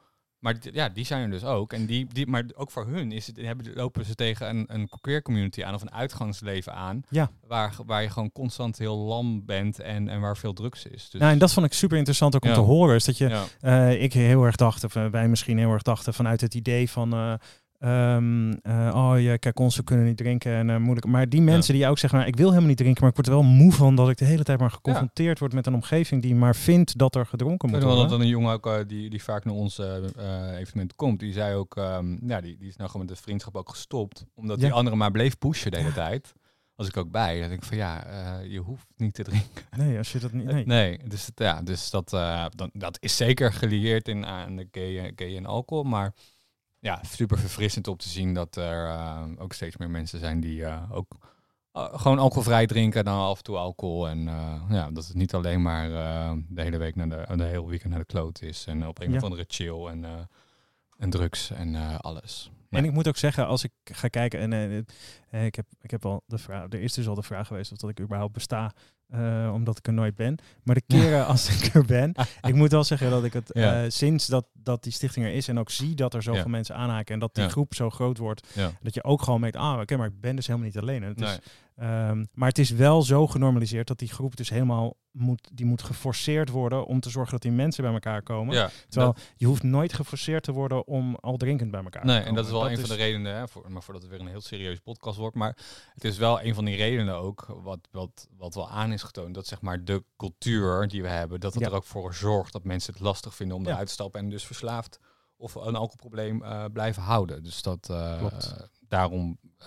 Maar 0.47 0.61
die- 0.61 0.75
ja, 0.75 0.89
die 0.89 1.05
zijn 1.05 1.23
er 1.23 1.31
dus 1.31 1.45
ook. 1.45 1.73
En 1.73 1.87
die, 1.87 2.07
die, 2.13 2.27
maar 2.27 2.45
ook 2.55 2.71
voor 2.71 2.87
hun 2.87 3.13
is 3.13 3.27
het, 3.27 3.37
hebben, 3.37 3.67
lopen 3.75 4.05
ze 4.05 4.15
tegen 4.15 4.49
een, 4.49 4.65
een 4.69 4.89
queer 5.01 5.23
community 5.23 5.65
aan 5.65 5.75
of 5.75 5.83
een 5.83 5.93
uitgangsleven 5.93 6.75
aan. 6.75 7.03
Ja. 7.09 7.31
Waar, 7.47 7.75
waar 7.87 8.03
je 8.03 8.11
gewoon 8.11 8.33
constant 8.33 8.79
heel 8.79 8.97
lam 8.97 9.45
bent 9.45 9.81
en, 9.81 10.09
en 10.09 10.21
waar 10.21 10.37
veel 10.37 10.53
drugs 10.53 10.87
is. 10.87 11.11
Dus, 11.11 11.21
Nou, 11.21 11.33
en 11.33 11.39
dat 11.39 11.53
vond 11.53 11.67
ik 11.67 11.73
super 11.73 11.97
interessant 11.97 12.35
ook 12.37 12.43
om 12.43 12.49
Ja. 12.49 12.55
te 12.55 12.61
horen. 12.61 12.95
Is 12.95 13.05
dat 13.05 13.19
je, 13.19 13.29
ja. 13.29 13.45
Eh, 13.61 14.03
ik 14.03 14.13
heel 14.13 14.45
erg 14.45 14.57
dacht, 14.57 14.85
of 14.85 14.97
eh, 14.97 15.07
wij 15.07 15.29
misschien 15.29 15.59
heel 15.59 15.73
erg 15.73 15.83
dachten 15.83 16.15
vanuit 16.15 16.41
het 16.41 16.55
idee 16.55 16.91
van. 16.91 17.13
eh, 17.13 17.35
ehm, 17.79 18.53
eh, 18.63 18.93
oh 18.95 19.21
ja, 19.21 19.37
kijk, 19.37 19.59
ons 19.59 19.77
we 19.77 19.85
kunnen 19.85 20.05
niet 20.07 20.17
drinken 20.17 20.53
en 20.53 20.71
eh, 20.71 20.77
moeilijk. 20.77 21.07
Maar 21.07 21.29
die 21.29 21.41
mensen 21.43 21.75
die 21.75 21.87
ook 21.87 21.99
zeggen, 21.99 22.19
nou, 22.19 22.31
ik 22.31 22.37
wil 22.37 22.47
helemaal 22.49 22.69
niet 22.69 22.77
drinken, 22.79 23.01
maar 23.01 23.11
ik 23.11 23.17
word 23.17 23.29
er 23.29 23.33
wel 23.35 23.43
moe 23.43 23.73
van 23.73 23.95
dat 23.97 24.09
ik 24.09 24.17
de 24.17 24.25
hele 24.25 24.43
tijd 24.43 24.59
maar 24.59 24.71
geconfronteerd 24.71 25.39
word 25.39 25.53
met 25.53 25.67
een 25.67 25.75
omgeving 25.75 26.23
die 26.23 26.35
maar 26.35 26.57
vindt 26.57 26.99
dat 26.99 27.15
er 27.15 27.27
gedronken 27.27 27.69
Ik 27.69 27.75
moet 27.75 27.83
weet 27.85 27.93
wel 27.93 28.01
dat 28.01 28.09
worden. 28.11 28.27
een 28.27 28.33
jongen 28.33 28.53
ook, 28.53 28.67
eh, 28.67 28.79
die, 28.87 29.11
die 29.11 29.23
vaak 29.23 29.45
naar 29.45 29.55
ons 29.55 29.79
evenement 30.59 30.95
komt, 30.95 31.21
die 31.21 31.33
zei 31.33 31.55
ook, 31.55 31.77
ehm, 31.77 32.17
ja, 32.29 32.41
die, 32.41 32.57
die 32.57 32.69
is 32.69 32.77
nou 32.77 32.91
gewoon 32.91 33.07
met 33.07 33.17
de 33.17 33.23
vriendschap 33.23 33.57
ook 33.57 33.69
gestopt. 33.69 34.25
Omdat 34.35 34.61
Ja. 34.61 34.65
die 34.65 34.75
andere 34.75 34.97
maar 34.97 35.11
bleef 35.11 35.39
pushen 35.39 35.71
de 35.71 35.77
hele 35.79 35.93
tijd. 35.93 36.33
Was 36.75 36.89
ik 36.89 36.97
ook 36.97 37.11
bij. 37.11 37.41
Dan 37.41 37.49
denk 37.49 37.61
ik 37.63 37.69
van 37.69 37.77
ja, 37.77 38.05
je 38.49 38.59
hoeft 38.59 38.87
niet 38.97 39.15
te 39.15 39.23
drinken. 39.23 39.63
Nee, 39.77 39.99
als 39.99 40.13
je 40.13 40.19
dat 40.19 40.33
niet. 40.33 40.45
Nee. 40.45 40.67
Nee, 40.77 40.99
dus, 41.09 41.31
ja, 41.35 41.63
dus 41.63 41.91
dat, 41.91 42.11
dan, 42.55 42.71
dat 42.73 42.97
is 43.01 43.17
zeker 43.17 43.53
gelieerd 43.53 44.09
in, 44.09 44.27
aan 44.27 44.57
de 44.57 44.69
gay, 44.71 45.13
gay 45.17 45.37
en 45.37 45.47
alcohol. 45.47 45.83
Maar 45.85 46.15
ja, 46.79 47.01
super 47.03 47.39
verfrissend 47.39 47.89
om 47.89 47.97
te 47.97 48.09
zien 48.09 48.35
dat 48.35 48.57
er 48.57 48.87
eh, 48.89 49.25
ook 49.39 49.53
steeds 49.53 49.77
meer 49.77 49.91
mensen 49.91 50.19
zijn 50.19 50.41
die 50.41 50.65
eh, 50.65 50.83
ook 50.93 51.17
eh, 51.73 51.99
gewoon 51.99 52.19
alcoholvrij 52.19 52.67
drinken 52.67 53.05
dan 53.05 53.19
af 53.19 53.37
en 53.39 53.45
toe 53.45 53.57
alcohol. 53.57 54.09
En 54.09 54.21
ja, 54.69 54.91
dat 54.91 55.07
het 55.07 55.17
niet 55.17 55.35
alleen 55.35 55.63
maar 55.63 55.89
de 56.49 56.63
hele 56.63 56.77
week 56.77 56.95
naar 56.97 57.09
de, 57.09 57.37
de 57.37 57.45
hele 57.45 57.67
weekend 57.67 57.91
naar 57.91 58.01
de 58.01 58.07
kloot 58.07 58.43
is. 58.43 58.67
En 58.67 58.87
op 58.87 59.01
een 59.01 59.11
Ja. 59.11 59.17
of 59.17 59.23
andere 59.23 59.45
chill 59.49 59.87
en, 59.87 60.29
en 60.99 61.11
drugs 61.11 61.51
en 61.51 62.01
alles. 62.01 62.51
En 62.71 62.85
ik 62.85 62.93
moet 62.93 63.09
ook 63.09 63.17
zeggen, 63.17 63.47
als 63.47 63.65
ik 63.65 63.73
ga 63.85 64.09
kijken, 64.09 64.53
en 64.53 64.87
ik, 65.45 65.55
heb, 65.55 65.67
ik 65.81 65.91
heb 65.91 66.07
al 66.07 66.23
de 66.27 66.39
vraag, 66.39 66.65
er 66.73 66.81
is 66.81 66.93
dus 66.93 67.09
al 67.09 67.15
de 67.15 67.23
vraag 67.23 67.47
geweest 67.47 67.73
of 67.73 67.79
dat 67.79 67.91
ik 67.91 68.01
überhaupt 68.01 68.33
besta 68.33 68.73
eh, 69.11 69.51
omdat 69.55 69.79
ik 69.79 69.87
er 69.87 69.93
nooit 69.93 70.15
ben. 70.15 70.37
Maar 70.63 70.75
de 70.75 70.83
keren 70.97 71.27
als 71.27 71.49
ik 71.65 71.75
er 71.75 71.85
ben, 71.85 72.15
ik 72.43 72.55
moet 72.55 72.71
wel 72.71 72.85
zeggen 72.85 73.11
dat 73.11 73.25
ik 73.25 73.33
het 73.33 73.51
Ja. 73.53 73.83
eh, 73.85 73.91
sinds 73.91 74.27
dat, 74.27 74.47
dat 74.53 74.83
die 74.83 74.93
stichting 74.93 75.27
er 75.27 75.33
is 75.33 75.49
en 75.49 75.59
ook 75.59 75.71
zie 75.71 75.95
dat 75.95 76.15
er 76.15 76.23
zoveel 76.23 76.43
Ja. 76.43 76.49
mensen 76.49 76.75
aanhaken 76.77 77.15
en 77.15 77.21
dat 77.21 77.35
die 77.35 77.45
Ja. 77.45 77.51
groep 77.51 77.75
zo 77.75 77.91
groot 77.91 78.19
wordt, 78.19 78.47
dat 78.83 78.95
je 78.95 79.05
ook 79.05 79.23
gewoon 79.23 79.41
merkt, 79.41 79.57
ah, 79.57 79.81
oké, 79.81 79.97
maar 79.97 80.07
ik 80.07 80.21
ben 80.21 80.37
dus 80.37 80.47
helemaal 80.47 80.67
niet 80.69 80.79
alleen. 80.79 81.03
En 81.03 81.09
het 81.09 81.21
is, 81.21 81.39
Ehm, 81.77 82.25
maar 82.33 82.49
het 82.49 82.59
is 82.59 82.71
wel 82.71 83.03
zo 83.03 83.27
genormaliseerd 83.27 83.89
dat 83.89 83.99
die 83.99 84.09
groep 84.09 84.37
dus 84.37 84.49
helemaal 84.51 84.97
moet, 85.11 85.49
die 85.53 85.67
moet 85.67 85.83
geforceerd 85.83 86.49
worden 86.49 86.87
om 86.87 87.01
te 87.01 87.11
zorgen 87.11 87.33
dat 87.33 87.43
die 87.43 87.51
mensen 87.53 87.85
bij 87.85 87.93
elkaar 87.93 88.23
komen. 88.23 88.55
Ja, 88.55 88.71
Terwijl 88.89 89.13
dat- 89.13 89.23
je 89.37 89.47
hoeft 89.47 89.63
nooit 89.63 89.93
geforceerd 89.93 90.43
te 90.43 90.53
worden 90.53 90.87
om 90.87 91.15
al 91.21 91.37
drinkend 91.37 91.71
bij 91.71 91.83
elkaar 91.83 92.01
te 92.03 92.07
nee, 92.07 92.17
komen. 92.17 92.31
en 92.31 92.35
dat 92.37 92.45
is 92.45 92.51
wel 92.51 92.71
een 92.71 92.79
van 92.79 92.89
de 92.89 92.95
redenen, 92.95 93.35
hè, 93.37 93.49
voor, 93.49 93.71
maar 93.71 93.83
voordat 93.83 94.03
het 94.03 94.11
weer 94.13 94.21
een 94.21 94.27
heel 94.27 94.41
serieuze 94.41 94.81
podcast 94.83 95.19
wordt. 95.19 95.37
Maar 95.37 95.57
het 95.95 96.05
is 96.05 96.19
wel 96.19 96.43
een 96.43 96.55
van 96.55 96.65
die 96.65 96.77
redenen 96.77 97.15
ook, 97.15 97.47
wat, 97.63 97.89
wat, 97.91 98.29
wat 98.37 98.55
wel 98.55 98.71
aan 98.71 98.93
is 98.93 99.03
getoond, 99.03 99.35
dat 99.35 99.47
zeg 99.47 99.61
maar 99.61 99.85
de 99.85 100.05
cultuur 100.17 100.89
die 100.89 101.03
we 101.03 101.09
hebben, 101.09 101.41
dat 101.41 101.55
het 101.55 101.63
Ja. 101.63 101.69
er 101.69 101.75
ook 101.75 101.85
voor 101.85 102.15
zorgt 102.15 102.53
dat 102.53 102.65
mensen 102.65 102.93
het 102.93 103.03
lastig 103.03 103.35
vinden 103.35 103.57
om 103.57 103.65
Ja. 103.65 103.71
eruit 103.71 103.87
te 103.87 103.93
stappen 103.93 104.21
en 104.21 104.29
dus 104.29 104.47
verslaafd 104.47 104.99
of 105.37 105.55
een 105.55 105.63
alcoholprobleem 105.77 106.43
eh, 106.43 106.65
blijven 106.73 107.03
houden. 107.03 107.43
Dus 107.43 107.63
dat 107.63 107.89
eh, 107.91 108.19
Klopt. 108.19 108.55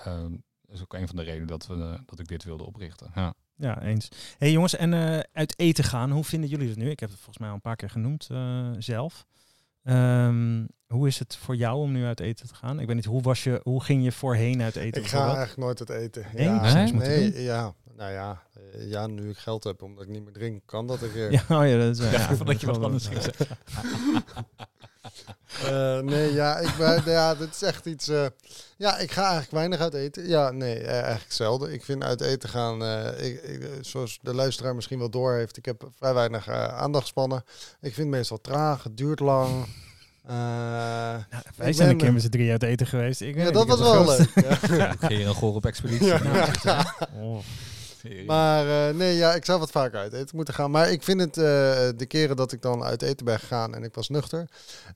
eh, 0.04 0.26
eh, 0.70 0.76
is 0.76 0.82
ook 0.82 0.94
een 0.94 1.08
van 1.08 1.16
de 1.16 1.24
redenen 1.24 1.48
dat, 1.48 1.68
we, 1.68 1.74
eh, 1.74 2.00
dat 2.06 2.20
ik 2.20 2.28
dit 2.28 2.44
wilde 2.44 2.64
oprichten. 2.66 3.12
Ja. 3.16 3.34
Ja, 3.60 3.82
eens. 3.82 4.10
hey 4.38 4.52
jongens, 4.52 4.76
en 4.76 4.94
eh, 4.94 5.20
uit 5.34 5.60
eten 5.60 5.84
gaan, 5.84 6.12
hoe 6.12 6.24
vinden 6.24 6.50
jullie 6.50 6.70
het 6.70 6.78
nu? 6.78 6.90
Ik 6.90 7.00
heb 7.00 7.10
het 7.10 7.18
volgens 7.18 7.38
mij 7.38 7.48
al 7.48 7.54
een 7.56 7.62
paar 7.62 7.76
keer 7.76 7.90
genoemd 7.90 8.28
eh, 8.32 8.70
zelf. 8.78 9.26
Ehm, 9.84 10.66
hoe 10.88 11.08
is 11.08 11.20
het 11.20 11.36
voor 11.36 11.56
jou 11.56 11.78
om 11.78 11.92
nu 11.92 12.06
uit 12.06 12.20
eten 12.20 12.48
te 12.48 12.56
gaan? 12.56 12.80
Ik 12.80 12.88
weet 12.88 12.96
niet, 12.96 13.06
hoe, 13.06 13.22
was 13.22 13.44
je, 13.44 13.60
hoe 13.64 13.84
ging 13.84 14.04
je 14.04 14.12
voorheen 14.12 14.62
uit 14.62 14.76
eten? 14.76 15.02
Ik 15.02 15.08
ga 15.08 15.24
eigenlijk 15.26 15.58
nooit 15.58 15.80
het 15.80 15.90
eten. 15.90 16.26
Nee, 16.34 16.46
ja, 16.46 16.74
nee, 16.92 17.32
doen. 17.32 17.42
ja, 17.42 17.74
nou 17.96 18.12
ja, 18.12 18.44
ja, 18.78 19.08
nu 19.08 19.30
ik 19.30 19.38
geld 19.38 19.64
heb 19.64 19.82
omdat 19.82 20.04
ik 20.04 20.10
niet 20.10 20.24
meer 20.24 20.34
drink, 20.34 20.62
kan 20.66 20.88
dat 20.88 21.02
een 21.02 21.12
keer. 21.12 21.32
Ja, 21.38 21.42
oh 21.50 21.68
ja, 21.68 21.78
dat 21.78 21.98
is 21.98 22.12
Ja, 22.12 22.12
ja, 22.12 22.36
voordat 22.36 22.60
je 22.60 22.66
wat 22.66 22.76
dat 22.76 22.84
anders 22.84 23.08
ging 23.08 23.22
zeggen. 23.22 23.48
Eh, 25.66 26.00
nee, 26.00 26.34
ja, 26.34 26.58
ik 26.58 26.74
ben, 26.78 27.02
ja, 27.12 27.36
dit 27.36 27.54
is 27.56 27.62
echt 27.62 27.86
iets. 27.86 28.08
eh, 28.08 28.26
ja, 28.78 28.98
ik 28.98 29.12
ga 29.12 29.22
eigenlijk 29.22 29.52
weinig 29.52 29.80
uit 29.80 29.94
eten. 29.94 30.28
Ja, 30.28 30.52
nee, 30.52 30.80
eh, 30.80 31.02
eigenlijk 31.02 31.32
zelden. 31.34 31.74
Ik 31.74 31.84
vind 31.84 32.04
uit 32.04 32.22
eten 32.22 32.50
gaan, 32.50 32.84
eh, 32.84 33.26
ik, 33.26 33.42
ik, 33.44 33.62
zoals 33.82 34.20
de 34.22 34.34
luisteraar 34.34 34.76
misschien 34.76 35.00
wel 35.00 35.10
door 35.10 35.34
heeft, 35.34 35.58
ik 35.58 35.66
heb 35.66 35.84
vrij 35.98 36.14
weinig 36.14 36.48
eh, 36.48 36.68
aandachtspannen. 36.68 37.44
Ik 37.82 37.94
vind 37.94 38.08
het 38.08 38.08
meestal 38.08 38.42
traag, 38.42 38.84
het 38.84 38.98
duurt 38.98 39.20
lang. 39.20 39.66
Eh, 40.26 40.36
Nou, 40.36 41.44
wij 41.56 41.68
Ik 41.70 41.76
zijn 41.76 41.90
een 41.90 41.98
keer 41.98 42.14
met 42.14 42.22
z'n 42.22 42.30
drie 42.30 42.52
uit 42.52 42.64
eten 42.64 42.88
geweest. 42.88 43.22
Ik, 43.22 43.36
ja, 43.36 43.52
dat 43.52 43.68
was 43.68 43.80
wel 43.80 44.06
leuk. 44.06 44.30
Ja. 44.70 44.96
Ja, 45.10 45.28
een 45.28 45.36
goor 45.36 45.54
op 45.56 45.66
expeditie. 45.66 46.06
Ja. 46.06 46.24
Nou, 46.24 46.38
echt, 46.38 46.64
hè? 46.64 46.74
Maar 48.26 48.88
eh, 48.90 48.96
nee, 48.96 49.16
ja, 49.16 49.34
ik 49.34 49.46
zou 49.46 49.60
wat 49.60 49.72
vaker 49.72 50.00
uit 50.00 50.14
eten 50.14 50.36
moeten 50.36 50.54
gaan. 50.54 50.72
Maar 50.72 50.92
ik 50.92 51.04
vind 51.04 51.20
het, 51.22 51.38
eh, 51.38 51.44
de 51.98 52.06
keren 52.08 52.36
dat 52.36 52.52
ik 52.52 52.62
dan 52.62 52.84
uit 52.84 53.02
eten 53.02 53.26
ben 53.26 53.40
gegaan 53.40 53.76
en 53.76 53.84
ik 53.84 53.96
was 53.96 54.10
nuchter, 54.10 54.48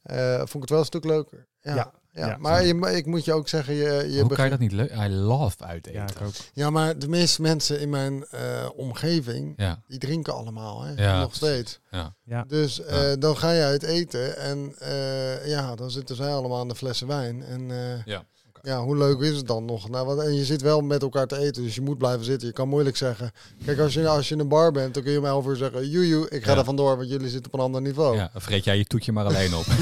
eh, 0.04 0.38
vond 0.38 0.54
ik 0.54 0.62
het 0.62 0.70
wel 0.70 0.80
een 0.80 0.86
stuk 0.86 1.04
leuker. 1.04 1.48
Ja, 1.62 1.76
Ja. 1.76 1.92
ja. 2.12 2.28
Ja, 2.28 2.38
maar 2.38 2.66
je, 2.66 2.96
ik 2.96 3.06
moet 3.06 3.26
je 3.26 3.34
ook 3.34 3.48
zeggen, 3.48 3.74
je, 3.74 4.08
je 4.12 4.22
Hoe 4.22 4.34
kan 4.36 4.44
je 4.44 4.50
dat 4.52 4.60
niet 4.60 4.72
leuk? 4.72 4.92
I 4.92 5.10
love 5.10 5.56
uit 5.64 5.88
eten. 5.88 6.00
Ja, 6.00 6.04
ik 6.10 6.22
ook. 6.26 6.34
Ja, 6.54 6.70
maar 6.70 7.00
de 7.00 7.08
meeste 7.08 7.42
mensen 7.42 7.80
in 7.80 7.90
mijn 7.90 8.26
eh, 8.30 8.70
omgeving, 8.76 9.54
Ja, 9.58 9.82
die 9.88 10.00
drinken 10.00 10.34
allemaal, 10.34 10.82
hè? 10.84 11.04
Ja, 11.04 11.20
nog 11.20 11.36
steeds. 11.36 11.80
ja. 11.92 12.16
Ja. 12.26 12.44
Dus 12.48 12.82
eh, 12.82 13.12
dan 13.20 13.38
ga 13.38 13.52
je 13.52 13.64
uit 13.64 13.84
eten 13.84 14.38
en 14.38 14.76
eh, 14.80 15.48
ja, 15.48 15.76
dan 15.76 15.92
zitten 15.92 16.16
zij 16.16 16.32
allemaal 16.34 16.60
aan 16.60 16.68
de 16.68 16.76
flessen 16.76 17.08
wijn. 17.08 17.44
En 17.44 17.72
eh, 17.72 18.06
Ja. 18.06 18.24
Ja, 18.66 18.82
hoe 18.84 18.98
leuk 18.98 19.20
is 19.20 19.36
het 19.38 19.48
dan 19.48 19.66
nog? 19.66 19.90
Nou, 19.90 20.06
wat, 20.06 20.20
en 20.24 20.34
je 20.36 20.46
zit 20.46 20.62
wel 20.62 20.82
met 20.82 21.02
elkaar 21.02 21.28
te 21.28 21.38
eten, 21.38 21.64
dus 21.64 21.76
je 21.76 21.82
moet 21.82 21.98
blijven 21.98 22.26
zitten. 22.26 22.48
Je 22.48 22.54
kan 22.54 22.68
moeilijk 22.68 22.98
zeggen. 22.98 23.32
Kijk, 23.66 23.80
als 23.80 23.94
je, 23.94 24.08
als 24.08 24.28
je 24.28 24.34
in 24.34 24.40
een 24.40 24.48
bar 24.48 24.72
bent, 24.72 24.94
dan 24.94 25.04
kun 25.04 25.12
je 25.12 25.18
om 25.18 25.26
elf 25.26 25.46
uur 25.46 25.56
zeggen... 25.56 25.90
Joejoe, 25.90 26.30
ik 26.30 26.44
ga 26.44 26.52
Ja. 26.52 26.58
er 26.58 26.64
vandoor, 26.64 26.98
want 26.98 27.10
jullie 27.10 27.30
zitten 27.30 27.54
op 27.54 27.60
een 27.60 27.66
ander 27.66 27.82
niveau. 27.82 28.16
Ja, 28.16 28.30
dan 28.34 28.42
vreet 28.42 28.64
jij 28.64 28.78
je 28.78 28.86
toetje 28.86 29.12
maar 29.12 29.26
alleen 29.26 29.56
op. 29.56 29.66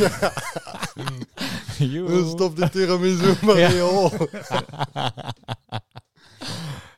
Stop 2.35 2.55
die 2.55 2.69
tiramisu 2.69 3.33
maar. 3.41 3.57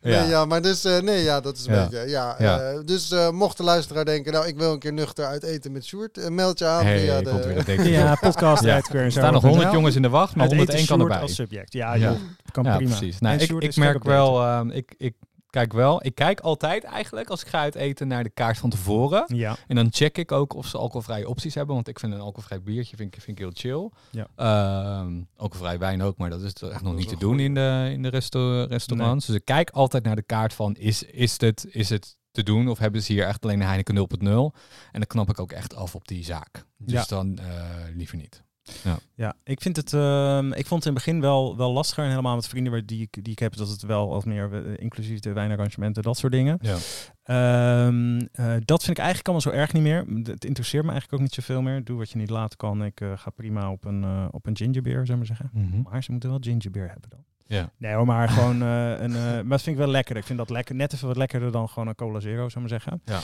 Nee, 0.04 0.14
Ja. 0.14 0.24
ja. 0.24 0.46
maar 0.46 0.62
dus, 0.62 0.84
eh, 0.86 0.98
nee, 1.02 1.24
ja, 1.24 1.40
dat 1.40 1.58
is 1.58 1.66
een 1.68 1.74
Ja. 1.74 1.88
beetje, 1.88 2.10
ja. 2.10 2.36
Ja. 2.40 2.60
eh, 2.60 2.80
dus 2.86 3.12
eh, 3.12 3.30
mocht 3.30 3.58
de 3.58 3.64
luisteraar 3.64 4.06
denken, 4.06 4.34
nou, 4.34 4.48
ik 4.48 4.58
wil 4.58 4.72
een 4.74 4.80
keer 4.80 4.94
nuchter 4.94 5.26
uit 5.26 5.44
eten 5.44 5.72
met 5.72 5.86
Sjoerd, 5.86 6.30
meld 6.30 6.60
je 6.60 6.66
aan 6.66 6.86
Hey, 6.86 7.00
via 7.00 7.22
komt 7.22 7.46
weer 7.46 7.66
de... 7.66 7.90
Ja, 7.90 8.16
podcast 8.16 8.64
Ja. 8.64 8.82
Er 8.92 9.12
staan 9.12 9.34
nog 9.34 9.44
100 9.44 9.72
jongens 9.72 9.96
in 9.96 10.02
de 10.02 10.10
wacht, 10.10 10.36
maar 10.36 10.42
Uit 10.48 10.52
101 10.52 10.82
eten 10.84 10.98
kan 10.98 11.06
erbij. 11.08 11.22
als 11.22 11.36
subject. 11.36 11.74
Ja, 11.74 11.94
Ja. 11.96 12.10
joh, 12.10 12.20
kan 12.52 12.64
Ja, 12.64 12.76
prima. 12.76 12.96
precies. 12.98 13.20
Nou, 13.20 13.38
ik, 13.38 13.52
ik 13.52 13.76
merk 13.76 14.04
wel, 14.04 14.42
ehm, 14.42 14.70
ik, 14.70 14.94
ik 14.98 15.14
kijk 15.54 15.74
wel, 15.74 16.06
ik 16.06 16.16
kijk 16.16 16.40
altijd 16.40 16.84
eigenlijk 16.84 17.30
als 17.30 17.42
ik 17.42 17.48
ga 17.48 17.60
uit 17.60 17.76
eten 17.76 18.08
naar 18.08 18.24
de 18.24 18.30
kaart 18.30 18.58
van 18.58 18.70
tevoren. 18.70 19.24
Ja, 19.28 19.56
En 19.68 19.76
dan 19.76 19.88
check 19.92 20.18
ik 20.18 20.32
ook 20.32 20.54
of 20.56 20.68
ze 20.68 20.78
alcoholvrije 20.78 21.28
opties 21.30 21.56
hebben, 21.56 21.76
want 21.76 21.88
ik 21.88 22.00
vind 22.00 22.14
een 22.14 22.20
alcoholvrij 22.20 22.62
biertje 22.62 22.96
vind 22.98 23.16
ik, 23.16 23.22
vind 23.22 23.40
ik 23.40 23.44
heel 23.44 23.54
chill. 23.54 23.90
Ja. 24.12 24.28
Ehm, 24.36 25.22
alcoholvrij 25.36 25.80
wijn 25.80 26.02
ook, 26.02 26.18
maar 26.18 26.30
dat 26.30 26.42
is 26.42 26.54
echt 26.54 26.82
nog 26.82 26.96
niet 26.96 27.08
te 27.08 27.18
doen 27.18 27.40
in 27.40 27.54
de, 27.54 27.90
in 27.92 28.02
de 28.02 28.10
resto- 28.10 28.64
restaurants. 28.64 29.26
Dus 29.26 29.36
ik 29.36 29.46
kijk 29.46 29.70
altijd 29.70 30.04
naar 30.04 30.16
de 30.16 30.22
kaart 30.24 30.54
van, 30.54 30.76
is, 30.76 31.04
is, 31.04 31.42
het, 31.42 31.66
is 31.70 31.90
het 31.90 32.18
te 32.32 32.44
doen 32.44 32.68
of 32.70 32.78
hebben 32.78 33.04
ze 33.04 33.14
hier 33.14 33.26
echt 33.28 33.44
alleen 33.44 33.60
een 33.62 33.68
Heineken 33.68 33.96
0.0? 33.96 34.28
En 34.28 34.54
dan 34.92 35.06
knap 35.08 35.30
ik 35.30 35.40
ook 35.40 35.52
echt 35.52 35.76
af 35.76 35.96
op 35.96 36.08
die 36.08 36.24
zaak. 36.24 36.66
Dus 36.78 36.94
Ja. 36.94 37.04
dan 37.08 37.38
eh, 37.38 37.46
liever 37.96 38.18
niet. 38.18 38.44
Ja, 39.16 39.34
ik 39.44 39.62
vind 39.62 39.76
het. 39.76 39.94
ehm, 39.94 40.52
ik 40.52 40.66
vond 40.68 40.84
het 40.84 40.86
in 40.86 40.94
het 40.96 41.06
begin 41.06 41.22
wel, 41.22 41.58
wel 41.58 41.72
lastiger 41.72 42.04
en 42.04 42.10
helemaal 42.10 42.36
met 42.36 42.48
vrienden 42.48 42.72
waar 42.72 42.86
die, 42.86 43.02
ik- 43.02 43.24
die 43.24 43.32
ik 43.34 43.40
heb, 43.40 43.56
dat 43.56 43.70
het 43.70 43.82
wel 43.82 44.10
wat 44.10 44.26
meer 44.26 44.66
eh, 44.66 44.74
inclusief 44.84 45.20
de 45.20 45.34
wijnarrangementen, 45.34 46.04
dat 46.04 46.18
soort 46.18 46.32
dingen. 46.32 46.60
Ja. 46.62 46.78
Ehm, 47.24 48.20
eh, 48.32 48.54
dat 48.66 48.84
vind 48.84 48.98
ik 48.98 49.04
eigenlijk 49.04 49.28
allemaal 49.28 49.42
zo 49.54 49.60
erg 49.62 49.74
niet 49.74 49.84
meer. 49.84 50.06
Het 50.24 50.46
interesseert 50.46 50.84
me 50.84 50.92
eigenlijk 50.92 51.14
ook 51.22 51.28
niet 51.28 51.34
zoveel 51.34 51.62
meer. 51.62 51.84
Doe 51.84 51.98
wat 51.98 52.10
je 52.10 52.18
niet 52.18 52.30
laten 52.30 52.58
kan. 52.58 52.84
Ik 52.86 53.02
eh, 53.02 53.12
ga 53.16 53.30
prima 53.30 53.72
op 53.72 53.86
een, 53.86 54.30
op 54.32 54.46
een 54.46 54.58
gingerbeer, 54.58 55.06
zou 55.06 55.18
maar 55.18 55.28
zeggen. 55.28 55.50
Maar 55.90 56.04
ze 56.04 56.12
moeten 56.12 56.30
wel 56.30 56.40
gingerbeer 56.42 56.90
hebben 56.90 57.10
dan. 57.10 57.24
Ja. 57.48 57.70
Nee 57.78 57.94
hoor, 57.94 58.06
maar 58.06 58.30
gewoon 58.30 58.62
eh, 58.62 58.90
een... 58.90 59.16
eh, 59.16 59.22
maar 59.24 59.44
dat 59.48 59.62
vind 59.62 59.76
ik 59.76 59.82
wel 59.84 59.92
lekker. 59.92 60.16
Ik 60.18 60.24
vind 60.24 60.38
dat 60.38 60.50
lekker, 60.50 60.76
net 60.76 60.94
even 60.94 61.08
wat 61.08 61.18
lekkerder 61.18 61.52
dan 61.52 61.70
gewoon 61.70 61.88
een 61.88 61.96
cola 61.96 62.20
zero, 62.20 62.50
zou 62.50 62.66
ik 62.66 62.72
maar 62.72 62.82
zeggen. 62.82 63.02
Ja. 63.06 63.20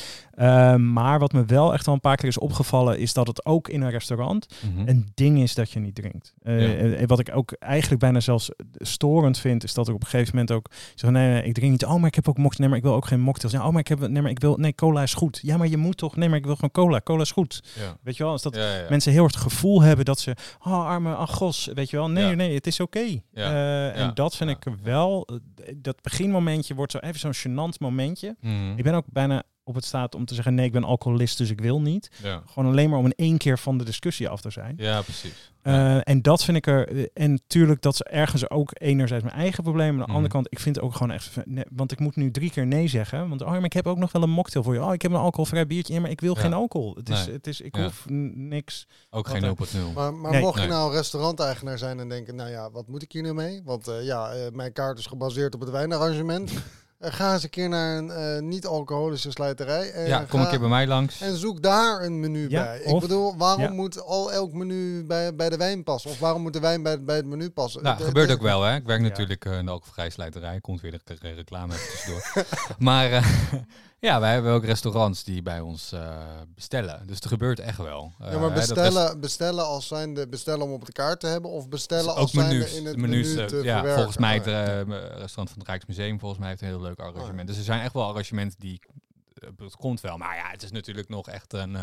Ehm, 0.72 0.94
maar 0.94 1.20
wat 1.20 1.32
me 1.34 1.46
wel 1.46 1.74
echt 1.74 1.88
al 1.88 1.94
een 1.94 2.00
paar 2.00 2.16
keer 2.16 2.28
is 2.30 2.38
opgevallen, 2.38 3.00
is 3.00 3.14
dat 3.14 3.28
het 3.28 3.46
ook 3.46 3.68
in 3.70 3.82
een 3.82 3.90
restaurant 3.92 4.48
Mhm. 4.76 4.88
een 4.88 5.12
ding 5.14 5.42
is 5.42 5.56
dat 5.56 5.72
je 5.72 5.80
niet 5.80 5.96
drinkt. 5.96 6.34
Eh, 6.42 7.00
Ja. 7.00 7.06
wat 7.06 7.20
ik 7.20 7.30
ook 7.36 7.52
eigenlijk 7.60 8.02
bijna 8.02 8.20
zelfs 8.20 8.50
storend 8.74 9.38
vind, 9.38 9.64
is 9.64 9.74
dat 9.74 9.88
ik 9.88 9.94
op 9.94 10.02
een 10.02 10.08
gegeven 10.08 10.32
moment 10.36 10.52
ook 10.52 10.70
zeg, 10.96 11.12
nee, 11.12 11.32
nee, 11.32 11.44
ik 11.44 11.54
drink 11.54 11.72
niet. 11.72 11.86
Oh, 11.86 11.96
maar 11.96 12.08
ik 12.08 12.16
heb 12.16 12.28
ook 12.30 12.38
mocktails. 12.38 12.58
Nee, 12.60 12.68
maar 12.70 12.78
ik 12.78 12.84
wil 12.84 12.94
ook 12.94 13.06
geen 13.08 13.20
mocktails. 13.22 13.54
Ja, 13.54 13.66
oh, 13.66 13.70
maar 13.72 13.80
ik 13.80 13.88
heb, 13.88 14.00
nee, 14.00 14.22
maar 14.22 14.32
ik 14.32 14.40
wil, 14.40 14.56
nee, 14.58 14.76
cola 14.76 15.02
is 15.04 15.14
goed. 15.14 15.40
Ja, 15.42 15.58
maar 15.58 15.68
je 15.68 15.78
moet 15.78 15.98
toch, 15.98 16.16
nee, 16.16 16.30
maar 16.30 16.38
ik 16.38 16.46
wil 16.46 16.54
gewoon 16.56 16.72
cola. 16.72 17.02
Cola 17.02 17.22
is 17.22 17.32
goed. 17.32 17.64
Ja. 17.80 17.98
Weet 18.04 18.18
je 18.18 18.24
wel, 18.24 18.34
is 18.34 18.42
dat 18.42 18.60
mensen 18.90 19.12
heel 19.12 19.24
erg 19.24 19.34
het 19.34 19.42
gevoel 19.42 19.82
hebben 19.82 20.06
dat 20.06 20.20
ze, 20.20 20.36
oh, 20.66 20.86
arme 20.86 21.16
agos, 21.16 21.70
weet 21.74 21.90
je 21.90 21.98
wel. 21.98 22.10
Nee, 22.10 22.36
nee, 22.36 22.54
het 22.54 22.68
is 22.68 22.80
oké. 22.80 23.00
Ja. 23.34 24.09
En 24.10 24.16
dat 24.16 24.36
vind 24.36 24.50
Ja. 24.50 24.56
ik 24.56 24.78
wel, 24.84 25.28
eh, 25.28 25.74
dat 25.76 26.02
beginmomentje 26.02 26.76
wordt 26.76 26.92
zo 26.92 26.98
even 26.98 27.34
zo'n 27.34 27.52
gênant 27.52 27.78
momentje. 27.80 28.36
Mhm. 28.42 28.78
Ik 28.78 28.84
ben 28.84 28.94
ook 28.94 29.06
bijna 29.08 29.44
op 29.64 29.76
het 29.76 29.86
staat 29.86 30.16
om 30.16 30.26
te 30.26 30.34
zeggen, 30.34 30.54
nee, 30.56 30.66
ik 30.66 30.72
ben 30.72 30.84
alcoholist, 30.84 31.38
dus 31.38 31.50
ik 31.50 31.62
wil 31.62 31.82
niet. 31.82 32.12
ja. 32.24 32.42
Gewoon 32.46 32.70
alleen 32.72 32.90
maar 32.90 33.00
om 33.00 33.06
in 33.06 33.14
één 33.16 33.38
keer 33.38 33.60
van 33.60 33.78
de 33.78 33.84
discussie 33.86 34.30
af 34.30 34.42
te 34.42 34.50
zijn. 34.50 34.74
ja, 34.78 35.02
precies. 35.02 35.52
Eh, 35.70 36.00
en 36.04 36.22
dat 36.22 36.44
vind 36.44 36.58
ik 36.58 36.68
er. 36.68 37.10
En 37.14 37.32
natuurlijk, 37.32 37.82
dat 37.82 37.94
is 37.94 38.02
ergens 38.02 38.50
ook 38.50 38.70
enerzijds 38.74 39.24
mijn 39.24 39.36
eigen 39.36 39.64
probleem. 39.64 39.90
Aan 39.90 39.98
de 39.98 40.02
Mhm. 40.04 40.12
andere 40.12 40.34
kant, 40.34 40.48
ik 40.50 40.60
vind 40.60 40.76
het 40.76 40.86
ook 40.86 40.94
gewoon 40.96 41.12
echt. 41.12 41.30
want 41.72 41.92
ik 41.92 42.00
moet 42.00 42.16
nu 42.16 42.32
drie 42.32 42.50
keer 42.52 42.66
nee 42.68 42.88
zeggen. 42.88 43.30
Want 43.30 43.42
oh, 43.42 43.50
maar 43.52 43.64
ik 43.64 43.74
heb 43.74 43.88
ook 43.88 43.98
nog 43.98 44.12
wel 44.12 44.22
een 44.24 44.30
mocktail 44.30 44.64
voor 44.64 44.74
je. 44.74 44.84
Oh, 44.84 44.94
ik 44.94 45.02
heb 45.02 45.12
een 45.12 45.18
alcoholvrij 45.18 45.68
biertje. 45.68 45.94
Ja, 45.94 46.00
maar 46.00 46.10
ik 46.10 46.22
wil 46.22 46.36
Ja. 46.36 46.42
geen 46.42 46.54
alcohol. 46.54 46.96
Het 46.96 47.10
is, 47.10 47.26
Nee. 47.26 47.36
het 47.36 47.48
is, 47.48 47.62
ik 47.62 47.76
Ja. 47.76 47.84
hoef 47.84 48.06
niks. 48.34 48.88
Ook 49.10 49.28
geen 49.28 49.44
er- 49.44 49.48
0.0. 49.48 49.92
Maar, 49.96 50.14
maar 50.14 50.32
Nee. 50.32 50.42
mocht 50.42 50.62
je 50.62 50.68
nou 50.68 50.94
restauranteigenaar 50.94 51.78
zijn 51.78 52.00
en 52.00 52.10
denken, 52.10 52.36
nou 52.36 52.50
ja, 52.50 52.72
wat 52.72 52.88
moet 52.88 53.02
ik 53.02 53.12
hier 53.12 53.22
nu 53.24 53.34
mee? 53.34 53.62
Want 53.64 53.88
eh, 53.88 54.06
ja, 54.06 54.30
eh, 54.32 54.52
mijn 54.52 54.74
kaart 54.74 54.98
is 55.00 55.06
gebaseerd 55.06 55.54
op 55.56 55.60
het 55.62 55.70
wijnarrangement. 55.70 56.52
Eh, 57.00 57.14
ga 57.14 57.34
eens 57.34 57.44
een 57.44 57.50
keer 57.50 57.70
naar 57.70 57.98
een 57.98 58.12
eh, 58.12 58.42
niet-alcoholische 58.42 59.32
slijterij. 59.32 59.92
En, 59.92 60.08
ja, 60.08 60.18
kom 60.30 60.40
ga- 60.40 60.46
een 60.46 60.52
keer 60.52 60.60
bij 60.60 60.70
mij 60.70 60.88
langs. 60.88 61.22
En 61.22 61.36
zoek 61.38 61.62
daar 61.62 62.02
een 62.04 62.20
menu 62.20 62.50
Ja, 62.50 62.64
bij. 62.64 62.82
of- 62.86 62.94
ik 62.94 63.00
bedoel, 63.00 63.38
waarom 63.38 63.62
ja. 63.64 63.70
moet 63.72 64.02
al 64.02 64.32
elk 64.32 64.54
menu 64.54 65.06
bij, 65.06 65.36
bij 65.36 65.50
de 65.50 65.58
wijn 65.58 65.84
passen? 65.84 66.12
Of 66.12 66.20
waarom 66.20 66.42
moet 66.42 66.54
de 66.54 66.60
wijn 66.60 66.84
bij, 66.84 67.04
bij 67.04 67.16
het 67.16 67.26
menu 67.26 67.50
passen? 67.50 67.84
Nou, 67.84 68.04
gebeurt 68.04 68.32
ook 68.32 68.42
wel, 68.42 68.62
hè. 68.64 68.76
Ik 68.76 68.86
werk 68.86 69.02
Ja. 69.02 69.08
natuurlijk 69.08 69.46
eh, 69.46 69.58
in 69.58 69.66
de 69.66 69.72
alcoholvrije 69.72 70.10
slijterij. 70.10 70.60
Komt 70.62 70.82
weer 70.82 70.92
de 70.92 71.00
re- 71.22 71.34
reclame 71.34 71.74
even 71.74 71.90
tussendoor. 71.90 72.46
maar 72.90 73.12
eh, 73.12 73.26
ja, 74.00 74.20
wij 74.20 74.34
hebben 74.34 74.52
ook 74.52 74.66
restaurants 74.66 75.24
die 75.24 75.42
bij 75.42 75.60
ons 75.60 75.92
eh, 75.92 76.18
bestellen. 76.56 77.08
Dus 77.08 77.20
er 77.20 77.28
gebeurt 77.30 77.60
echt 77.60 77.78
wel. 77.78 78.12
Eh, 78.20 78.26
Ja, 78.26 78.32
hè, 78.34 78.40
maar 78.40 78.50
rest- 78.54 78.74
bestellen, 78.74 79.20
bestellen 79.20 79.66
als 79.66 79.88
zijnde 79.88 80.28
bestellen 80.28 80.62
om 80.66 80.72
op 80.72 80.86
de 80.86 80.92
kaart 80.92 81.20
te 81.20 81.28
hebben 81.28 81.52
of 81.52 81.70
bestellen 81.70 82.16
als 82.16 82.20
ook 82.22 82.30
zijnde 82.30 82.54
menus. 82.56 82.74
in 82.76 82.86
het 82.86 82.98
menus 82.98 83.28
menu 83.28 83.40
eh, 83.42 83.46
te 83.48 83.64
ja, 83.64 83.94
volgens 83.96 84.18
mij 84.18 84.34
het 84.34 84.48
Oh, 84.48 84.54
eh, 84.54 84.78
restaurant 85.18 85.50
van 85.50 85.60
het 85.60 85.68
Rijksmuseum 85.68 86.20
volgens 86.20 86.40
mij 86.40 86.50
heeft 86.50 86.62
een 86.62 86.68
heel 86.68 86.82
leuk 86.82 87.00
arrangement. 87.00 87.40
Oh. 87.40 87.46
Dus 87.48 87.58
er 87.58 87.64
zijn 87.64 87.82
echt 87.82 87.94
wel 87.94 88.08
arrangementen 88.08 88.60
die... 88.60 88.80
eh, 89.34 89.50
het 89.58 89.76
komt 89.76 90.02
wel, 90.02 90.18
maar 90.18 90.36
ja, 90.36 90.50
het 90.52 90.64
is 90.64 90.72
natuurlijk 90.72 91.10
nog 91.10 91.28
echt 91.30 91.54
een... 91.54 91.78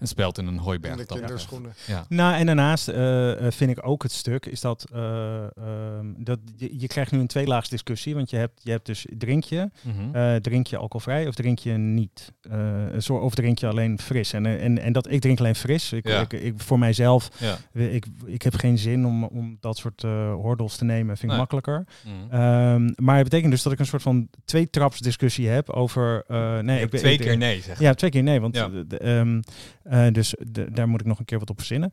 een 0.00 0.06
speld 0.06 0.38
in 0.38 0.46
een 0.46 0.52
In 0.52 0.58
hooiberg. 0.58 0.96
de 0.96 1.06
kinderschoenen. 1.06 1.72
Ja. 1.86 2.04
Nou, 2.08 2.34
en 2.34 2.46
daarnaast 2.46 2.88
eh, 2.88 3.46
eh, 3.46 3.52
vind 3.52 3.70
ik 3.70 3.86
ook 3.86 4.02
het 4.02 4.12
stuk, 4.12 4.46
is 4.46 4.60
dat, 4.60 4.86
eh, 4.92 5.42
ehm, 5.42 6.06
dat 6.16 6.38
je, 6.56 6.80
je 6.80 6.86
krijgt 6.86 7.12
nu 7.12 7.18
een 7.18 7.26
tweelaags 7.26 7.68
discussie, 7.68 8.14
want 8.14 8.30
je 8.30 8.36
hebt, 8.36 8.60
je 8.62 8.70
hebt 8.70 8.86
dus 8.86 9.06
drink 9.18 9.44
je, 9.44 9.70
Mhm. 9.82 10.14
eh, 10.16 10.34
drink 10.36 10.66
je 10.66 10.76
alcoholvrij 10.76 11.26
of 11.26 11.34
drink 11.34 11.58
je 11.58 11.72
niet? 11.72 12.32
Eh, 12.50 12.58
zo- 12.98 13.14
of 13.16 13.34
drink 13.34 13.58
je 13.58 13.66
alleen 13.66 13.98
fris? 13.98 14.32
En, 14.32 14.46
en, 14.46 14.78
en 14.78 14.92
dat, 14.92 15.10
ik 15.10 15.20
drink 15.20 15.38
alleen 15.38 15.54
fris. 15.54 15.92
Ik, 15.92 16.08
Ja. 16.08 16.20
ik, 16.20 16.32
ik, 16.32 16.54
voor 16.56 16.78
mijzelf, 16.78 17.28
ja. 17.38 17.56
ik, 17.80 18.06
ik 18.26 18.42
heb 18.42 18.54
geen 18.54 18.78
zin 18.78 19.06
om, 19.06 19.24
om 19.24 19.56
dat 19.60 19.76
soort 19.76 20.04
eh 20.04 20.32
hordels 20.34 20.76
te 20.76 20.84
nemen, 20.84 21.06
vind 21.16 21.22
ik 21.22 21.28
Nee. 21.28 21.38
makkelijker. 21.38 21.84
Mhm. 22.04 22.34
Ehm, 22.40 22.90
maar 23.04 23.14
het 23.14 23.24
betekent 23.24 23.50
dus 23.52 23.62
dat 23.62 23.72
ik 23.72 23.78
een 23.78 23.86
soort 23.86 24.02
van 24.02 24.28
twee 24.44 24.70
traps 24.70 24.98
discussie 25.00 25.48
heb 25.48 25.70
over... 25.70 26.24
eh, 26.26 26.58
nee, 26.58 26.80
ik, 26.82 26.90
twee 26.90 27.12
ik- 27.12 27.20
keer 27.20 27.36
nee, 27.36 27.60
zeg. 27.60 27.78
Ja, 27.78 27.94
twee 27.94 28.10
keer 28.10 28.22
nee, 28.22 28.40
want 28.40 28.56
Ja. 28.56 28.64
eh, 28.64 28.70
de- 28.86 28.98
ehm, 28.98 29.40
eh, 29.90 30.06
dus 30.12 30.34
de- 30.38 30.70
daar 30.72 30.88
moet 30.88 31.00
ik 31.00 31.06
nog 31.06 31.18
een 31.18 31.24
keer 31.24 31.38
wat 31.38 31.50
op 31.50 31.58
verzinnen. 31.58 31.90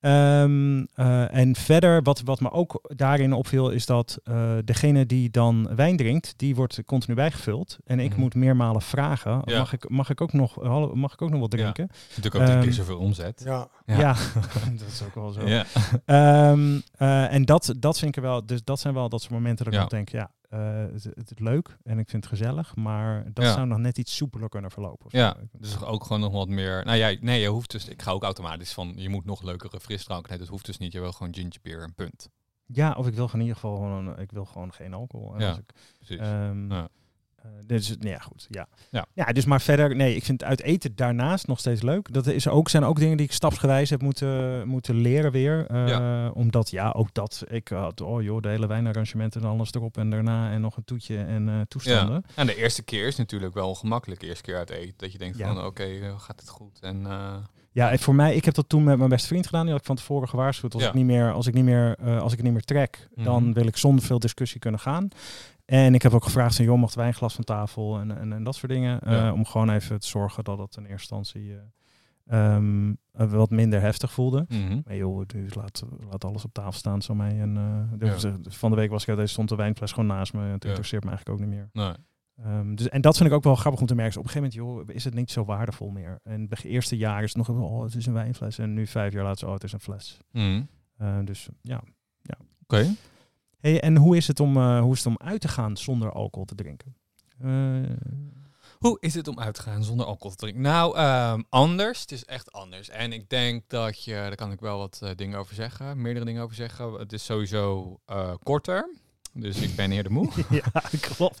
Ehm, 0.00 0.84
eh, 0.94 1.34
en 1.34 1.54
verder, 1.56 2.02
wat, 2.02 2.20
wat 2.24 2.40
me 2.40 2.50
ook 2.50 2.80
daarin 2.96 3.32
opviel, 3.32 3.70
is 3.70 3.86
dat 3.86 4.18
eh, 4.24 4.52
degene 4.64 5.06
die 5.06 5.30
dan 5.30 5.68
wijn 5.76 5.96
drinkt, 5.96 6.34
die 6.36 6.54
wordt 6.54 6.82
continu 6.86 7.14
bijgevuld. 7.16 7.78
En 7.84 8.00
ik 8.00 8.10
Mhm. 8.10 8.20
moet 8.20 8.34
meermalen 8.34 8.82
vragen, 8.82 9.42
Ja. 9.44 9.58
mag, 9.58 9.72
ik, 9.72 9.88
mag, 9.88 10.10
ik 10.10 10.20
ook 10.20 10.32
nog, 10.32 10.62
mag 10.94 11.12
ik 11.12 11.22
ook 11.22 11.30
nog 11.30 11.40
wat 11.40 11.52
Ja. 11.52 11.58
drinken? 11.58 11.88
Natuurlijk 12.08 12.34
ook 12.34 12.42
drie 12.42 12.56
keer 12.58 12.66
Ehm, 12.68 12.76
zoveel 12.76 12.98
omzet. 12.98 13.42
Ja. 13.44 13.68
Ja. 13.86 13.98
Ja, 13.98 14.12
dat 14.78 14.88
is 14.88 15.02
ook 15.06 15.14
wel 15.14 15.30
zo. 15.32 15.46
Ja. 15.48 15.64
Ehm, 16.04 16.80
eh, 16.96 17.32
en 17.32 17.44
dat, 17.44 17.74
dat 17.78 17.98
vind 17.98 18.16
ik 18.16 18.22
er 18.22 18.28
wel, 18.28 18.46
dus 18.46 18.64
dat 18.64 18.80
zijn 18.80 18.94
wel 18.94 19.08
dat 19.08 19.20
soort 19.20 19.32
momenten 19.32 19.64
dat 19.64 19.74
ik 19.74 19.80
Ja. 19.80 19.86
denk, 19.86 20.08
ja, 20.08 20.30
het, 20.56 21.04
het 21.04 21.30
is 21.30 21.38
leuk 21.38 21.76
en 21.82 21.98
ik 21.98 22.08
vind 22.08 22.24
het 22.24 22.32
gezellig, 22.32 22.76
maar 22.76 23.32
dat 23.32 23.44
Ja. 23.44 23.52
zou 23.52 23.66
nog 23.66 23.78
net 23.78 23.98
iets 23.98 24.16
soepeler 24.16 24.48
kunnen 24.48 24.70
verlopen. 24.70 25.06
Ja, 25.10 25.36
dus 25.52 25.82
ook 25.82 26.02
gewoon 26.04 26.20
nog 26.20 26.32
wat 26.32 26.48
meer. 26.48 26.84
Nou 26.84 26.96
ja, 26.98 27.16
nee, 27.20 27.40
je 27.40 27.48
hoeft 27.48 27.70
dus. 27.70 27.88
Ik 27.88 28.02
ga 28.02 28.10
ook 28.10 28.22
automatisch 28.22 28.72
van. 28.72 28.92
Je 28.96 29.08
moet 29.08 29.24
nog 29.24 29.42
leukere 29.42 29.80
frisdrank. 29.80 30.28
Nee, 30.28 30.38
dat 30.38 30.48
hoeft 30.48 30.66
dus 30.66 30.78
niet. 30.78 30.92
Je 30.92 31.00
wil 31.00 31.12
gewoon 31.12 31.34
ginger 31.34 31.58
beer 31.62 31.82
en 31.82 31.94
punt. 31.94 32.28
Ja, 32.66 32.92
of 32.92 33.06
ik 33.06 33.14
wil 33.14 33.24
gewoon 33.28 33.40
in 33.40 33.46
ieder 33.46 33.60
geval 33.62 33.76
gewoon, 33.76 34.18
ik 34.18 34.30
wil 34.32 34.44
gewoon 34.44 34.72
geen 34.72 34.94
alcohol. 34.94 35.34
En 35.34 35.40
Ja, 35.40 35.48
als 35.48 35.58
ik, 35.58 35.72
Precies. 35.98 36.18
ehm, 36.18 36.72
Ja. 36.72 36.88
Eh, 37.42 37.50
dus, 37.66 37.94
ja, 38.00 38.18
goed. 38.18 38.46
Ja. 38.50 38.66
Ja. 38.90 39.06
ja, 39.12 39.24
dus 39.24 39.44
maar 39.44 39.60
verder, 39.60 39.96
nee, 39.96 40.14
ik 40.16 40.24
vind 40.24 40.44
uit 40.44 40.62
eten 40.62 40.96
daarnaast 40.96 41.46
nog 41.46 41.58
steeds 41.58 41.82
leuk. 41.82 42.12
Dat 42.12 42.26
is 42.26 42.48
ook, 42.48 42.68
zijn 42.68 42.84
ook 42.84 42.98
dingen 42.98 43.16
die 43.16 43.26
ik 43.26 43.32
stapsgewijs 43.32 43.90
heb 43.90 44.02
moeten, 44.02 44.68
moeten 44.68 44.94
leren 44.94 45.32
weer. 45.32 45.66
eh, 45.66 46.30
Omdat, 46.34 46.70
ja, 46.70 46.90
ook 46.90 47.14
dat, 47.14 47.44
ik 47.48 47.68
had, 47.68 48.00
oh 48.00 48.22
joh, 48.22 48.42
de 48.42 48.48
hele 48.48 48.66
wijnarrangementen 48.66 49.40
en 49.42 49.48
alles 49.48 49.72
erop 49.72 49.96
en 49.98 50.10
daarna 50.10 50.50
en 50.50 50.60
nog 50.60 50.76
een 50.76 50.84
toetje 50.84 51.16
en 51.18 51.48
eh, 51.48 51.60
toestanden. 51.68 52.24
En 52.34 52.46
de 52.46 52.56
eerste 52.56 52.82
keer 52.82 53.06
is 53.06 53.16
natuurlijk 53.16 53.54
wel 53.54 53.68
ongemakkelijk. 53.68 54.20
De 54.20 54.26
eerste 54.26 54.42
keer 54.42 54.56
uit 54.56 54.70
eten. 54.70 54.94
Dat 54.96 55.12
je 55.12 55.18
denkt 55.18 55.38
Ja. 55.38 55.46
van 55.54 55.64
oké, 55.64 56.14
gaat 56.18 56.40
het 56.40 56.48
goed? 56.48 56.78
En 56.80 57.06
Ja, 57.72 57.90
en 57.90 57.98
voor 57.98 58.14
mij, 58.14 58.34
ik 58.34 58.44
heb 58.44 58.54
dat 58.54 58.68
toen 58.68 58.84
met 58.84 58.98
mijn 58.98 59.10
beste 59.10 59.28
vriend 59.28 59.46
gedaan. 59.46 59.62
Die 59.62 59.70
had 59.70 59.80
ik 59.80 59.86
van 59.86 59.96
tevoren 59.96 60.28
gewaarschuwd. 60.28 60.74
Als 60.74 60.82
Ja. 60.82 60.88
ik 60.88 60.94
niet 60.94 61.04
meer, 61.04 61.32
als 61.32 61.46
ik 61.46 61.54
niet 61.54 61.64
meer, 61.64 61.96
als 62.20 62.30
ik 62.32 62.36
het 62.38 62.42
niet 62.46 62.52
meer 62.52 62.64
trek, 62.64 63.08
dan 63.14 63.42
Mhm. 63.44 63.52
wil 63.52 63.66
ik 63.66 63.76
zonder 63.76 64.04
veel 64.04 64.18
discussie 64.18 64.60
kunnen 64.60 64.80
gaan. 64.80 65.08
En 65.68 65.94
ik 65.94 66.02
heb 66.02 66.12
ook 66.12 66.24
gevraagd 66.24 66.56
van, 66.56 66.64
joh, 66.64 66.78
mocht 66.78 66.94
wijnglas 66.94 67.34
van 67.34 67.44
tafel 67.44 67.98
en, 67.98 68.18
en, 68.18 68.32
en 68.32 68.42
dat 68.44 68.54
soort 68.54 68.72
dingen. 68.72 69.00
eh, 69.00 69.12
Ja. 69.12 69.32
om 69.32 69.44
gewoon 69.44 69.70
even 69.70 70.00
te 70.00 70.06
zorgen 70.06 70.44
dat 70.44 70.58
het 70.58 70.76
in 70.76 70.84
eerste 70.86 71.14
instantie 71.16 71.54
eh, 71.54 72.54
ehm, 72.54 72.94
eh, 73.12 73.30
wat 73.32 73.50
minder 73.50 73.80
heftig 73.80 74.12
voelde. 74.12 74.44
mhm. 74.48 74.80
Maar 74.84 74.96
joh, 74.96 75.26
dus 75.26 75.54
laat, 75.54 75.82
laat 76.10 76.24
alles 76.24 76.44
op 76.44 76.52
tafel 76.52 76.72
staan, 76.72 77.02
zo 77.02 77.14
mij. 77.14 77.40
En 77.40 77.54
dus, 77.98 78.22
Ja. 78.22 78.28
eh, 78.28 78.34
van 78.42 78.70
de 78.70 78.76
week 78.76 78.90
was 78.90 79.02
ik 79.02 79.08
uit 79.08 79.18
deze 79.18 79.32
stond 79.32 79.48
de 79.48 79.56
wijnfles 79.56 79.92
gewoon 79.92 80.08
naast 80.08 80.32
me. 80.32 80.40
En 80.44 80.50
het 80.50 80.62
Ja. 80.62 80.68
interesseert 80.68 81.04
me 81.04 81.10
eigenlijk 81.10 81.40
ook 81.40 81.46
niet 81.46 81.56
meer. 81.56 81.68
Nee. 81.72 81.92
Ehm, 82.44 82.74
dus, 82.74 82.88
en 82.88 83.00
dat 83.00 83.16
vind 83.16 83.28
ik 83.28 83.34
ook 83.34 83.42
wel 83.44 83.54
grappig 83.54 83.80
om 83.80 83.86
te 83.86 83.94
merken. 83.94 84.18
Op 84.18 84.24
een 84.24 84.30
gegeven 84.30 84.58
moment 84.62 84.86
joh, 84.86 84.94
is 84.96 85.04
het 85.04 85.14
niet 85.14 85.30
zo 85.30 85.44
waardevol 85.44 85.90
meer. 85.90 86.18
En 86.22 86.46
het 86.48 86.64
eerste 86.64 86.96
jaar 86.96 87.22
is 87.22 87.34
het 87.34 87.46
nog, 87.46 87.58
oh, 87.58 87.82
het 87.82 87.94
is 87.94 88.06
een 88.06 88.12
wijnfles. 88.12 88.58
En 88.58 88.74
nu 88.74 88.86
vijf 88.86 89.12
jaar 89.12 89.24
later, 89.24 89.46
oh, 89.48 89.54
het 89.54 89.64
is 89.64 89.72
een 89.72 89.80
fles. 89.80 90.18
Mhm. 90.32 90.62
Eh, 90.96 91.18
dus 91.24 91.48
ja. 91.62 91.82
Oké. 92.70 92.86
Hey, 93.58 93.80
en 93.80 93.96
hoe 93.96 94.16
is, 94.16 94.26
het 94.28 94.40
om, 94.40 94.56
eh, 94.56 94.80
hoe 94.80 94.92
is 94.92 94.98
het 95.04 95.06
om 95.06 95.26
uit 95.26 95.40
te 95.40 95.48
gaan 95.48 95.76
zonder 95.76 96.12
alcohol 96.12 96.44
te 96.46 96.54
drinken? 96.54 96.96
Eh, 97.40 97.96
Hoe 98.78 98.96
is 99.00 99.14
het 99.14 99.28
om 99.28 99.40
uit 99.40 99.54
te 99.54 99.62
gaan 99.62 99.84
zonder 99.84 100.06
alcohol 100.06 100.30
te 100.30 100.36
drinken? 100.36 100.62
Nou, 100.62 100.96
ehm, 100.96 101.42
anders. 101.48 102.00
Het 102.00 102.12
is 102.12 102.24
echt 102.24 102.52
anders. 102.52 102.88
En 102.88 103.12
ik 103.12 103.28
denk 103.30 103.64
dat 103.68 104.04
je, 104.04 104.12
daar 104.12 104.34
kan 104.34 104.52
ik 104.52 104.60
wel 104.60 104.78
wat 104.78 104.98
eh, 105.02 105.10
dingen 105.16 105.38
over 105.38 105.54
zeggen, 105.54 106.02
meerdere 106.02 106.24
dingen 106.24 106.42
over 106.42 106.56
zeggen. 106.56 106.92
Het 106.92 107.12
is 107.12 107.24
sowieso 107.24 107.98
korter. 108.42 108.94
Dus 109.32 109.60
ik 109.60 109.76
ben 109.76 109.92
eerder 109.92 110.12
moe. 110.12 110.28
ja, 110.50 110.82
klopt. 111.00 111.38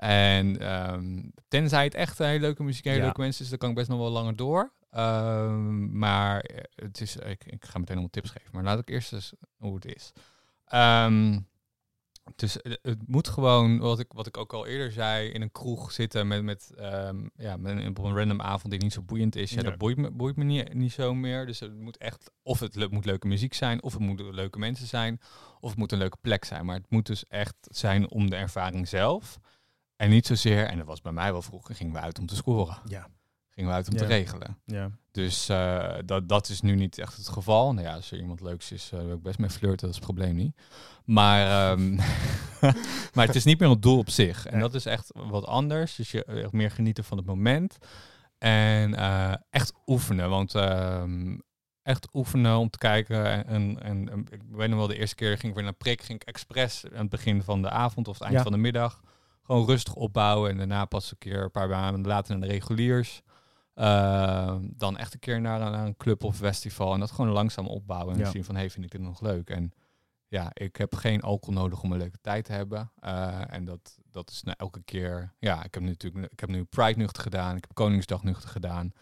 En 0.00 0.60
ehm, 0.60 1.20
tenzij 1.48 1.84
het 1.84 1.94
echt 1.94 2.18
een 2.18 2.26
hele 2.26 2.40
leuke 2.40 2.62
muziek 2.62 2.84
hele 2.84 2.96
Ja. 2.96 3.02
leuke 3.04 3.20
mensen 3.20 3.44
is, 3.44 3.50
dan 3.50 3.58
kan 3.58 3.68
ik 3.68 3.74
best 3.74 3.88
nog 3.88 3.98
wel 3.98 4.10
langer 4.10 4.36
door. 4.36 4.72
Ehm, 4.90 5.98
maar 5.98 6.44
het 6.74 7.00
is, 7.00 7.16
ik, 7.16 7.44
ik 7.44 7.64
ga 7.64 7.78
meteen 7.78 7.92
allemaal 7.94 8.10
tips 8.10 8.30
geven. 8.30 8.48
Maar 8.52 8.62
laat 8.64 8.78
ik 8.78 8.88
eerst 8.90 9.12
eens 9.12 9.32
hoe 9.58 9.74
het 9.74 9.84
is. 9.84 10.12
Ehm, 10.72 11.40
dus 12.36 12.56
het 12.62 12.98
moet 13.08 13.28
gewoon, 13.28 13.78
wat 13.78 13.98
ik, 13.98 14.12
wat 14.12 14.26
ik 14.26 14.36
ook 14.36 14.52
al 14.52 14.66
eerder 14.66 14.92
zei, 14.92 15.28
in 15.28 15.42
een 15.42 15.50
kroeg 15.52 15.92
zitten 15.92 16.26
met, 16.26 16.42
met, 16.42 16.72
ehm, 16.76 17.26
ja, 17.34 17.56
met 17.56 17.76
een, 17.76 17.88
op 17.88 17.98
een 17.98 18.16
random 18.16 18.40
avond 18.40 18.72
die 18.72 18.82
niet 18.82 18.92
zo 18.92 19.02
boeiend 19.02 19.36
is. 19.36 19.50
Ja, 19.50 19.56
Nee. 19.56 19.64
dat 19.64 19.78
boeit 19.78 19.96
me, 19.96 20.10
boeit 20.10 20.36
me 20.36 20.44
niet, 20.44 20.74
niet 20.74 20.92
zo 20.92 21.14
meer. 21.14 21.46
Dus 21.46 21.60
het 21.60 21.74
moet 21.74 21.96
echt, 21.96 22.30
of 22.42 22.60
het 22.60 22.74
le- 22.74 22.88
moet 22.90 23.04
leuke 23.04 23.26
muziek 23.26 23.54
zijn, 23.54 23.82
of 23.82 23.92
het 23.92 24.02
moeten 24.02 24.34
leuke 24.34 24.58
mensen 24.58 24.86
zijn, 24.86 25.20
of 25.60 25.68
het 25.70 25.78
moet 25.78 25.92
een 25.92 25.98
leuke 25.98 26.16
plek 26.20 26.44
zijn. 26.44 26.64
Maar 26.66 26.76
het 26.76 26.90
moet 26.90 27.06
dus 27.06 27.26
echt 27.28 27.56
zijn 27.60 28.10
om 28.10 28.30
de 28.30 28.36
ervaring 28.36 28.88
zelf. 28.88 29.38
En 29.96 30.10
niet 30.10 30.26
zozeer, 30.26 30.66
en 30.66 30.78
dat 30.78 30.86
was 30.86 31.00
bij 31.00 31.12
mij 31.12 31.32
wel 31.32 31.42
vroeger, 31.42 31.74
gingen 31.74 31.92
we 31.92 32.00
uit 32.00 32.18
om 32.18 32.26
te 32.26 32.36
scoren. 32.36 32.78
Ja. 32.84 33.08
Gingen 33.48 33.70
we 33.70 33.76
uit 33.76 33.88
om 33.88 33.92
Ja. 33.94 33.98
te 34.00 34.06
regelen. 34.06 34.60
Ja. 34.64 34.90
Dus 35.12 35.48
eh, 35.48 35.94
dat, 36.04 36.28
dat 36.28 36.48
is 36.48 36.60
nu 36.60 36.74
niet 36.74 36.98
echt 36.98 37.16
het 37.16 37.28
geval. 37.28 37.72
Nou 37.74 37.86
ja, 37.86 37.94
als 37.94 38.10
er 38.10 38.18
iemand 38.18 38.40
leuks 38.40 38.72
is, 38.72 38.90
eh 38.92 39.00
wil 39.00 39.14
ik 39.16 39.22
best 39.22 39.38
mee 39.38 39.50
flirten, 39.50 39.80
dat 39.80 39.88
is 39.90 39.94
het 39.96 40.04
probleem 40.04 40.34
niet. 40.34 40.56
Maar, 41.04 41.70
ehm, 41.70 41.94
maar 43.14 43.26
het 43.26 43.34
is 43.34 43.44
niet 43.44 43.60
meer 43.60 43.70
het 43.70 43.82
doel 43.82 43.98
op 43.98 44.10
zich. 44.10 44.46
En 44.46 44.60
dat 44.60 44.74
is 44.74 44.86
echt 44.86 45.10
wat 45.14 45.46
anders. 45.46 45.94
Dus 45.94 46.10
je 46.10 46.24
echt 46.24 46.52
meer 46.52 46.70
genieten 46.70 47.04
van 47.04 47.16
het 47.16 47.26
moment. 47.26 47.78
En 48.38 48.94
eh, 48.94 49.32
echt 49.50 49.72
oefenen. 49.86 50.30
Want 50.30 50.54
ehm, 50.54 51.38
echt 51.82 52.08
oefenen 52.12 52.56
om 52.58 52.70
te 52.70 52.78
kijken. 52.78 53.24
En, 53.26 53.46
en, 53.46 53.82
en, 53.82 54.08
en 54.10 54.26
ik 54.30 54.40
weet 54.50 54.68
nog 54.68 54.78
wel, 54.78 54.86
de 54.88 54.98
eerste 54.98 55.14
keer 55.14 55.38
ging 55.38 55.44
ik 55.48 55.54
weer 55.54 55.64
naar 55.64 55.72
prik. 55.72 56.02
Ging 56.02 56.20
ik 56.20 56.28
expres 56.28 56.84
aan 56.92 57.00
het 57.00 57.08
begin 57.08 57.42
van 57.42 57.62
de 57.62 57.70
avond 57.70 58.08
of 58.08 58.14
het 58.14 58.22
eind 58.22 58.36
Ja. 58.36 58.42
van 58.42 58.52
de 58.52 58.58
middag. 58.58 59.00
Gewoon 59.42 59.66
rustig 59.66 59.94
opbouwen. 59.94 60.50
En 60.50 60.56
daarna 60.56 60.84
pas 60.84 61.10
een 61.10 61.18
keer 61.18 61.42
een 61.42 61.50
paar 61.50 61.68
maanden 61.68 62.06
later 62.06 62.38
naar 62.38 62.48
de 62.48 62.54
reguliers. 62.54 63.22
Eh, 63.74 64.56
dan 64.62 64.96
echt 64.96 65.14
een 65.14 65.20
keer 65.20 65.40
naar 65.40 65.60
een, 65.60 65.72
naar 65.72 65.86
een 65.86 65.96
club 65.96 66.24
of 66.24 66.36
festival. 66.36 66.92
En 66.94 67.00
dat 67.00 67.10
gewoon 67.10 67.30
langzaam 67.30 67.66
opbouwen. 67.66 68.14
En 68.14 68.20
Ja. 68.20 68.30
zien 68.30 68.44
van, 68.44 68.54
hey, 68.56 68.70
vind 68.70 68.84
ik 68.84 68.90
dit 68.90 69.00
nog 69.00 69.20
leuk? 69.20 69.50
En 69.50 69.72
ja, 70.28 70.50
ik 70.52 70.76
heb 70.76 70.94
geen 70.94 71.20
alcohol 71.22 71.54
nodig 71.54 71.82
om 71.82 71.92
een 71.92 71.98
leuke 71.98 72.18
tijd 72.20 72.44
te 72.44 72.52
hebben. 72.52 72.92
Eh, 72.98 73.54
en 73.54 73.64
dat, 73.64 73.98
dat 74.10 74.30
is 74.30 74.42
nou 74.42 74.56
elke 74.60 74.82
keer... 74.82 75.34
Ja, 75.38 75.64
ik 75.64 75.74
heb 75.74 75.82
nu 75.82 75.88
natuurlijk... 75.88 76.32
Ik 76.32 76.40
heb 76.40 76.48
nu 76.48 76.64
Pride 76.64 76.98
nuchter 76.98 77.22
gedaan. 77.22 77.56
Ik 77.56 77.62
heb 77.62 77.74
Koningsdag 77.74 78.22
nuchter 78.22 78.48
gedaan. 78.48 78.92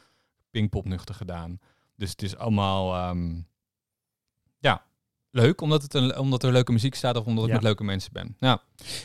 Pinkpop 0.50 0.84
nuchter 0.84 1.14
gedaan. 1.14 1.58
Dus 1.96 2.10
het 2.10 2.22
is 2.22 2.36
allemaal... 2.36 2.94
ehm, 2.94 3.40
ja, 4.58 4.84
leuk. 5.30 5.60
Omdat, 5.60 5.82
het 5.82 5.94
een, 5.94 6.18
omdat 6.18 6.42
er 6.42 6.52
leuke 6.52 6.72
muziek 6.72 6.94
staat 6.94 7.16
of 7.16 7.24
omdat 7.24 7.42
ik 7.44 7.48
Ja. 7.50 7.54
met 7.56 7.64
leuke 7.64 7.84
mensen 7.84 8.12
ben. 8.12 8.36
Nou, 8.38 8.58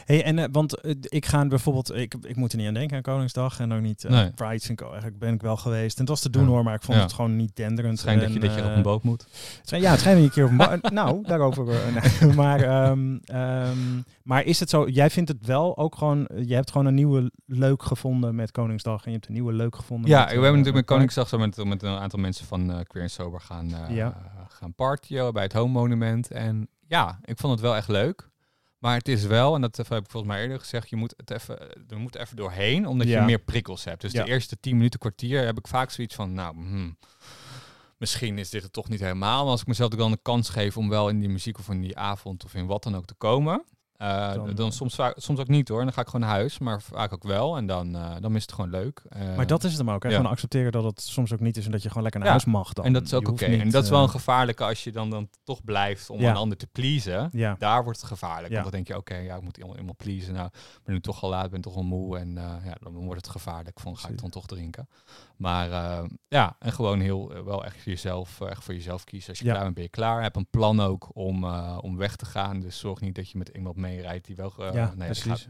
Hey, 0.06 0.24
en 0.24 0.38
uh, 0.38 0.46
want 0.52 0.86
uh, 0.86 0.94
ik 1.02 1.26
ga 1.26 1.48
bijvoorbeeld, 1.48 1.96
ik, 1.96 2.16
ik 2.22 2.36
moet 2.36 2.52
er 2.52 2.58
niet 2.58 2.68
aan 2.68 2.74
denken 2.74 2.96
aan 2.96 3.02
Koningsdag 3.02 3.60
en 3.60 3.74
ook 3.74 3.82
niet 3.82 4.04
uh, 4.04 4.12
Nee. 4.12 4.32
Pride. 4.32 4.60
Vind 4.60 4.80
ik, 4.80 4.86
eigenlijk 4.88 5.20
ben 5.20 5.34
ik 5.34 5.42
wel 5.42 5.58
geweest. 5.58 5.94
En 5.96 6.00
het 6.02 6.10
was 6.10 6.22
te 6.22 6.30
doen 6.30 6.44
Ja. 6.44 6.48
hoor, 6.50 6.64
maar 6.64 6.74
ik 6.76 6.82
vond 6.84 6.98
Ja. 6.98 7.04
het 7.04 7.14
gewoon 7.14 7.36
niet 7.36 7.56
denderend. 7.56 7.92
het 7.92 8.02
schijnt 8.02 8.22
dat 8.22 8.30
je, 8.30 8.36
En, 8.40 8.46
dat 8.48 8.56
je 8.56 8.62
op 8.62 8.68
eh, 8.70 8.76
een 8.76 8.82
boot 8.82 9.04
moet. 9.04 9.28
Ja, 9.64 9.92
het 9.92 10.00
schijnt 10.00 10.18
dat 10.18 10.26
een 10.28 10.32
keer 10.32 10.44
op 10.44 10.50
een 10.50 10.80
bo- 10.82 10.90
Nou, 10.90 11.24
daarover. 11.24 11.70
eh, 11.70 11.78
nee. 12.22 12.34
maar, 12.44 12.62
ehm, 12.62 13.18
ehm, 13.26 13.78
maar 14.24 14.44
is 14.44 14.60
het 14.60 14.70
zo, 14.70 14.88
jij 14.88 15.10
vindt 15.10 15.30
het 15.30 15.46
wel 15.46 15.78
ook 15.78 15.96
gewoon, 15.96 16.28
je 16.46 16.54
hebt 16.54 16.72
gewoon 16.72 16.88
een 16.88 16.94
nieuwe 16.96 17.32
leuk 17.46 17.84
gevonden 17.84 18.36
met 18.36 18.52
Koningsdag 18.52 19.04
en 19.04 19.12
je 19.12 19.16
hebt 19.16 19.28
een 19.28 19.34
nieuwe 19.34 19.54
leuk 19.54 19.76
gevonden 19.76 20.10
Ja, 20.10 20.20
met, 20.20 20.26
we 20.30 20.36
eh, 20.36 20.42
hebben 20.42 20.60
natuurlijk 20.60 20.88
met. 20.88 20.96
Koningsdag 20.96 21.28
zo 21.28 21.38
met, 21.38 21.64
met 21.66 21.84
een 21.84 21.98
aantal 21.98 22.20
mensen 22.20 22.46
van 22.46 22.72
eh 22.72 22.80
Queer 22.88 23.04
and 23.04 23.12
Sober 23.14 23.42
gaan, 23.42 23.74
eh, 23.74 23.96
Ja. 23.96 24.18
gaan 24.50 24.74
partyen 24.74 25.34
bij 25.34 25.44
het 25.44 25.54
Home 25.54 25.72
Monument. 25.72 26.15
En 26.24 26.70
ja, 26.88 27.20
ik 27.24 27.38
vond 27.38 27.52
het 27.54 27.62
wel 27.62 27.76
echt 27.76 27.88
leuk. 27.88 28.30
Maar 28.78 28.98
het 28.98 29.08
is 29.08 29.24
wel, 29.26 29.56
en 29.56 29.62
dat 29.62 29.78
heb 29.78 29.88
ik 29.92 30.10
volgens 30.10 30.32
mij 30.34 30.42
eerder 30.42 30.60
gezegd, 30.60 30.90
je 30.90 30.96
moet 30.96 31.14
het 31.18 31.32
even, 31.32 31.60
er 31.90 31.98
moet 32.00 32.16
even 32.16 32.36
doorheen, 32.36 32.88
omdat 32.88 33.08
Ja. 33.08 33.20
je 33.20 33.26
meer 33.26 33.40
prikkels 33.40 33.84
hebt. 33.84 34.02
Dus 34.02 34.12
Ja. 34.12 34.24
de 34.24 34.30
eerste 34.30 34.60
10 34.60 34.76
minuten, 34.76 35.00
kwartier 35.00 35.46
heb 35.46 35.58
ik 35.58 35.68
vaak 35.68 35.90
zoiets 35.90 36.16
van, 36.16 36.34
nou, 36.34 36.56
hmm, 36.56 36.98
misschien 37.98 38.38
is 38.38 38.50
dit 38.50 38.64
het 38.64 38.74
toch 38.74 38.90
niet 38.90 39.00
helemaal. 39.00 39.42
Maar 39.44 39.52
als 39.52 39.62
ik 39.62 39.68
mezelf 39.68 39.90
dan 39.90 40.12
de 40.12 40.20
kans 40.22 40.50
geef 40.50 40.78
om 40.78 40.90
wel 40.90 41.10
in 41.10 41.20
die 41.20 41.30
muziek 41.30 41.58
of 41.60 41.70
in 41.70 41.82
die 41.82 41.98
avond 41.98 42.44
of 42.46 42.54
in 42.54 42.66
wat 42.66 42.84
dan 42.84 42.96
ook 42.96 43.06
te 43.06 43.14
komen, 43.14 43.64
Eh, 43.98 44.34
Dan- 44.34 44.56
dan 44.56 44.72
soms, 44.72 44.96
vaak, 44.96 45.14
soms 45.18 45.40
ook 45.40 45.48
niet 45.48 45.68
hoor. 45.68 45.84
Dan 45.84 45.94
ga 45.94 46.02
ik 46.02 46.08
gewoon 46.08 46.22
naar 46.28 46.36
huis, 46.36 46.60
maar 46.60 46.82
vaak 46.82 47.14
ook 47.14 47.24
wel. 47.24 47.58
En 47.58 47.66
dan, 47.66 47.96
eh, 47.96 48.16
dan 48.20 48.36
is 48.36 48.42
het 48.42 48.52
gewoon 48.54 48.70
leuk. 48.70 49.02
Eh, 49.10 49.36
Maar 49.36 49.48
dat 49.48 49.64
is 49.64 49.70
het 49.70 49.80
hem 49.80 49.90
ook. 49.90 50.04
Hè? 50.04 50.10
ja. 50.10 50.16
Gewoon 50.16 50.32
accepteren 50.32 50.72
dat 50.72 50.84
het 50.84 51.02
soms 51.02 51.34
ook 51.34 51.40
niet 51.40 51.58
is 51.58 51.66
en 51.66 51.72
dat 51.72 51.82
je 51.82 51.88
gewoon 51.88 52.04
lekker 52.04 52.20
naar 52.22 52.30
Ja, 52.30 52.36
huis 52.36 52.48
mag 52.54 52.74
dan. 52.74 52.86
en 52.86 52.94
dat 52.94 53.04
is 53.04 53.14
ook 53.14 53.28
oké. 53.28 53.46
En 53.46 53.70
dat 53.70 53.84
is 53.84 53.90
wel 53.90 53.98
eh, 54.00 54.04
een 54.06 54.10
gevaarlijke 54.12 54.64
als 54.64 54.84
je 54.84 54.92
dan, 54.92 55.10
dan 55.10 55.30
toch 55.44 55.64
blijft 55.64 56.10
om 56.10 56.20
Ja. 56.20 56.30
een 56.30 56.36
ander 56.36 56.58
te 56.58 56.68
pleasen. 56.68 57.30
Ja, 57.32 57.56
Daar 57.60 57.84
wordt 57.84 58.00
het 58.00 58.08
gevaarlijk. 58.08 58.52
Want 58.52 58.64
dan 58.64 58.72
denk 58.74 58.88
je, 58.88 58.96
oké, 58.98 59.16
ja, 59.16 59.36
ik 59.36 59.42
moet 59.42 59.58
iemand, 59.58 59.78
iemand 59.80 59.98
pleasen. 59.98 60.34
Nou, 60.34 60.46
ik 60.48 60.80
ben 60.84 60.94
nu 60.94 61.02
toch 61.02 61.24
al 61.24 61.30
laat, 61.30 61.50
ben 61.50 61.62
toch 61.62 61.76
al 61.76 61.84
moe. 61.84 62.18
En 62.18 62.38
eh, 62.38 62.44
ja, 62.66 62.76
dan 62.80 62.94
wordt 63.06 63.22
het 63.22 63.30
gevaarlijk. 63.32 63.80
Van, 63.80 63.98
ga 63.98 64.10
ik 64.10 64.22
dan 64.22 64.30
toch 64.30 64.46
drinken? 64.46 64.88
Maar 65.38 65.72
eh, 65.72 66.04
ja, 66.28 66.56
en 66.60 66.72
gewoon 66.74 67.00
heel, 67.00 67.34
eh, 67.34 67.42
wel 67.42 67.66
echt 67.66 67.76
voor 67.82 67.92
jezelf, 67.92 68.42
eh, 68.42 68.50
echt 68.50 68.64
voor 68.64 68.74
jezelf 68.74 69.04
kiezen. 69.04 69.30
Als 69.30 69.40
je 69.40 69.46
klaar 69.46 69.62
bent, 69.64 69.74
ben 69.74 69.84
je 69.84 69.90
klaar. 69.90 70.22
Heb 70.22 70.36
een 70.36 70.48
plan 70.50 70.80
ook 70.80 71.10
om, 71.14 71.44
eh, 71.44 71.78
om 71.82 71.98
weg 71.98 72.16
te 72.16 72.26
gaan. 72.26 72.60
Dus 72.60 72.78
zorg 72.80 73.02
niet 73.02 73.16
dat 73.16 73.30
je 73.30 73.38
met 73.38 73.48
iemand 73.50 73.76
meerijdt 73.96 74.26
die 74.26 74.36
wel... 74.36 74.54
eh, 74.60 74.74
Ja, 74.74 74.94
nee, 74.96 75.06
precies. 75.06 75.24
gaat- 75.24 75.48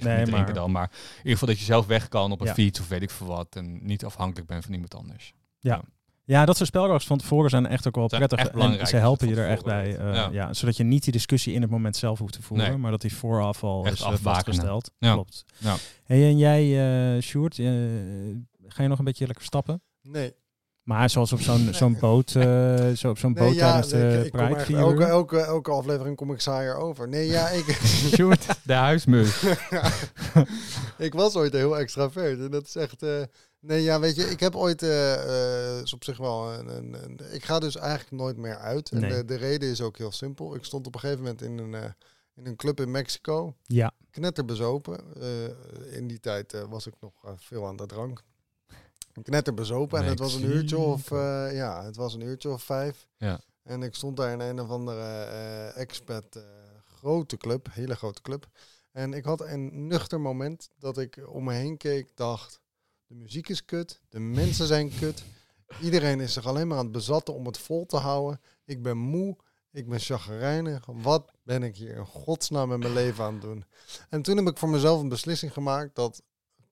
Nee, 0.00 0.16
niet 0.16 0.24
drinken 0.26 0.44
maar- 0.44 0.54
dan. 0.54 0.70
Maar 0.70 0.90
in 0.92 1.16
ieder 1.16 1.32
geval 1.32 1.48
dat 1.48 1.58
je 1.58 1.64
zelf 1.64 1.86
weg 1.86 2.08
kan 2.08 2.32
op 2.32 2.40
een 2.40 2.46
Ja. 2.46 2.52
fiets 2.54 2.80
of 2.80 2.88
weet 2.88 3.02
ik 3.02 3.10
veel 3.10 3.26
wat. 3.26 3.56
En 3.56 3.78
niet 3.86 4.04
afhankelijk 4.04 4.48
bent 4.48 4.64
van 4.64 4.72
iemand 4.74 4.94
anders. 4.94 5.34
ja 6.24 6.44
dat 6.44 6.56
soort 6.56 6.68
spelregels 6.68 7.06
van 7.06 7.18
tevoren 7.18 7.50
zijn 7.50 7.66
echt 7.66 7.86
ook 7.86 7.94
wel 7.94 8.08
Zijn 8.08 8.26
prettig. 8.26 8.38
echt 8.54 8.78
En 8.80 8.86
ze 8.86 8.96
helpen 8.96 9.28
je 9.28 9.36
er 9.36 9.48
echt 9.48 9.64
bij. 9.64 9.96
eh, 9.96 10.28
ja. 10.32 10.52
zodat 10.52 10.76
je 10.76 10.84
niet 10.84 11.02
die 11.02 11.12
discussie 11.12 11.54
in 11.54 11.62
het 11.62 11.70
moment 11.70 11.96
zelf 11.96 12.18
hoeft 12.18 12.32
te 12.32 12.42
voeren. 12.42 12.68
Nee. 12.68 12.76
Maar 12.78 12.90
dat 12.90 13.00
die 13.00 13.14
vooraf 13.14 13.64
al 13.64 13.84
Echt 13.84 13.94
is 13.94 14.00
eh, 14.04 14.12
vastgesteld. 14.14 14.90
Ja. 14.98 15.12
Klopt. 15.12 15.44
Ja. 15.58 15.76
Hey, 16.04 16.22
en 16.22 16.38
jij, 16.38 16.62
eh 17.16 17.22
Sjoerd, 17.22 17.58
eh, 17.58 17.66
ga 18.66 18.82
je 18.82 18.88
nog 18.88 18.98
een 18.98 19.04
beetje 19.04 19.26
lekker 19.26 19.44
stappen? 19.44 19.82
Nee. 20.02 20.34
Maar 20.88 21.10
zoals 21.10 21.32
op 21.32 21.40
zo'n 21.40 21.68
zo'n 21.80 21.96
boot, 22.00 22.34
eh, 22.34 22.88
zo 22.90 23.08
op 23.10 23.18
zo'n 23.18 23.34
boot 23.34 23.58
tijdens 23.58 23.92
nee, 23.92 24.18
de 24.18 24.24
ik- 24.24 24.32
Pride, 24.32 24.60
vier 24.60 24.78
elke, 24.78 25.04
elke, 25.04 25.38
elke 25.40 25.70
aflevering 25.70 26.16
kom 26.16 26.32
ik 26.32 26.40
saaier 26.40 26.76
over. 26.76 27.08
Nee, 27.08 27.26
ja, 27.26 27.48
ik, 27.48 27.64
Sjoerd, 28.14 28.46
de 28.64 28.72
huismus. 28.72 29.42
ik 30.98 31.12
was 31.14 31.34
ooit 31.36 31.52
heel 31.52 31.78
extravert. 31.78 32.38
En 32.40 32.50
dat 32.50 32.66
is 32.66 32.76
echt... 32.76 33.02
eh, 33.02 33.22
nee, 33.60 33.82
ja, 33.82 34.00
weet 34.00 34.16
je, 34.16 34.22
ik 34.24 34.40
heb 34.40 34.56
ooit... 34.56 34.82
eh, 34.82 35.14
eh, 35.76 35.82
is 35.82 35.92
op 35.94 36.04
zich 36.04 36.16
wel 36.16 36.52
een, 36.52 36.68
een, 36.76 36.96
een- 37.04 37.20
Ik 37.34 37.44
ga 37.44 37.58
dus 37.58 37.76
eigenlijk 37.76 38.10
nooit 38.22 38.36
meer 38.36 38.56
uit. 38.58 38.90
En 38.90 39.00
Nee. 39.00 39.10
de, 39.10 39.24
de 39.24 39.34
reden 39.36 39.68
is 39.68 39.80
ook 39.80 39.98
heel 39.98 40.12
simpel. 40.12 40.54
Ik 40.54 40.64
stond 40.64 40.86
op 40.86 40.94
een 40.94 41.00
gegeven 41.00 41.22
moment 41.22 41.42
in 41.42 41.58
een, 41.58 41.74
eh, 41.74 41.90
in 42.36 42.46
een 42.46 42.56
club 42.56 42.80
in 42.80 42.90
Mexico. 42.90 43.54
Ja, 43.66 43.92
knetterbezopen. 44.10 44.98
Eh 45.20 45.96
in 45.96 46.06
die 46.08 46.20
tijd 46.20 46.52
eh, 46.52 46.62
was 46.68 46.86
ik 46.86 46.94
nog 47.00 47.12
eh, 47.24 47.30
veel 47.36 47.66
aan 47.66 47.76
de 47.76 47.86
drank. 47.86 48.22
Knetterbezopen. 49.22 49.98
En 49.98 50.04
het 50.04 50.18
was 50.18 50.34
een 50.34 50.44
uurtje 50.44 50.78
of, 50.78 51.10
eh, 51.10 51.54
ja, 51.54 51.84
het 51.84 51.96
was 51.96 52.14
een 52.14 52.20
uurtje 52.20 52.50
of 52.50 52.62
vijf. 52.62 53.06
Ja. 53.16 53.40
En 53.62 53.82
ik 53.82 53.94
stond 53.94 54.16
daar 54.16 54.32
in 54.32 54.40
een 54.40 54.60
of 54.60 54.68
andere 54.68 55.22
eh 55.22 55.76
expat 55.76 56.36
eh, 56.36 56.42
grote 56.84 57.36
club, 57.36 57.68
hele 57.70 57.94
grote 57.94 58.22
club. 58.22 58.48
En 58.92 59.12
ik 59.12 59.24
had 59.24 59.40
een 59.40 59.86
nuchter 59.86 60.20
moment 60.20 60.70
dat 60.78 60.98
ik 60.98 61.20
om 61.26 61.44
me 61.44 61.52
heen 61.52 61.76
keek, 61.76 62.10
dacht, 62.14 62.60
de 63.06 63.14
muziek 63.14 63.48
is 63.48 63.64
kut, 63.64 64.00
de 64.08 64.20
mensen 64.20 64.66
zijn 64.76 64.92
kut. 64.98 65.24
Iedereen 65.80 66.20
is 66.20 66.32
zich 66.32 66.46
alleen 66.46 66.68
maar 66.68 66.78
aan 66.78 66.84
het 66.84 66.92
bezatten 66.92 67.34
om 67.34 67.46
het 67.46 67.58
vol 67.58 67.86
te 67.86 67.96
houden. 67.96 68.40
Ik 68.64 68.82
ben 68.82 68.96
moe, 68.96 69.36
ik 69.70 69.88
ben 69.88 70.00
chagrijnig. 70.00 70.86
Wat 70.86 71.30
ben 71.42 71.62
ik 71.62 71.76
hier 71.76 71.96
in 71.96 72.06
godsnaam 72.06 72.68
met 72.68 72.78
mijn 72.78 72.92
leven 72.92 73.24
aan 73.24 73.32
het 73.32 73.42
doen? 73.42 73.64
En 74.08 74.22
toen 74.22 74.36
heb 74.36 74.46
ik 74.46 74.58
voor 74.58 74.68
mezelf 74.68 75.00
een 75.00 75.08
beslissing 75.08 75.52
gemaakt 75.52 75.94
dat 75.94 76.22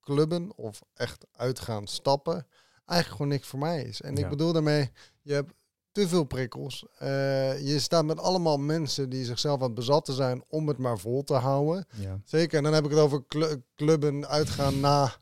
clubben 0.07 0.53
of 0.57 0.83
echt 0.95 1.25
uitgaan 1.37 1.87
stappen 1.87 2.47
eigenlijk 2.85 3.09
gewoon 3.21 3.29
niks 3.39 3.49
voor 3.49 3.59
mij 3.59 3.83
is. 3.83 4.01
En 4.01 4.17
Ja. 4.17 4.23
ik 4.25 4.29
bedoel 4.31 4.53
daarmee, 4.53 4.91
je 5.23 5.33
hebt 5.33 5.53
te 5.93 6.09
veel 6.09 6.25
prikkels. 6.25 6.87
Eh, 6.99 7.67
je 7.67 7.79
staat 7.79 8.05
met 8.05 8.21
allemaal 8.21 8.59
mensen 8.59 9.09
die 9.09 9.25
zichzelf 9.25 9.59
aan 9.61 9.67
het 9.67 9.75
bezatten 9.75 10.15
zijn 10.15 10.45
om 10.49 10.69
het 10.69 10.79
maar 10.79 10.99
vol 10.99 11.25
te 11.25 11.35
houden. 11.35 11.87
ja. 11.95 12.21
Zeker, 12.25 12.59
en 12.59 12.65
dan 12.65 12.73
heb 12.73 12.85
ik 12.85 12.91
het 12.91 12.99
over 12.99 13.25
clu- 13.29 13.63
clubben 13.77 14.29
uitgaan 14.29 14.81
na 14.81 15.13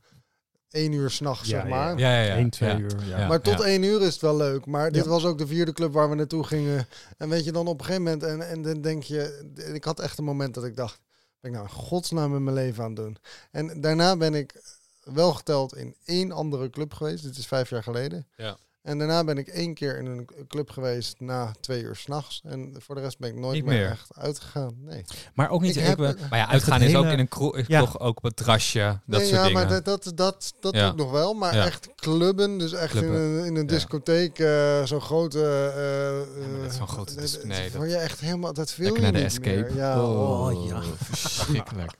één 0.70 0.92
uur 0.92 1.10
s'nachts, 1.10 1.48
Ja, 1.48 1.60
zeg 1.60 1.70
maar. 1.70 1.98
Ja, 1.98 2.12
ja, 2.14 2.20
ja. 2.22 2.36
1, 2.36 2.50
2 2.50 2.68
Ja. 2.70 2.78
uur. 2.78 3.04
Ja. 3.06 3.18
Ja. 3.18 3.26
Maar 3.28 3.40
tot 3.40 3.60
één 3.60 3.82
uur 3.82 4.00
is 4.02 4.12
het 4.12 4.20
wel 4.22 4.36
leuk. 4.36 4.66
Maar 4.66 4.92
dit 4.92 5.04
Ja. 5.04 5.10
was 5.10 5.24
ook 5.24 5.38
de 5.38 5.46
vierde 5.46 5.72
club 5.72 5.92
waar 5.92 6.08
we 6.08 6.14
naartoe 6.14 6.44
gingen. 6.44 6.86
En 7.18 7.28
weet 7.28 7.44
je 7.44 7.52
dan 7.52 7.66
op 7.66 7.78
een 7.78 7.84
gegeven 7.84 8.02
moment, 8.04 8.22
en, 8.22 8.48
en 8.48 8.62
dan 8.62 8.80
denk 8.80 9.02
je, 9.02 9.50
ik 9.72 9.84
had 9.84 10.00
echt 10.00 10.18
een 10.18 10.24
moment 10.24 10.54
dat 10.54 10.64
ik 10.64 10.76
dacht, 10.76 11.00
ik 11.44 11.52
nou 11.52 11.64
in 11.64 11.70
godsnaam 11.70 12.30
met 12.30 12.40
mijn 12.40 12.56
leven 12.56 12.84
aan 12.84 12.90
het 12.94 12.96
doen? 12.96 13.16
En 13.50 13.80
daarna 13.80 14.16
ben 14.16 14.34
ik 14.34 14.62
wel 15.04 15.32
geteld 15.32 15.76
in 15.76 15.94
één 16.04 16.32
andere 16.32 16.70
club 16.70 16.92
geweest. 16.92 17.22
Dit 17.22 17.36
is 17.36 17.46
vijf 17.46 17.70
jaar 17.70 17.82
geleden. 17.82 18.26
Ja. 18.36 18.56
En 18.84 18.98
daarna 18.98 19.24
ben 19.24 19.38
ik 19.38 19.48
één 19.48 19.74
keer 19.74 19.98
in 19.98 20.06
een 20.06 20.28
club 20.48 20.70
geweest 20.70 21.20
na 21.20 21.52
twee 21.60 21.82
uur 21.82 21.96
s'nachts. 21.96 22.40
En 22.44 22.74
voor 22.78 22.94
de 22.94 23.00
rest 23.00 23.18
ben 23.18 23.28
ik 23.30 23.36
nooit 23.36 23.64
meer, 23.64 23.78
meer. 23.78 23.90
echt 23.90 24.08
uitgegaan. 24.16 24.74
Nee. 24.80 25.04
Maar 25.34 25.50
ook 25.50 25.60
niet... 25.60 25.76
Ik 25.76 25.82
Ik 25.82 25.86
heb- 25.98 25.98
Maar 26.30 26.38
ja, 26.38 26.48
uitgaan 26.48 26.82
is 26.82 26.94
ook 26.96 27.04
in 27.04 27.18
een 27.18 27.28
kroeg, 27.28 27.60
Ja. 27.66 27.80
toch 27.80 28.00
ook 28.00 28.16
op 28.16 28.22
het 28.22 28.36
terrasje, 28.36 29.00
dat 29.06 29.20
nee, 29.20 29.28
soort 29.28 29.30
ja, 29.40 29.46
dingen. 29.46 29.52
maar 29.60 29.68
dat, 29.68 29.84
dat, 29.84 30.12
dat, 30.16 30.54
dat 30.60 30.74
Ja. 30.74 30.86
ook 30.88 30.96
nog 30.96 31.10
wel. 31.10 31.34
Maar 31.34 31.54
Ja. 31.54 31.64
echt 31.64 31.88
clubben, 31.96 32.58
dus 32.58 32.72
echt 32.72 32.94
in 32.94 33.04
een, 33.12 33.44
in 33.44 33.54
een 33.56 33.62
Ja. 33.62 33.68
discotheek, 33.68 34.38
eh, 34.38 34.84
zo'n 34.84 35.00
grote... 35.00 35.38
eh, 35.40 36.50
maar 36.50 36.60
dat 36.60 36.70
is 36.70 36.76
zo'n 36.76 36.86
eh, 36.86 36.92
grote 36.92 37.12
dat- 37.14 37.22
dis- 37.22 37.32
dat 37.32 37.44
nee, 37.44 37.62
dat- 37.62 37.72
word 37.76 37.90
je 37.90 37.96
echt 37.96 38.20
helemaal... 38.20 38.52
Dat 38.52 38.76
wil 38.76 38.94
je 38.94 39.00
naar 39.00 39.12
de 39.12 39.18
niet 39.18 39.26
escape. 39.26 39.48
meer. 39.60 39.76
Ja, 39.76 40.02
oh, 40.04 40.40
oh, 40.46 40.66
ja. 40.68 40.82
Verschrikkelijk. 41.10 41.92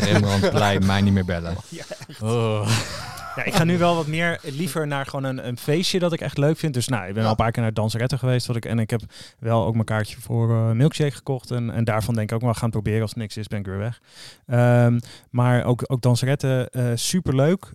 Rembrandtplein, 0.00 0.86
mij 0.86 1.00
niet 1.00 1.12
meer 1.12 1.24
bellen. 1.24 1.56
Oh. 2.22 2.68
Ja, 3.36 3.44
ik 3.44 3.54
ga 3.54 3.64
nu 3.64 3.78
wel 3.78 3.94
wat 3.94 4.06
meer 4.06 4.40
liever 4.42 4.86
naar 4.86 5.06
gewoon 5.06 5.24
een, 5.24 5.46
een 5.46 5.58
feestje 5.58 5.98
dat 5.98 6.12
ik 6.12 6.20
echt 6.20 6.38
leuk 6.38 6.56
vind. 6.58 6.74
Dus 6.74 6.88
nou, 6.88 7.08
ik 7.08 7.14
ben 7.14 7.24
al 7.24 7.30
een 7.30 7.36
paar 7.36 7.50
keer 7.50 7.62
naar 7.62 7.72
Danseretten 7.74 8.18
geweest. 8.18 8.46
Wat 8.46 8.56
ik, 8.56 8.64
en 8.64 8.78
ik 8.78 8.90
heb 8.90 9.00
wel 9.38 9.64
ook 9.66 9.72
mijn 9.72 9.84
kaartje 9.84 10.16
voor 10.20 10.50
eh, 10.50 10.70
Milkshake 10.70 11.10
gekocht. 11.10 11.50
En, 11.50 11.70
en 11.70 11.84
daarvan 11.84 12.14
denk 12.14 12.28
ik 12.30 12.34
ook 12.36 12.42
wel 12.42 12.54
gaan 12.54 12.70
proberen. 12.70 13.00
Als 13.00 13.10
het 13.10 13.18
niks 13.18 13.36
is, 13.36 13.46
ben 13.46 13.58
ik 13.58 13.66
weer 13.66 13.78
weg. 13.78 14.00
Ehm, 14.46 14.98
maar 15.30 15.64
ook, 15.64 15.82
ook 15.86 16.00
Danseretten, 16.02 16.70
eh 16.70 16.90
super 16.94 17.34
leuk. 17.34 17.72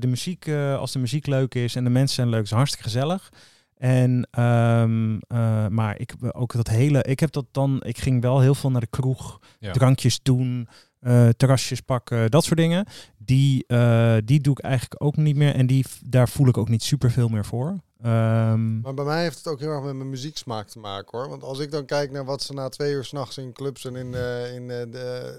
de 0.00 0.06
muziek, 0.06 0.46
eh, 0.46 0.76
als 0.78 0.92
de 0.92 0.98
muziek 0.98 1.26
leuk 1.26 1.54
is 1.54 1.76
en 1.76 1.84
de 1.84 1.90
mensen 1.90 2.14
zijn 2.14 2.28
leuk, 2.28 2.42
is 2.42 2.50
hartstikke 2.50 2.84
gezellig. 2.84 3.30
En 3.76 4.28
ehm, 4.30 5.16
eh, 5.28 5.66
maar 5.68 5.98
ik 6.00 6.14
ook 6.32 6.52
dat 6.52 6.68
hele, 6.68 7.02
ik 7.02 7.20
heb 7.20 7.32
dat 7.32 7.46
dan, 7.52 7.82
ik 7.82 7.98
ging 7.98 8.22
wel 8.22 8.40
heel 8.40 8.54
veel 8.54 8.70
naar 8.70 8.80
de 8.80 8.86
kroeg, 8.86 9.38
Ja. 9.58 9.72
drankjes 9.72 10.20
doen, 10.22 10.68
eh, 11.04 11.28
terrasjes 11.28 11.80
pakken, 11.80 12.30
dat 12.30 12.44
soort 12.44 12.58
dingen. 12.58 12.86
Die, 13.18 13.64
eh, 13.66 14.16
die 14.24 14.40
doe 14.40 14.52
ik 14.58 14.64
eigenlijk 14.64 15.02
ook 15.04 15.16
niet 15.16 15.36
meer. 15.36 15.54
En 15.54 15.66
die, 15.66 15.84
daar 16.04 16.28
voel 16.28 16.48
ik 16.48 16.56
ook 16.58 16.68
niet 16.68 16.82
super 16.82 17.10
veel 17.10 17.28
meer 17.28 17.44
voor. 17.44 17.78
Ehm, 18.02 18.80
Maar 18.80 18.94
bij 18.94 19.04
mij 19.04 19.22
heeft 19.22 19.36
het 19.36 19.46
ook 19.46 19.60
heel 19.60 19.70
erg 19.70 19.82
met 19.84 19.94
mijn 19.94 20.08
muzieksmaak 20.10 20.68
te 20.68 20.78
maken 20.78 21.18
hoor. 21.18 21.28
Want 21.28 21.42
als 21.42 21.58
ik 21.58 21.70
dan 21.70 21.84
kijk 21.84 22.10
naar 22.10 22.24
wat 22.24 22.42
ze 22.42 22.52
na 22.52 22.68
twee 22.68 22.92
uur 22.92 23.04
s'nachts 23.04 23.38
in 23.38 23.52
clubs 23.52 23.84
en 23.84 23.96
in, 23.96 24.14
eh, 24.14 24.54
in 24.54 24.62
eh, 24.70 24.78
de, 24.78 24.86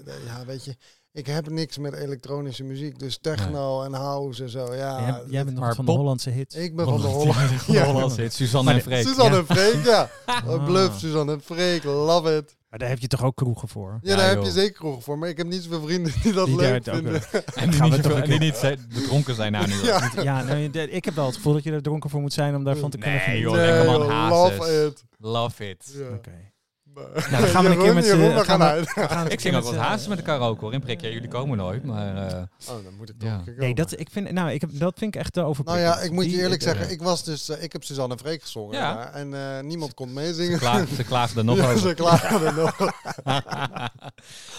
de- 0.04 0.22
Ja, 0.26 0.44
weet 0.46 0.64
je, 0.64 0.76
ik 1.12 1.26
heb 1.26 1.50
niks 1.50 1.78
met 1.78 1.94
elektronische 1.94 2.64
muziek. 2.64 2.98
Dus 2.98 3.18
techno 3.20 3.82
en 3.82 3.92
house 3.92 4.42
en 4.42 4.50
zo. 4.50 4.74
Ja, 4.74 5.00
jij, 5.00 5.22
jij 5.28 5.44
bent 5.44 5.56
nog 5.56 5.64
maar 5.64 5.74
van 5.74 5.84
de 5.84 5.90
Hollandse 5.92 6.30
hit. 6.30 6.54
ik 6.54 6.76
ben 6.76 6.84
van 6.84 7.00
de 7.00 7.06
Holland- 7.06 7.34
Holland. 7.34 7.50
Van 7.62 7.74
de 7.74 7.80
Hollandse 7.84 8.20
hit, 8.20 8.32
Suzanne 8.32 8.72
en 8.72 8.80
Freek. 8.80 9.06
Suzanne 9.06 9.36
en 9.36 9.46
Freek, 9.46 9.84
ja. 9.84 10.10
Oh, 10.46 10.64
Bluff, 10.64 10.98
Suzanne 10.98 11.32
en 11.32 11.40
Freek, 11.40 11.84
love 11.84 12.36
it. 12.36 12.56
Maar 12.76 12.84
daar 12.88 12.94
heb 12.96 13.04
je 13.10 13.16
toch 13.16 13.24
ook 13.24 13.36
kroegen 13.36 13.68
voor? 13.68 13.98
Ja, 14.02 14.10
Ja, 14.10 14.16
daar 14.16 14.28
heb 14.28 14.42
je 14.44 14.50
zeker 14.50 14.72
kroegen 14.78 15.02
voor. 15.02 15.18
Maar 15.18 15.28
ik 15.28 15.36
heb 15.36 15.46
niet 15.46 15.62
zoveel 15.62 15.80
vrienden 15.86 16.12
die 16.22 16.32
dat 16.32 16.46
Die 16.46 16.56
leuk 16.56 16.84
vinden. 16.84 17.22
En 17.54 17.70
die 17.70 17.78
Gaan 17.78 17.90
we 17.90 17.96
niet, 17.96 18.04
een 18.04 18.22
en 18.22 18.28
die 18.30 18.38
niet 18.38 18.56
zijn- 18.56 18.86
bedronken 18.94 19.34
zijn 19.42 19.52
nou 19.52 19.66
nu. 19.68 19.74
Ja. 19.84 20.10
Ja, 20.22 20.42
de- 20.68 20.90
ik 20.90 21.04
heb 21.04 21.14
wel 21.14 21.26
het 21.26 21.34
gevoel 21.34 21.52
dat 21.52 21.62
je 21.64 21.72
er 21.72 21.82
dronken 21.82 22.10
voor 22.10 22.20
moet 22.20 22.32
zijn 22.32 22.54
om 22.54 22.64
daarvan 22.64 22.90
te 22.90 22.98
kunnen 22.98 23.22
Nee, 23.26 23.40
joh, 23.40 23.54
lekker 23.54 23.84
man, 23.84 24.28
love 24.28 24.86
it. 24.86 25.04
Love 25.18 25.68
it. 25.68 25.94
Oké. 26.14 26.52
Maar- 26.96 27.30
Nou, 27.30 27.42
dan 27.42 27.50
gaan 27.50 27.64
we 27.64 27.70
een 27.70 27.78
keer 27.84 27.94
met 27.94 28.04
z'n- 28.04 28.16
Jeroen, 28.16 28.28
we 28.34 28.34
gaan 28.34 28.44
gaan 28.44 28.58
we- 28.58 28.64
uit. 28.64 28.94
We 28.94 29.00
gaan 29.08 29.24
een 29.26 29.32
Ik 29.32 29.40
zing 29.40 29.56
ook 29.56 29.64
z'n- 29.64 29.74
hazes 29.74 30.06
met 30.08 30.16
de 30.18 30.22
karaoke 30.24 30.60
hoor. 30.64 30.72
In 30.72 30.80
prikje, 30.80 31.12
jullie 31.12 31.28
komen 31.28 31.56
nooit, 31.56 31.84
maar... 31.84 32.16
eh, 32.16 32.42
Oh, 32.68 32.84
dan 32.84 32.94
moet 32.96 33.08
ik 33.08 33.18
toch 33.18 33.28
Ja. 33.28 33.34
een 33.34 33.44
keer 33.44 33.54
Nee, 33.58 33.74
dat, 33.74 33.98
ik 34.00 34.08
vind, 34.10 34.30
nou, 34.32 34.50
ik 34.50 34.60
heb, 34.60 34.70
dat 34.72 34.98
vind 34.98 35.14
ik 35.14 35.20
echt 35.20 35.32
te 35.32 35.40
Nou 35.64 35.78
ja, 35.78 35.98
ik 36.00 36.10
moet 36.10 36.24
je 36.24 36.30
Die- 36.30 36.40
eerlijk 36.40 36.62
ik- 36.62 36.68
zeggen, 36.68 36.90
ik 36.90 37.02
was 37.02 37.24
dus, 37.24 37.48
eh, 37.48 37.62
ik 37.62 37.72
heb 37.72 37.84
Suzanne 37.84 38.14
en 38.14 38.20
Freek 38.20 38.42
gezongen 38.42 38.76
Ja. 38.76 38.94
daar, 38.94 39.12
en 39.12 39.34
eh, 39.34 39.62
niemand 39.64 39.94
kon 39.94 40.12
meezingen. 40.12 40.58
klaag, 40.58 40.88
ze 40.96 41.04
klaagden 41.04 41.38
er 41.38 41.44
nog 41.44 41.56
ja, 41.64 41.64
over. 41.66 41.78
ze 41.78 41.94
klagen 41.94 42.46
er 42.46 42.54
nog. 42.54 42.76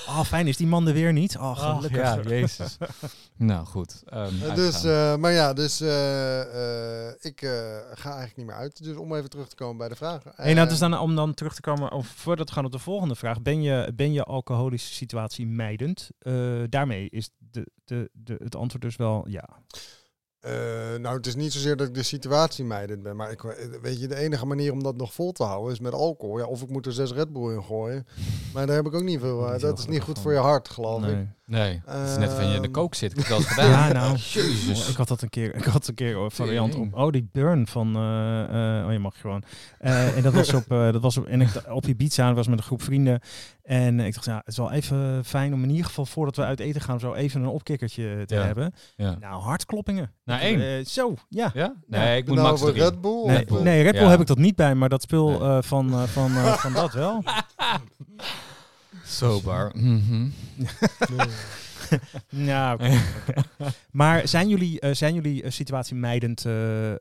Oh, 0.07 0.21
fijn, 0.23 0.47
is 0.47 0.57
die 0.57 0.67
man 0.67 0.87
er 0.87 0.93
weer 0.93 1.13
niet? 1.13 1.37
Oh, 1.37 1.43
Ach, 1.43 1.75
gelukkig. 1.75 2.01
ja, 2.01 2.19
jezus. 2.21 2.77
nou, 3.37 3.65
goed. 3.65 4.01
ehm, 4.05 4.55
dus, 4.55 4.83
eh, 4.83 5.15
maar 5.15 5.31
ja, 5.31 5.53
dus 5.53 5.81
eh, 5.81 6.41
eh, 7.07 7.13
ik 7.19 7.41
eh, 7.41 7.49
ga 7.93 8.09
eigenlijk 8.09 8.35
niet 8.37 8.45
meer 8.45 8.55
uit. 8.55 8.83
Dus 8.83 8.95
om 8.97 9.15
even 9.15 9.29
terug 9.29 9.47
te 9.47 9.55
komen 9.55 9.77
bij 9.77 9.87
de 9.89 9.95
vraag. 9.95 10.21
Hey, 10.35 10.53
nou, 10.53 10.65
Eh, 10.65 10.69
dus 10.69 10.79
dan, 10.79 10.99
om 10.99 11.15
dan 11.15 11.33
terug 11.33 11.55
te 11.55 11.61
komen, 11.61 11.91
of 11.91 12.07
voordat 12.27 12.47
we 12.47 12.53
gaan 12.53 12.65
op 12.65 12.71
de 12.71 12.79
volgende 12.79 13.15
vraag. 13.15 13.41
Ben 13.41 13.61
je, 13.61 13.91
ben 13.95 14.13
je 14.13 14.23
alcoholische 14.23 14.93
situatie 14.93 15.47
mijdend? 15.47 16.09
Eh, 16.19 16.63
daarmee 16.69 17.09
is 17.09 17.29
de, 17.37 17.67
de, 17.85 18.09
de, 18.13 18.35
het 18.43 18.55
antwoord 18.55 18.83
dus 18.83 18.95
wel 18.95 19.27
ja. 19.27 19.49
eh, 20.39 20.51
nou, 20.99 21.15
het 21.15 21.25
is 21.25 21.35
niet 21.35 21.53
zozeer 21.53 21.75
dat 21.75 21.87
ik 21.87 21.93
de 21.93 22.03
situatie 22.03 22.65
mijdend 22.65 23.03
ben, 23.03 23.15
maar 23.15 23.31
ik, 23.31 23.43
eh, 23.43 23.65
weet 23.81 23.99
je, 23.99 24.07
de 24.07 24.15
enige 24.15 24.45
manier 24.45 24.71
om 24.71 24.83
dat 24.83 24.97
nog 24.97 25.13
vol 25.13 25.31
te 25.31 25.43
houden 25.43 25.73
is 25.73 25.79
met 25.79 25.93
alcohol. 25.93 26.37
Ja, 26.37 26.45
of 26.45 26.61
ik 26.61 26.69
moet 26.69 26.85
er 26.85 26.93
zes 26.93 27.11
Red 27.11 27.33
Bull 27.33 27.53
in 27.53 27.63
gooien. 27.63 28.07
Maar 28.53 28.67
daar 28.67 28.75
heb 28.75 28.85
ik 28.85 28.93
ook 28.93 29.03
niet 29.03 29.19
veel. 29.19 29.49
heel 29.49 29.59
dat 29.59 29.79
is 29.79 29.87
niet 29.87 30.01
goed 30.01 30.19
voor 30.19 30.31
je 30.31 30.39
hart, 30.39 30.69
geloof 30.69 31.05
ik. 31.05 31.27
Nee. 31.49 31.81
Het 31.85 32.09
is 32.09 32.17
net 32.17 32.31
of 32.33 32.39
je 32.39 32.45
in 32.45 32.51
de 32.51 32.61
Ehm, 32.61 32.71
kook 32.71 32.95
zit. 32.95 33.17
Ik 33.17 33.25
heb 33.25 33.37
eens 33.37 33.45
gedaan. 33.47 33.69
Ja, 33.69 33.93
nou, 33.93 34.15
Jezus. 34.17 34.89
ik 34.89 34.95
had 34.97 35.07
dat 35.07 35.21
een 35.21 35.29
keer, 35.29 35.55
ik 35.55 35.63
had 35.63 35.87
een 35.87 35.93
keer 35.95 36.17
een 36.17 36.31
variant 36.31 36.75
op. 36.75 36.81
Tering. 36.83 36.93
Oh, 36.95 37.11
die 37.11 37.29
burn 37.31 37.67
van, 37.67 37.95
eh, 37.95 38.79
eh, 38.79 38.85
oh 38.85 38.91
je 38.91 38.99
mag 38.99 39.21
gewoon. 39.21 39.43
Eh, 39.79 40.17
en 40.17 40.23
dat 40.23 40.33
was 40.33 40.53
op, 40.53 40.71
eh, 40.71 40.91
dat 40.91 41.01
was 41.01 41.17
op, 41.17 41.25
en 41.25 41.41
ik 41.41 41.49
op 41.69 41.85
Ibiza, 41.87 42.27
dat 42.27 42.35
was 42.35 42.47
met 42.47 42.57
een 42.57 42.63
groep 42.63 42.81
vrienden. 42.81 43.19
En 43.63 43.99
ik 43.99 44.13
dacht, 44.13 44.25
ja, 44.25 44.37
het 44.37 44.47
is 44.47 44.57
wel 44.57 44.71
even 44.71 45.25
fijn 45.25 45.53
om 45.53 45.63
in 45.63 45.69
ieder 45.69 45.85
geval 45.85 46.05
voordat 46.05 46.35
we 46.35 46.43
uit 46.43 46.59
eten 46.59 46.81
gaan, 46.81 46.99
zo 46.99 47.13
even 47.13 47.41
een 47.41 47.47
opkikkertje 47.47 48.23
te 48.25 48.35
Ja. 48.35 48.41
hebben. 48.43 48.73
Ja. 48.95 49.15
Nou, 49.19 49.41
hartkloppingen. 49.41 50.11
Nou, 50.25 50.41
één. 50.41 50.61
eh, 50.61 50.85
zo, 50.85 51.13
ja. 51.29 51.51
Ja? 51.53 51.73
Nee, 51.87 52.17
ik 52.17 52.27
moet 52.27 52.35
nou 52.35 52.47
max. 52.59 52.71
Red 52.77 53.01
Bull? 53.01 53.25
Nee, 53.25 53.35
eh, 53.37 53.81
Red 53.83 53.91
Bull 53.91 54.01
Ja. 54.03 54.09
heb 54.09 54.19
ik 54.21 54.27
dat 54.27 54.37
niet 54.37 54.55
bij, 54.55 54.75
maar 54.75 54.89
dat 54.89 55.01
spul 55.01 55.41
eh, 55.43 55.57
van, 55.61 55.91
eh, 55.93 56.03
van, 56.03 56.31
eh, 56.31 56.53
van 56.53 56.73
dat 56.73 56.93
wel. 56.93 57.23
Sober. 59.07 59.71
Mhm. 59.75 60.27
Ja. 62.29 62.77
Maar 63.91 64.27
zijn 64.27 64.49
jullie, 64.49 64.79
eh, 64.79 64.93
zijn 64.93 65.13
jullie 65.13 65.43
eh, 65.43 65.51
situatie 65.51 65.95
mijdend 65.95 66.45
eh, 66.45 66.91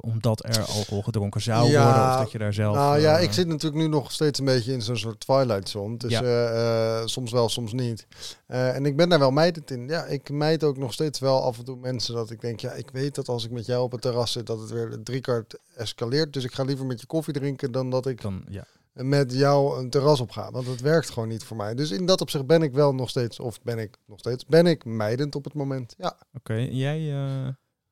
omdat 0.00 0.44
er 0.44 0.60
alcohol 0.64 1.02
gedronken 1.02 1.40
zou 1.40 1.70
Ja, 1.70 1.84
worden? 1.84 2.10
Of 2.12 2.18
dat 2.18 2.32
je 2.32 2.38
daar 2.38 2.52
zelf... 2.52 2.76
Nou 2.76 3.00
ja, 3.00 3.18
ik 3.18 3.32
zit 3.32 3.46
natuurlijk 3.46 3.82
nu 3.82 3.88
nog 3.88 4.12
steeds 4.12 4.38
een 4.38 4.44
beetje 4.44 4.72
in 4.72 4.82
zo'n 4.82 4.96
soort 4.96 5.20
twilight 5.20 5.68
zone. 5.68 5.96
Dus 5.96 6.10
Ja. 6.10 6.22
eh, 6.22 6.98
eh, 7.00 7.06
soms 7.06 7.32
wel, 7.32 7.48
soms 7.48 7.72
niet. 7.72 8.06
Eh, 8.46 8.74
en 8.74 8.86
ik 8.86 8.96
ben 8.96 9.08
daar 9.08 9.18
wel 9.18 9.30
mijdend 9.30 9.70
in. 9.70 9.88
Ja, 9.88 10.04
ik 10.04 10.30
mijd 10.30 10.64
ook 10.64 10.76
nog 10.78 10.92
steeds 10.92 11.18
wel 11.18 11.42
af 11.42 11.58
en 11.58 11.64
toe 11.64 11.76
mensen 11.76 12.14
dat 12.14 12.30
ik 12.30 12.40
denk, 12.40 12.60
ja, 12.60 12.72
ik 12.72 12.90
weet 12.92 13.14
dat 13.14 13.28
als 13.28 13.44
ik 13.44 13.50
met 13.50 13.66
jou 13.66 13.82
op 13.82 13.92
het 13.92 14.00
terras 14.00 14.32
zit, 14.32 14.46
dat 14.46 14.60
het 14.60 14.70
weer 14.70 14.98
drie 15.04 15.20
kwart 15.20 15.58
escaleert. 15.76 16.32
Dus 16.32 16.44
ik 16.44 16.54
ga 16.54 16.62
liever 16.62 16.86
met 16.86 17.00
je 17.00 17.06
koffie 17.06 17.34
drinken 17.34 17.72
dan 17.72 17.90
dat 17.90 18.06
ik 18.06 18.20
Dan, 18.22 18.44
ja. 18.48 18.64
Met 18.94 19.32
jou 19.32 19.78
een 19.78 19.90
terras 19.90 20.20
op 20.20 20.30
ga. 20.30 20.50
Want 20.50 20.66
het 20.66 20.80
werkt 20.80 21.10
gewoon 21.10 21.28
niet 21.28 21.44
voor 21.44 21.56
mij. 21.56 21.74
Dus 21.74 21.90
in 21.90 22.06
dat 22.06 22.20
opzicht 22.20 22.46
ben 22.46 22.62
ik 22.62 22.72
wel 22.72 22.94
nog 22.94 23.08
steeds, 23.10 23.40
of 23.40 23.62
ben 23.62 23.78
ik 23.78 23.96
nog 24.06 24.18
steeds, 24.18 24.46
ben 24.46 24.66
ik 24.66 24.84
mijdend 24.84 25.34
op 25.34 25.44
het 25.44 25.54
moment. 25.54 25.94
Ja. 25.98 26.18
Oké, 26.34 26.54
jij... 26.54 27.12
eh, 27.12 27.46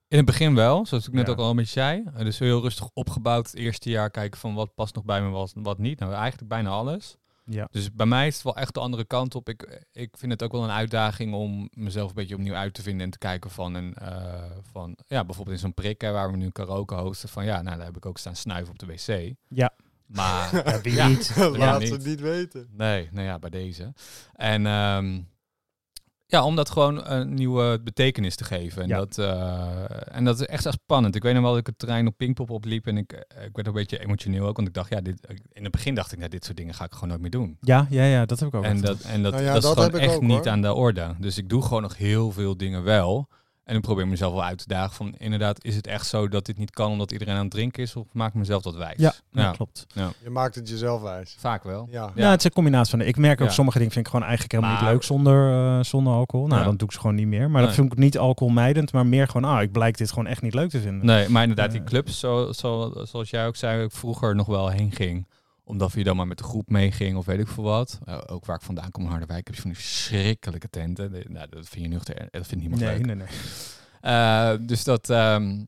In 0.08 0.16
het 0.18 0.26
begin 0.26 0.54
wel, 0.54 0.86
zoals 0.86 1.06
ik 1.06 1.12
net 1.12 1.26
Ja. 1.26 1.32
ook 1.32 1.38
al 1.38 1.50
een 1.50 1.56
beetje 1.56 1.80
zei. 1.80 2.02
Eh, 2.14 2.24
Dus 2.24 2.38
heel 2.38 2.60
rustig 2.60 2.88
opgebouwd 2.94 3.46
het 3.46 3.54
eerste 3.56 3.90
jaar 3.90 4.10
kijken 4.10 4.40
van 4.40 4.54
wat 4.54 4.74
past 4.74 4.94
nog 4.94 5.04
bij 5.04 5.22
me, 5.22 5.28
wat, 5.28 5.52
wat 5.56 5.78
niet. 5.78 5.98
Nou, 5.98 6.12
eigenlijk 6.12 6.48
bijna 6.48 6.70
alles. 6.70 7.16
ja. 7.44 7.68
Dus 7.70 7.92
bij 7.92 8.06
mij 8.06 8.26
is 8.26 8.34
het 8.34 8.44
wel 8.44 8.56
echt 8.56 8.74
de 8.74 8.80
andere 8.80 9.04
kant 9.04 9.34
op. 9.34 9.48
Ik, 9.48 9.84
ik 9.92 10.16
vind 10.18 10.32
het 10.32 10.42
ook 10.42 10.52
wel 10.52 10.64
een 10.64 10.70
uitdaging 10.70 11.34
om 11.34 11.68
mezelf 11.72 12.08
een 12.08 12.14
beetje 12.14 12.34
opnieuw 12.34 12.54
uit 12.54 12.74
te 12.74 12.82
vinden 12.82 13.04
en 13.04 13.10
te 13.10 13.18
kijken 13.18 13.50
van 13.50 13.74
een 13.74 13.94
eh, 13.94 14.42
van 14.72 14.96
ja, 15.06 15.24
bijvoorbeeld 15.24 15.56
in 15.56 15.62
zo'n 15.62 15.74
prik 15.74 16.00
hè, 16.00 16.12
waar 16.12 16.30
we 16.30 16.36
nu 16.36 16.50
karaoke 16.50 16.94
hosten 16.94 17.28
van 17.28 17.44
ja, 17.44 17.62
nou 17.62 17.76
daar 17.76 17.86
heb 17.86 17.96
ik 17.96 18.06
ook 18.06 18.18
staan 18.18 18.36
snuiven 18.36 18.72
op 18.72 18.78
de 18.78 18.86
wc. 18.86 19.34
Ja. 19.48 19.72
Maar 20.12 20.54
Ja, 20.66 20.80
wie 20.80 20.92
Ja. 20.94 21.08
niet? 21.08 21.32
Laat 21.56 21.78
niet. 21.78 21.88
ze 21.88 21.94
het 21.94 22.04
niet 22.04 22.20
weten. 22.20 22.68
nee, 22.76 23.08
nou 23.12 23.26
ja, 23.26 23.38
bij 23.38 23.50
deze. 23.50 23.92
En 24.34 24.66
ehm, 24.66 25.20
ja, 26.26 26.44
om 26.44 26.56
dat 26.56 26.70
gewoon 26.70 27.06
een 27.10 27.34
nieuwe 27.34 27.80
betekenis 27.84 28.36
te 28.36 28.44
geven. 28.44 28.82
En, 28.82 28.88
Ja. 28.88 28.96
dat, 28.98 29.18
eh, 29.18 30.16
en 30.16 30.24
dat 30.24 30.40
is 30.40 30.46
echt 30.46 30.66
spannend. 30.72 31.14
Ik 31.14 31.22
weet 31.22 31.32
nog 31.32 31.42
wel 31.42 31.50
dat 31.50 31.60
ik 31.60 31.66
het 31.66 31.78
terrein 31.78 32.06
op 32.06 32.16
Pinkpop 32.16 32.50
opliep 32.50 32.86
en 32.86 32.96
ik, 32.96 33.12
eh, 33.12 33.44
ik 33.44 33.50
werd 33.54 33.66
een 33.66 33.72
beetje 33.74 33.98
emotioneel 33.98 34.46
ook, 34.46 34.56
want 34.56 34.68
ik 34.68 34.74
dacht 34.74 34.90
ja, 34.90 35.00
dit, 35.00 35.26
in 35.52 35.62
het 35.62 35.72
begin 35.72 35.94
dacht 35.94 36.12
ik, 36.12 36.18
nou, 36.18 36.30
dit 36.30 36.44
soort 36.44 36.56
dingen 36.56 36.74
ga 36.74 36.84
ik 36.84 36.92
gewoon 36.92 37.08
nooit 37.08 37.20
meer 37.20 37.30
doen. 37.30 37.56
Ja, 37.60 37.86
ja, 37.90 38.04
ja, 38.04 38.26
dat 38.26 38.38
heb 38.40 38.48
ik 38.48 38.54
ook. 38.54 38.64
En 38.64 38.80
dat, 38.80 39.00
en 39.00 39.22
dat, 39.22 39.32
Nou 39.32 39.44
ja, 39.44 39.52
dat 39.52 39.62
is 39.62 39.68
dat 39.68 39.72
gewoon 39.78 39.90
heb 39.92 40.00
ik 40.00 40.06
echt 40.08 40.16
ook, 40.16 40.22
niet 40.22 40.48
aan 40.48 40.62
de 40.62 40.72
orde. 40.74 41.14
Dus 41.18 41.38
ik 41.38 41.48
doe 41.48 41.62
gewoon 41.62 41.82
nog 41.82 41.96
heel 41.96 42.30
veel 42.32 42.56
dingen 42.56 42.82
wel. 42.82 43.28
En 43.64 43.76
ik 43.76 43.82
probeer 43.82 44.08
mezelf 44.08 44.32
wel 44.32 44.44
uit 44.44 44.58
te 44.58 44.64
dagen 44.68 44.94
van 44.94 45.14
inderdaad, 45.18 45.64
is 45.64 45.76
het 45.76 45.86
echt 45.86 46.06
zo 46.06 46.28
dat 46.28 46.46
dit 46.46 46.58
niet 46.58 46.70
kan 46.70 46.90
omdat 46.90 47.12
iedereen 47.12 47.34
aan 47.34 47.42
het 47.42 47.50
drinken 47.50 47.82
is? 47.82 47.96
Of 47.96 48.06
maak 48.12 48.28
ik 48.28 48.34
mezelf 48.34 48.62
dat 48.62 48.74
wijs? 48.74 48.94
Ja, 48.96 49.12
ja, 49.32 49.46
dat 49.46 49.56
klopt. 49.56 49.86
Je 50.22 50.30
maakt 50.30 50.54
het 50.54 50.68
jezelf 50.68 51.02
wijs. 51.02 51.36
vaak 51.38 51.62
wel. 51.64 51.88
Ja. 51.90 52.10
Ja. 52.14 52.30
het 52.30 52.38
is 52.38 52.44
een 52.44 52.52
combinatie 52.52 52.90
van. 52.98 53.06
Ik 53.06 53.16
merk 53.16 53.40
ook 53.40 53.46
Ja. 53.48 53.52
sommige 53.52 53.78
dingen 53.78 53.92
vind 53.92 54.06
ik 54.06 54.12
gewoon 54.12 54.26
eigenlijk 54.28 54.52
helemaal 54.56 54.74
Maar- 54.74 54.84
niet 54.84 54.92
leuk 54.92 55.02
zonder, 55.02 55.52
eh, 55.78 55.84
zonder 55.84 56.12
alcohol. 56.12 56.46
Nou, 56.46 56.60
Ja. 56.60 56.66
dan 56.66 56.76
doe 56.76 56.86
ik 56.88 56.94
ze 56.94 57.00
gewoon 57.00 57.16
niet 57.16 57.26
meer. 57.26 57.50
Maar 57.50 57.62
dat 57.62 57.74
vind 57.74 57.92
ik 57.92 57.98
niet 57.98 58.18
alcoholmijdend, 58.18 58.92
maar 58.92 59.06
meer 59.06 59.26
gewoon, 59.28 59.50
ah, 59.50 59.62
ik 59.62 59.72
blijk 59.72 59.96
dit 59.98 60.08
gewoon 60.08 60.26
echt 60.26 60.42
niet 60.42 60.54
leuk 60.54 60.70
te 60.70 60.80
vinden. 60.80 61.06
Nee, 61.06 61.28
maar 61.28 61.42
inderdaad, 61.42 61.70
die 61.70 61.84
clubs, 61.84 62.18
zo, 62.18 62.52
zo, 62.52 62.92
zoals 63.02 63.30
jij 63.30 63.46
ook 63.46 63.56
zei, 63.56 63.84
ik 63.84 63.92
vroeger 63.92 64.34
nog 64.34 64.46
wel 64.46 64.68
heen 64.68 64.92
ging. 64.92 65.26
Omdat 65.64 65.92
je 65.92 66.04
dan 66.04 66.16
maar 66.16 66.26
met 66.26 66.38
de 66.38 66.44
groep 66.44 66.70
meeging 66.70 67.16
of 67.16 67.24
weet 67.26 67.38
ik 67.38 67.48
veel 67.48 67.64
wat. 67.64 67.98
Eh, 68.04 68.20
ook 68.26 68.44
waar 68.44 68.56
ik 68.56 68.62
vandaan 68.62 68.90
kom 68.90 69.02
in 69.02 69.08
Harderwijk 69.08 69.46
heb 69.46 69.54
je 69.54 69.60
van 69.60 69.70
die 69.70 69.80
verschrikkelijke 69.80 70.68
tenten. 70.70 71.12
De- 71.12 71.24
nou, 71.28 71.48
dat 71.50 71.68
vind 71.68 71.84
je 71.84 71.90
nuchter, 71.90 72.28
dat 72.30 72.46
vind 72.46 72.60
niemand 72.60 72.82
nee, 72.82 72.96
leuk. 72.96 73.06
nee, 73.06 73.14
nee. 73.16 73.26
Eh, 74.00 74.54
dus 74.60 74.84
dat, 74.84 75.10
ehm, 75.10 75.64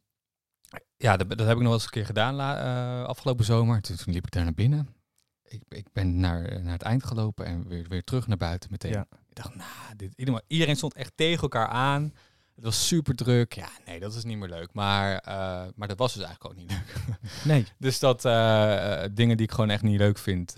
ja, 0.96 1.16
dat, 1.16 1.28
dat 1.28 1.46
heb 1.46 1.56
ik 1.56 1.56
nog 1.56 1.62
wel 1.62 1.72
eens 1.72 1.84
een 1.84 1.90
keer 1.90 2.06
gedaan 2.06 2.34
la, 2.34 2.58
eh, 2.58 3.06
afgelopen 3.08 3.44
zomer. 3.44 3.80
Toen, 3.80 3.96
toen 3.96 4.12
liep 4.12 4.26
ik 4.26 4.32
daar 4.32 4.44
naar 4.44 4.54
binnen. 4.54 4.88
Ik, 5.44 5.62
ik 5.68 5.86
ben 5.92 6.20
naar, 6.20 6.62
naar 6.62 6.72
het 6.72 6.82
eind 6.82 7.04
gelopen 7.04 7.46
en 7.46 7.68
weer, 7.68 7.88
weer 7.88 8.04
terug 8.04 8.26
naar 8.26 8.36
buiten 8.36 8.70
meteen. 8.70 8.92
Ja. 8.92 9.06
Ik 9.10 9.34
dacht, 9.42 9.54
nou, 9.54 9.96
dit, 9.96 10.14
iedereen 10.46 10.76
stond 10.76 10.94
echt 10.94 11.12
tegen 11.14 11.42
elkaar 11.42 11.68
aan. 11.68 12.12
Het 12.54 12.64
was 12.64 12.86
super 12.86 13.14
druk. 13.14 13.52
Ja, 13.52 13.68
nee, 13.86 14.00
dat 14.00 14.14
is 14.14 14.24
niet 14.24 14.38
meer 14.38 14.48
leuk. 14.48 14.68
Maar, 14.72 15.18
eh, 15.18 15.64
maar 15.76 15.88
dat 15.88 15.98
was 15.98 16.14
dus 16.14 16.22
eigenlijk 16.22 16.54
ook 16.54 16.60
niet 16.60 16.70
leuk. 16.70 16.94
Nee. 17.44 17.66
Dus 17.78 17.98
dat 17.98 18.24
eh, 18.24 19.04
eh, 19.04 19.10
dingen 19.14 19.36
die 19.36 19.46
ik 19.46 19.52
gewoon 19.52 19.70
echt 19.70 19.82
niet 19.82 19.98
leuk 19.98 20.18
vind, 20.18 20.54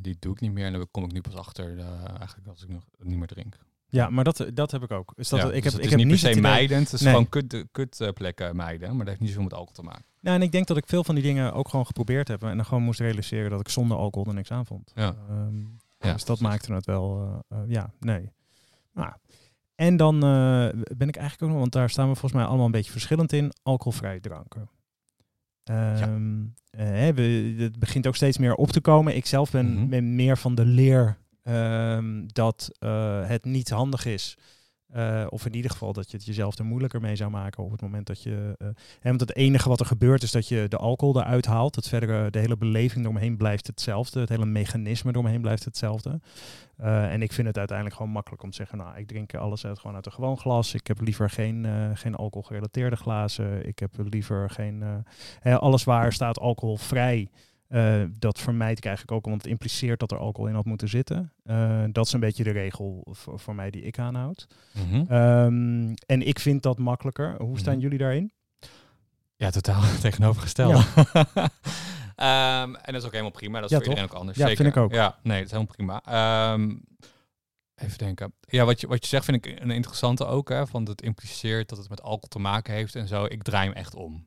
die 0.00 0.16
doe 0.18 0.32
ik 0.32 0.40
niet 0.40 0.52
meer. 0.52 0.66
En 0.66 0.72
dan 0.72 0.88
kom 0.90 1.04
ik 1.04 1.12
nu 1.12 1.20
pas 1.20 1.34
achter, 1.34 1.78
eigenlijk 2.18 2.48
als 2.48 2.62
ik 2.62 2.68
nog 2.68 2.82
niet 2.98 3.18
meer 3.18 3.26
drink. 3.26 3.56
Ja, 3.90 4.10
maar 4.10 4.24
dat, 4.24 4.46
dat 4.54 4.70
heb 4.70 4.82
ik 4.82 4.90
ook. 4.90 5.12
Dus 5.16 5.28
dat, 5.28 5.40
Ja, 5.40 5.46
ik 5.46 5.52
dus 5.52 5.62
heb, 5.64 5.72
het 5.72 5.80
ik 5.80 5.84
is 5.84 5.90
heb 5.90 5.98
niet 6.00 6.08
per 6.08 6.18
se 6.18 6.28
idee- 6.30 6.40
mijdend. 6.42 6.84
Het 6.84 6.92
is 6.92 7.00
Nee. 7.00 7.12
gewoon 7.12 7.28
kut, 7.28 7.64
kut 7.72 8.10
plekken 8.14 8.56
mijden. 8.56 8.88
Maar 8.88 8.98
dat 8.98 9.06
heeft 9.08 9.20
niet 9.20 9.28
zoveel 9.28 9.44
met 9.44 9.52
alcohol 9.52 9.74
te 9.74 9.82
maken. 9.82 10.04
Nou, 10.20 10.36
en 10.36 10.42
ik 10.42 10.52
denk 10.52 10.66
dat 10.66 10.76
ik 10.76 10.86
veel 10.86 11.04
van 11.04 11.14
die 11.14 11.24
dingen 11.24 11.52
ook 11.52 11.68
gewoon 11.68 11.86
geprobeerd 11.86 12.28
heb. 12.28 12.42
En 12.42 12.56
dan 12.56 12.64
gewoon 12.66 12.82
moest 12.82 13.00
realiseren 13.00 13.50
dat 13.50 13.60
ik 13.60 13.68
zonder 13.68 13.96
alcohol 13.96 14.28
er 14.28 14.34
niks 14.34 14.50
aan 14.50 14.66
vond. 14.66 14.92
Ja. 14.94 15.14
Ehm, 15.28 15.58
Ja, 16.00 16.12
dus 16.12 16.24
dat 16.24 16.40
maakte 16.40 16.72
het 16.74 16.86
wel, 16.86 17.42
ja, 17.68 17.92
nee. 18.00 18.32
Nou, 18.92 19.12
en 19.78 19.96
dan 19.96 20.14
eh, 20.14 20.68
ben 20.96 21.08
ik 21.08 21.16
eigenlijk 21.16 21.42
ook 21.42 21.48
nog, 21.48 21.58
want 21.58 21.72
daar 21.72 21.90
staan 21.90 22.08
we 22.08 22.12
volgens 22.12 22.32
mij 22.32 22.44
allemaal 22.44 22.66
een 22.66 22.72
beetje 22.72 22.90
verschillend 22.92 23.32
in, 23.32 23.52
alcoholvrije 23.62 24.20
dranken. 24.20 24.68
Ehm, 25.64 26.40
eh, 26.70 26.86
hè, 26.86 27.14
we, 27.14 27.54
het 27.58 27.78
begint 27.78 28.06
ook 28.06 28.16
steeds 28.16 28.38
meer 28.38 28.54
op 28.54 28.70
te 28.70 28.80
komen. 28.80 29.16
Ik 29.16 29.26
zelf 29.26 29.50
ben, 29.50 29.74
Mhm. 29.74 29.88
ben 29.88 30.14
meer 30.14 30.38
van 30.38 30.54
de 30.54 30.64
leer 30.64 31.16
ehm, 31.42 32.26
dat 32.26 32.70
eh, 32.78 33.26
het 33.28 33.44
niet 33.44 33.70
handig 33.70 34.04
is. 34.04 34.36
Eh, 34.92 35.26
of 35.28 35.46
in 35.46 35.54
ieder 35.54 35.70
geval 35.70 35.92
dat 35.92 36.10
je 36.10 36.16
het 36.16 36.26
jezelf 36.26 36.58
er 36.58 36.64
moeilijker 36.64 37.00
mee 37.00 37.16
zou 37.16 37.30
maken 37.30 37.64
op 37.64 37.70
het 37.70 37.80
moment 37.80 38.06
dat 38.06 38.22
je. 38.22 38.54
eh, 38.58 38.68
hè, 39.00 39.08
want 39.08 39.20
het 39.20 39.36
enige 39.36 39.68
wat 39.68 39.80
er 39.80 39.86
gebeurt 39.86 40.22
is 40.22 40.30
dat 40.30 40.48
je 40.48 40.66
de 40.68 40.76
alcohol 40.76 41.20
eruit 41.20 41.46
haalt. 41.46 41.74
Het 41.74 41.88
verdere, 41.88 42.30
de 42.30 42.38
hele 42.38 42.56
beleving 42.56 43.04
eromheen 43.04 43.36
blijft 43.36 43.66
hetzelfde. 43.66 44.20
Het 44.20 44.28
hele 44.28 44.46
mechanisme 44.46 45.10
eromheen 45.10 45.40
blijft 45.40 45.64
hetzelfde. 45.64 46.20
Eh, 46.76 47.12
en 47.12 47.22
ik 47.22 47.32
vind 47.32 47.46
het 47.46 47.58
uiteindelijk 47.58 47.96
gewoon 47.96 48.12
makkelijk 48.12 48.42
om 48.42 48.50
te 48.50 48.56
zeggen, 48.56 48.78
nou, 48.78 48.96
ik 48.98 49.06
drink 49.06 49.34
alles 49.34 49.66
uit, 49.66 49.78
gewoon 49.78 49.96
uit 49.96 50.06
een 50.06 50.12
gewoon 50.12 50.38
glas. 50.38 50.74
Ik 50.74 50.86
heb 50.86 51.00
liever 51.00 51.30
geen, 51.30 51.64
eh 51.64 51.90
geen 51.94 52.14
alcoholgerelateerde 52.14 52.96
glazen. 52.96 53.66
Ik 53.66 53.78
heb 53.78 53.90
liever 53.96 54.50
geen... 54.50 54.82
eh, 54.82 54.94
hè, 55.40 55.58
alles 55.58 55.84
waar 55.84 56.12
staat 56.12 56.38
alcoholvrij, 56.38 57.28
eh, 57.68 58.02
dat 58.18 58.38
vermijd 58.38 58.78
ik 58.78 58.84
eigenlijk 58.84 59.16
ook, 59.16 59.24
want 59.24 59.42
het 59.42 59.50
impliceert 59.50 60.00
dat 60.00 60.10
er 60.12 60.18
alcohol 60.18 60.48
in 60.48 60.54
had 60.54 60.64
moeten 60.64 60.88
zitten. 60.88 61.32
Eh, 61.44 61.84
dat 61.92 62.06
is 62.06 62.12
een 62.12 62.20
beetje 62.20 62.44
de 62.44 62.50
regel 62.50 63.06
voor, 63.10 63.38
voor 63.40 63.54
mij 63.54 63.70
die 63.70 63.82
ik 63.82 63.98
aanhoud. 63.98 64.46
Mhm. 64.74 64.94
Ehm, 65.12 65.94
en 66.06 66.26
ik 66.26 66.38
vind 66.38 66.62
dat 66.62 66.78
makkelijker. 66.78 67.34
Hoe 67.42 67.58
staan 67.58 67.72
Mhm. 67.74 67.82
jullie 67.82 67.98
daarin? 67.98 68.32
Ja, 69.36 69.50
totaal 69.50 69.82
tegenovergesteld. 70.00 70.84
Ehm, 72.16 72.74
en 72.74 72.92
dat 72.92 72.94
is 72.94 73.04
ook 73.04 73.10
helemaal 73.10 73.30
prima. 73.30 73.60
Dat 73.60 73.70
is 73.70 73.70
Ja, 73.70 73.76
voor 73.76 73.86
iedereen 73.88 74.10
ook 74.10 74.16
anders. 74.18 74.38
Ja, 74.38 74.46
Zeker. 74.46 74.62
vind 74.64 74.76
ik 74.76 74.82
ook. 74.82 74.92
Ja, 74.92 75.18
nee, 75.22 75.36
dat 75.36 75.44
is 75.46 75.50
helemaal 75.52 75.74
prima. 75.74 76.02
Ehm, 76.04 76.76
even 77.74 77.98
denken. 77.98 78.32
Ja, 78.40 78.64
wat 78.64 78.80
je, 78.80 78.86
wat 78.86 79.02
je 79.02 79.08
zegt 79.08 79.24
vind 79.24 79.46
ik 79.46 79.60
een 79.60 79.70
interessante 79.70 80.24
ook. 80.26 80.48
Hè, 80.48 80.66
van 80.66 80.84
het 80.84 81.02
impliceert 81.02 81.68
dat 81.68 81.78
het 81.78 81.88
met 81.88 82.02
alcohol 82.02 82.28
te 82.28 82.38
maken 82.38 82.74
heeft 82.74 82.94
en 82.94 83.08
zo. 83.08 83.24
Ik 83.24 83.42
draai 83.42 83.66
hem 83.68 83.76
echt 83.76 83.94
om. 83.94 84.26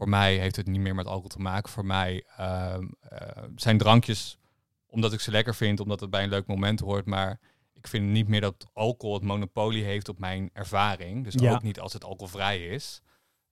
Voor 0.00 0.08
mij 0.08 0.36
heeft 0.38 0.56
het 0.56 0.66
niet 0.66 0.80
meer 0.80 0.94
met 0.94 1.06
alcohol 1.06 1.28
te 1.28 1.38
maken. 1.38 1.72
Voor 1.72 1.84
mij 1.86 2.24
ehm, 2.36 2.86
eh, 3.00 3.42
zijn 3.56 3.78
drankjes 3.78 4.38
omdat 4.86 5.12
ik 5.12 5.20
ze 5.20 5.30
lekker 5.30 5.54
vind, 5.54 5.80
omdat 5.80 6.00
het 6.00 6.10
bij 6.10 6.22
een 6.22 6.28
leuk 6.28 6.46
moment 6.46 6.80
hoort. 6.80 7.06
Maar 7.06 7.40
ik 7.72 7.86
vind 7.86 8.06
niet 8.06 8.28
meer 8.28 8.40
dat 8.40 8.66
alcohol 8.72 9.14
het 9.14 9.24
monopolie 9.24 9.84
heeft 9.84 10.08
op 10.08 10.18
mijn 10.18 10.50
ervaring. 10.52 11.24
Dus 11.24 11.34
Ja. 11.34 11.52
ook 11.52 11.62
niet 11.62 11.80
als 11.80 11.92
het 11.92 12.04
alcoholvrij 12.04 12.66
is. 12.66 13.02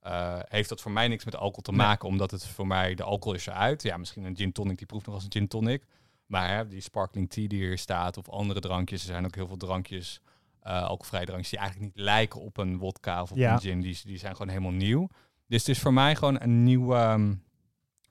Eh, 0.00 0.38
heeft 0.48 0.68
dat 0.68 0.80
voor 0.80 0.90
mij 0.92 1.08
niks 1.08 1.24
met 1.24 1.36
alcohol 1.36 1.62
te 1.62 1.70
Nee. 1.70 1.80
maken, 1.86 2.08
omdat 2.08 2.30
het 2.30 2.46
voor 2.46 2.66
mij, 2.66 2.94
de 2.94 3.02
alcohol 3.02 3.34
is 3.34 3.46
eruit. 3.46 3.82
Ja, 3.82 3.96
misschien 3.96 4.24
een 4.24 4.36
gin 4.36 4.52
tonic, 4.52 4.78
die 4.78 4.86
proeft 4.86 5.06
nog 5.06 5.14
als 5.14 5.24
een 5.24 5.32
gin 5.32 5.48
tonic. 5.48 5.84
Maar 6.26 6.48
hè, 6.56 6.68
die 6.68 6.80
sparkling 6.80 7.30
tea 7.30 7.46
die 7.46 7.58
hier 7.64 7.78
staat, 7.78 8.16
of 8.16 8.28
andere 8.28 8.60
drankjes, 8.60 9.00
er 9.00 9.06
zijn 9.06 9.24
ook 9.24 9.34
heel 9.34 9.46
veel 9.46 9.56
drankjes, 9.56 10.20
eh 10.62 10.82
alcoholvrije 10.82 11.24
drankjes, 11.26 11.50
die 11.50 11.58
eigenlijk 11.58 11.94
niet 11.94 12.04
lijken 12.04 12.40
op 12.40 12.56
een 12.56 12.78
wodka 12.78 13.22
of 13.22 13.30
op 13.30 13.36
Ja. 13.36 13.52
een 13.52 13.60
gin. 13.60 13.80
Die, 13.80 14.00
die 14.04 14.18
zijn 14.18 14.32
gewoon 14.32 14.48
helemaal 14.48 14.72
nieuw. 14.72 15.08
Dus 15.48 15.58
het 15.58 15.68
is 15.68 15.78
voor 15.78 15.92
mij 15.92 16.16
gewoon 16.16 16.40
een 16.40 16.64
nieuw, 16.64 16.94
ehm, 16.94 17.22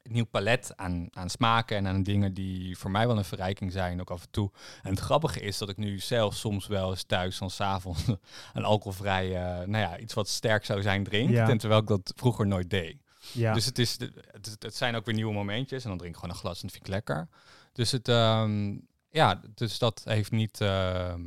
een 0.04 0.14
nieuw 0.14 0.26
palet 0.26 0.74
aan, 0.76 1.08
aan 1.12 1.30
smaken 1.30 1.78
en 1.78 1.88
aan 1.88 2.04
dingen 2.04 2.34
die 2.34 2.78
voor 2.78 2.92
mij 2.92 3.08
wel 3.08 3.18
een 3.18 3.26
verrijking 3.26 3.72
zijn, 3.72 4.00
ook 4.02 4.12
af 4.12 4.22
en 4.22 4.32
toe. 4.32 4.52
En 4.84 4.90
het 4.90 5.00
grappige 5.00 5.40
is 5.40 5.58
dat 5.58 5.70
ik 5.70 5.78
nu 5.78 6.00
zelf 6.00 6.36
soms 6.36 6.68
wel 6.68 6.90
eens 6.90 7.04
thuis 7.04 7.38
dan 7.38 7.50
s'avonds 7.50 8.04
een 8.54 8.64
alcoholvrij, 8.64 9.26
eh, 9.36 9.68
nou 9.68 9.84
ja, 9.84 9.98
iets 9.98 10.14
wat 10.14 10.28
sterk 10.28 10.66
zou 10.66 10.82
zijn 10.82 11.04
drink. 11.04 11.30
Ja. 11.30 11.50
En 11.50 11.58
terwijl 11.58 11.82
ik 11.82 11.88
dat 11.88 12.14
vroeger 12.16 12.48
nooit 12.48 12.70
deed. 12.70 12.98
Ja, 13.32 13.54
Dus 13.54 13.66
het, 13.66 13.80
is, 13.80 14.00
het, 14.00 14.56
het 14.60 14.76
zijn 14.76 14.96
ook 14.96 15.06
weer 15.06 15.16
nieuwe 15.16 15.34
momentjes. 15.34 15.84
En 15.84 15.90
dan 15.90 15.98
drink 15.98 16.14
ik 16.14 16.20
gewoon 16.20 16.36
een 16.36 16.42
glas 16.42 16.56
en 16.56 16.62
dat 16.62 16.72
vind 16.72 16.88
ik 16.88 16.94
lekker. 16.94 17.28
Dus, 17.74 17.92
het, 17.92 18.08
ehm, 18.08 18.78
ja, 19.10 19.42
dus 19.56 19.78
dat 19.78 20.02
heeft 20.06 20.32
niet... 20.32 20.62
ehm, 20.62 21.22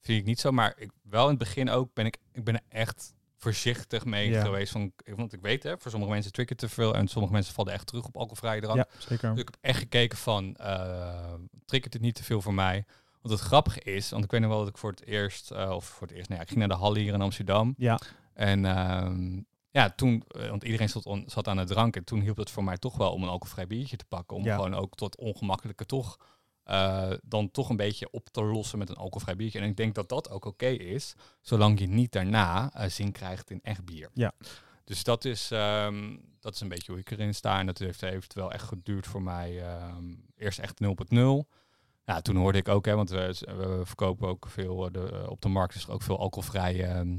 vind 0.00 0.20
ik 0.20 0.24
niet 0.24 0.40
zo. 0.40 0.50
Maar 0.50 0.74
ik, 0.76 0.90
wel 1.02 1.22
in 1.22 1.28
het 1.28 1.38
begin 1.38 1.70
ook 1.70 1.94
ben 1.94 2.06
ik, 2.06 2.16
ik 2.32 2.44
ben 2.44 2.62
echt 2.68 3.14
voorzichtig 3.38 4.04
mee 4.04 4.30
Ja. 4.30 4.42
geweest. 4.44 4.72
Van, 4.72 4.92
want 5.16 5.32
ik 5.32 5.40
weet, 5.40 5.62
hè, 5.62 5.78
voor 5.78 5.90
sommige 5.90 6.12
mensen 6.12 6.32
triggert 6.32 6.58
te 6.58 6.68
veel 6.68 6.94
en 6.94 7.08
sommige 7.08 7.32
mensen 7.34 7.54
vallen 7.54 7.72
echt 7.72 7.86
terug 7.86 8.04
op 8.06 8.16
alcoholvrije 8.16 8.60
drank. 8.60 8.76
Ja, 8.76 8.86
zeker. 8.98 9.30
Dus 9.30 9.40
ik 9.40 9.48
heb 9.50 9.56
echt 9.60 9.78
gekeken 9.78 10.18
van, 10.18 10.56
triggert 11.64 11.92
het 11.92 12.02
niet 12.02 12.14
te 12.14 12.24
veel 12.24 12.40
voor 12.42 12.54
mij? 12.54 12.84
Want 13.22 13.34
het 13.40 13.48
grappige 13.48 13.80
is, 13.80 14.10
want 14.10 14.24
ik 14.24 14.30
weet 14.30 14.40
nog 14.40 14.50
wel 14.50 14.58
dat 14.58 14.68
ik 14.68 14.78
voor 14.78 14.90
het 14.90 15.04
eerst, 15.04 15.50
eh, 15.50 15.70
of 15.70 15.84
voor 15.84 16.06
het 16.06 16.16
eerst, 16.16 16.28
nou 16.28 16.40
ja, 16.40 16.46
ik 16.46 16.52
ging 16.52 16.60
naar 16.68 16.76
de 16.76 16.82
Halle 16.84 16.98
hier 16.98 17.14
in 17.14 17.20
Amsterdam. 17.20 17.74
Ja, 17.78 17.98
En 18.34 18.64
ehm, 18.64 19.40
ja, 19.70 19.90
toen, 19.90 20.22
eh, 20.28 20.48
want 20.48 20.62
iedereen 20.64 20.88
zat, 20.88 21.06
on- 21.06 21.24
zat 21.26 21.48
aan 21.48 21.58
het 21.58 21.68
dranken. 21.68 22.04
Toen 22.04 22.20
hielp 22.20 22.36
het 22.36 22.50
voor 22.50 22.64
mij 22.64 22.76
toch 22.78 22.96
wel 22.96 23.12
om 23.12 23.22
een 23.22 23.28
alcoholvrij 23.28 23.66
biertje 23.66 23.96
te 23.96 24.04
pakken. 24.04 24.36
Om 24.36 24.44
Ja. 24.44 24.54
gewoon 24.54 24.74
ook 24.74 24.94
tot 24.94 25.16
ongemakkelijke 25.16 25.86
toch, 25.86 26.16
eh, 26.68 27.10
dan 27.22 27.50
toch 27.50 27.68
een 27.68 27.76
beetje 27.76 28.10
op 28.10 28.28
te 28.28 28.42
lossen 28.44 28.78
met 28.78 28.88
een 28.88 28.96
alcoholvrij 28.96 29.36
biertje. 29.36 29.58
En 29.58 29.68
ik 29.68 29.76
denk 29.76 29.94
dat 29.94 30.08
dat 30.08 30.30
ook 30.30 30.44
oké 30.44 30.66
is, 30.66 31.14
zolang 31.40 31.78
je 31.78 31.86
niet 31.86 32.12
daarna 32.12 32.70
eh, 32.72 32.88
zin 32.88 33.12
krijgt 33.12 33.50
in 33.50 33.60
echt 33.62 33.84
bier. 33.84 34.10
Ja. 34.14 34.32
Dus 34.84 35.04
dat 35.04 35.24
is, 35.24 35.50
ehm, 35.50 36.16
dat 36.40 36.54
is 36.54 36.60
een 36.60 36.68
beetje 36.68 36.92
hoe 36.92 37.00
ik 37.00 37.10
erin 37.10 37.34
sta. 37.34 37.58
En 37.58 37.66
dat 37.66 37.78
heeft, 37.78 38.34
wel 38.34 38.52
echt 38.52 38.64
geduurd 38.64 39.06
voor 39.06 39.22
mij. 39.22 39.62
ehm, 39.62 40.14
eerst 40.36 40.58
echt 40.58 40.80
0.0. 40.80 41.48
Ja, 42.04 42.20
toen 42.20 42.36
hoorde 42.36 42.58
ik 42.58 42.68
ook, 42.68 42.86
hè, 42.86 42.94
want 42.94 43.10
we, 43.10 43.36
we 43.40 43.80
verkopen 43.84 44.28
ook 44.28 44.46
veel 44.48 44.86
eh, 44.86 44.92
de, 44.92 45.26
op 45.28 45.40
de 45.40 45.48
markt, 45.48 45.74
is 45.74 45.84
er 45.84 45.92
ook 45.92 46.02
veel 46.02 46.18
alcoholvrije 46.18 46.84
ehm, 46.84 47.18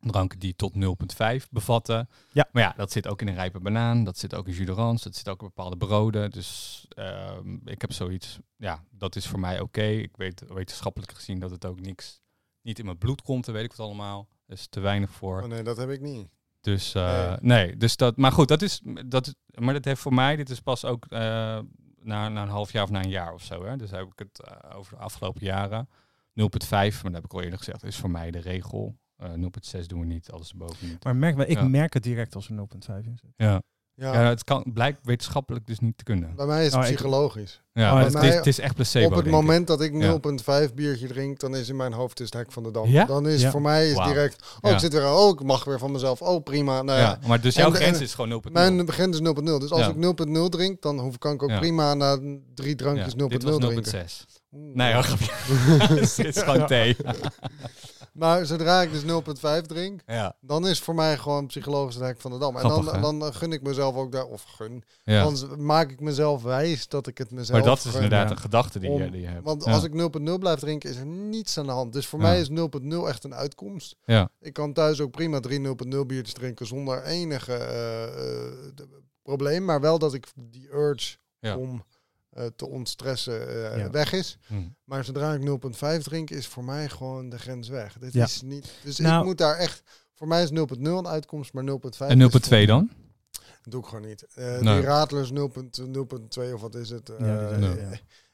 dranken 0.00 0.38
die 0.38 0.56
tot 0.56 0.74
0.5 0.74 1.48
bevatten. 1.50 2.08
Ja. 2.32 2.48
Maar 2.52 2.62
ja, 2.62 2.74
dat 2.76 2.92
zit 2.92 3.08
ook 3.08 3.20
in 3.20 3.28
een 3.28 3.34
rijpe 3.34 3.60
banaan, 3.60 4.04
dat 4.04 4.18
zit 4.18 4.34
ook 4.34 4.46
in 4.46 4.52
jus 4.52 4.66
d'orange, 4.66 5.00
dat 5.02 5.14
zit 5.16 5.28
ook 5.28 5.40
in 5.40 5.46
bepaalde 5.46 5.76
broden. 5.76 6.30
Dus 6.30 6.84
ehm, 6.88 7.56
ik 7.64 7.80
heb 7.80 7.92
zoiets, 7.92 8.38
ja, 8.56 8.84
dat 8.90 9.16
is 9.16 9.26
voor 9.26 9.40
mij 9.40 9.60
oké. 9.60 9.82
Ik 9.82 10.16
weet 10.16 10.44
wetenschappelijk 10.48 11.12
gezien 11.12 11.38
dat 11.38 11.50
het 11.50 11.64
ook 11.64 11.80
niks, 11.80 12.20
niet 12.62 12.78
in 12.78 12.84
mijn 12.84 12.98
bloed 12.98 13.22
komt, 13.22 13.44
daar 13.44 13.54
weet 13.54 13.64
ik 13.64 13.72
wat 13.72 13.86
allemaal. 13.86 14.28
Is 14.46 14.66
te 14.66 14.80
weinig 14.80 15.10
voor. 15.10 15.42
Oh 15.42 15.48
nee, 15.48 15.62
dat 15.62 15.76
heb 15.76 15.90
ik 15.90 16.00
niet. 16.00 16.28
Dus 16.60 16.94
eh, 16.94 17.28
Nee. 17.28 17.36
nee, 17.40 17.76
dus 17.76 17.96
dat, 17.96 18.16
maar 18.16 18.32
goed, 18.32 18.48
dat 18.48 18.62
is, 18.62 18.80
dat 19.06 19.26
is, 19.26 19.34
maar 19.54 19.74
dat 19.74 19.84
heeft 19.84 20.00
voor 20.00 20.14
mij, 20.14 20.36
dit 20.36 20.50
is 20.50 20.60
pas 20.60 20.84
ook 20.84 21.06
eh, 21.08 21.18
na, 22.00 22.28
na 22.28 22.42
een 22.42 22.48
half 22.48 22.72
jaar 22.72 22.82
of 22.82 22.90
na 22.90 23.02
een 23.02 23.10
jaar 23.10 23.32
of 23.32 23.42
zo. 23.42 23.64
Hè? 23.64 23.76
Dus 23.76 23.90
heb 23.90 24.06
ik 24.06 24.18
het 24.18 24.42
eh, 24.42 24.76
over 24.76 24.96
de 24.96 25.02
afgelopen 25.02 25.44
jaren. 25.44 25.88
0,5, 25.88 25.92
maar 26.70 26.90
dat 27.02 27.12
heb 27.12 27.24
ik 27.24 27.32
al 27.32 27.42
eerder 27.42 27.58
gezegd, 27.58 27.84
is 27.84 27.96
voor 27.96 28.10
mij 28.10 28.30
de 28.30 28.38
regel. 28.38 28.96
Eh 29.18 29.30
0,6 29.80 29.86
doen 29.86 30.00
we 30.00 30.06
niet, 30.06 30.30
alles 30.30 30.50
erboven 30.50 30.88
niet. 30.88 31.04
maar 31.04 31.16
merk, 31.16 31.36
wel, 31.36 31.46
ik 31.48 31.56
Ja. 31.58 31.64
merk 31.68 31.94
het 31.94 32.02
direct 32.02 32.34
als 32.34 32.48
er 32.48 32.54
0.5 32.54 33.06
in 33.06 33.18
zit. 33.22 33.30
Ja. 33.36 33.62
Ja, 33.94 34.12
Ja, 34.12 34.28
het 34.28 34.44
kan, 34.44 34.64
blijkt 34.72 34.98
wetenschappelijk 35.02 35.66
dus 35.66 35.78
niet 35.78 35.98
te 35.98 36.04
kunnen. 36.04 36.34
bij 36.36 36.46
mij 36.46 36.58
is 36.66 36.72
het 36.72 36.82
Oh, 36.82 36.88
ik- 36.88 36.94
psychologisch. 36.94 37.62
Ja, 37.72 37.92
Oh, 37.92 38.04
het, 38.04 38.22
is, 38.22 38.34
het 38.34 38.46
is 38.46 38.58
echt 38.58 38.74
placebo. 38.74 39.06
Op 39.06 39.14
het 39.14 39.26
ik. 39.26 39.30
moment 39.32 39.66
dat 39.66 39.80
ik 39.80 39.92
Ja. 39.92 39.98
0,5 40.68 40.74
biertje 40.74 41.06
drink, 41.06 41.40
dan 41.40 41.56
is 41.56 41.68
in 41.68 41.76
mijn 41.76 41.92
hoofd 41.92 42.20
is 42.20 42.24
het 42.26 42.34
hek 42.34 42.52
van 42.52 42.62
de 42.62 42.70
dam. 42.70 42.88
Ja? 42.88 43.04
Dan 43.04 43.28
is 43.28 43.40
Ja. 43.40 43.50
voor 43.50 43.62
mij 43.62 43.88
is 43.90 43.96
direct, 43.96 44.42
oh 44.60 44.70
Ja. 44.70 44.74
ik 44.76 44.80
zit 44.80 44.92
weer, 44.92 45.12
oh 45.12 45.28
ik 45.28 45.42
mag 45.42 45.64
weer 45.64 45.78
van 45.78 45.92
mezelf, 45.92 46.22
oh 46.22 46.42
prima. 46.42 46.82
Nou 46.82 46.98
ja, 46.98 47.04
ja, 47.20 47.28
maar 47.28 47.40
dus 47.40 47.54
jouw 47.54 47.68
En- 47.68 47.74
grens 47.74 47.96
en- 47.96 48.02
is 48.02 48.14
gewoon 48.14 48.28
0,0. 48.28 48.52
mijn 48.52 48.86
begin 48.86 49.10
is 49.10 49.20
0,0. 49.20 49.58
Dus 49.58 49.70
als 49.70 49.80
Ja. 49.80 49.88
ik 49.88 49.96
0,0 49.96 50.48
drink, 50.48 50.82
dan 50.82 50.98
hoef, 50.98 51.18
kan 51.18 51.32
ik 51.34 51.42
ook 51.42 51.50
Ja. 51.50 51.58
prima 51.58 51.94
na 51.94 52.18
drie 52.54 52.74
drankjes 52.74 53.12
ja, 53.16 53.26
dit 53.28 53.42
0,0 53.42 53.50
was 53.50 53.58
drinken. 53.58 53.92
0,6. 53.92 54.26
Oeh. 54.52 54.74
Nee, 54.74 54.92
hoor, 54.94 55.02
grapje. 55.02 55.32
Dit 56.22 56.36
is 56.36 56.42
gewoon 56.42 56.66
thee. 56.66 56.96
Maar 58.18 58.46
zodra 58.46 58.82
ik 58.82 58.92
dus 58.92 59.02
0,5 59.60 59.66
drink, 59.66 60.00
Ja, 60.06 60.36
dan 60.40 60.66
is 60.66 60.80
voor 60.80 60.94
mij 60.94 61.16
gewoon 61.18 61.46
psychologisch 61.46 61.94
het 61.94 62.04
hek 62.04 62.20
van 62.20 62.30
de 62.30 62.38
dam. 62.38 62.56
En 62.56 62.60
Grappig, 62.70 63.00
dan, 63.00 63.18
dan 63.18 63.34
gun 63.34 63.52
ik 63.52 63.62
mezelf 63.62 63.96
ook 63.96 64.12
daar, 64.12 64.24
of 64.24 64.42
gun, 64.42 64.82
ja. 65.04 65.22
dan 65.24 65.64
maak 65.64 65.90
ik 65.90 66.00
mezelf 66.00 66.42
wijs 66.42 66.88
dat 66.88 67.06
ik 67.06 67.18
het 67.18 67.30
mezelf 67.30 67.58
Maar 67.58 67.68
dat 67.68 67.84
is 67.84 67.94
inderdaad 67.94 68.30
een 68.30 68.38
gedachte 68.38 68.78
die, 68.78 68.90
Om- 68.90 69.02
je, 69.02 69.10
die 69.10 69.20
je 69.20 69.26
hebt. 69.26 69.44
Want 69.44 69.64
Ja. 69.64 69.72
als 69.72 69.84
ik 69.84 69.92
0,0 69.92 70.38
blijf 70.38 70.58
drinken, 70.58 70.90
is 70.90 70.96
er 70.96 71.06
niets 71.06 71.58
aan 71.58 71.66
de 71.66 71.72
hand. 71.72 71.92
Dus 71.92 72.06
voor 72.06 72.18
mij 72.18 72.40
is 72.40 72.48
0,0 72.48 73.08
echt 73.08 73.24
een 73.24 73.34
uitkomst. 73.34 73.96
Ja. 74.04 74.30
Ik 74.40 74.52
kan 74.52 74.72
thuis 74.72 75.00
ook 75.00 75.10
prima 75.10 75.40
drie 75.40 75.60
0,0 75.60 76.06
biertjes 76.06 76.34
drinken 76.34 76.66
zonder 76.66 77.02
enige 77.02 77.54
eh, 77.54 78.04
eh, 78.04 78.52
probleem. 79.22 79.64
Maar 79.64 79.80
wel 79.80 79.98
dat 79.98 80.14
ik 80.14 80.26
die 80.34 80.68
urge 80.74 81.16
om 81.56 81.84
te 82.46 82.66
ontstressen 82.68 83.48
eh, 83.72 83.78
Ja. 83.78 83.90
weg 83.90 84.12
is. 84.12 84.38
Hm. 84.46 84.54
Maar 84.84 85.04
zodra 85.04 85.34
ik 85.34 85.40
0,5 85.42 86.02
drink, 86.02 86.30
is 86.30 86.46
voor 86.46 86.64
mij 86.64 86.88
gewoon 86.88 87.28
de 87.28 87.38
grens 87.38 87.68
weg. 87.68 87.96
Dit 87.98 88.12
Ja. 88.12 88.24
is 88.24 88.42
niet. 88.42 88.70
Dus 88.84 88.98
Nou- 88.98 89.18
ik 89.20 89.24
moet 89.26 89.38
daar 89.38 89.56
echt. 89.56 89.82
Voor 90.14 90.28
mij 90.28 90.42
is 90.42 90.50
0,0 90.50 90.98
een 90.98 91.06
uitkomst, 91.08 91.52
maar 91.52 91.64
0,5. 91.64 92.08
En 92.10 92.20
is 92.20 92.24
0,2 92.32 92.58
voor- 92.58 92.66
dan? 92.66 92.90
Doe 93.62 93.80
ik 93.80 93.86
gewoon 93.86 94.06
niet. 94.08 94.26
Eh, 94.34 94.58
Nee. 94.58 94.74
Die 94.76 94.84
Radlers 94.84 95.30
0,2 95.30 96.54
of 96.54 96.60
wat 96.60 96.74
is 96.74 96.90
het? 96.90 97.10
Ja, 97.18 97.48
die 97.56 97.68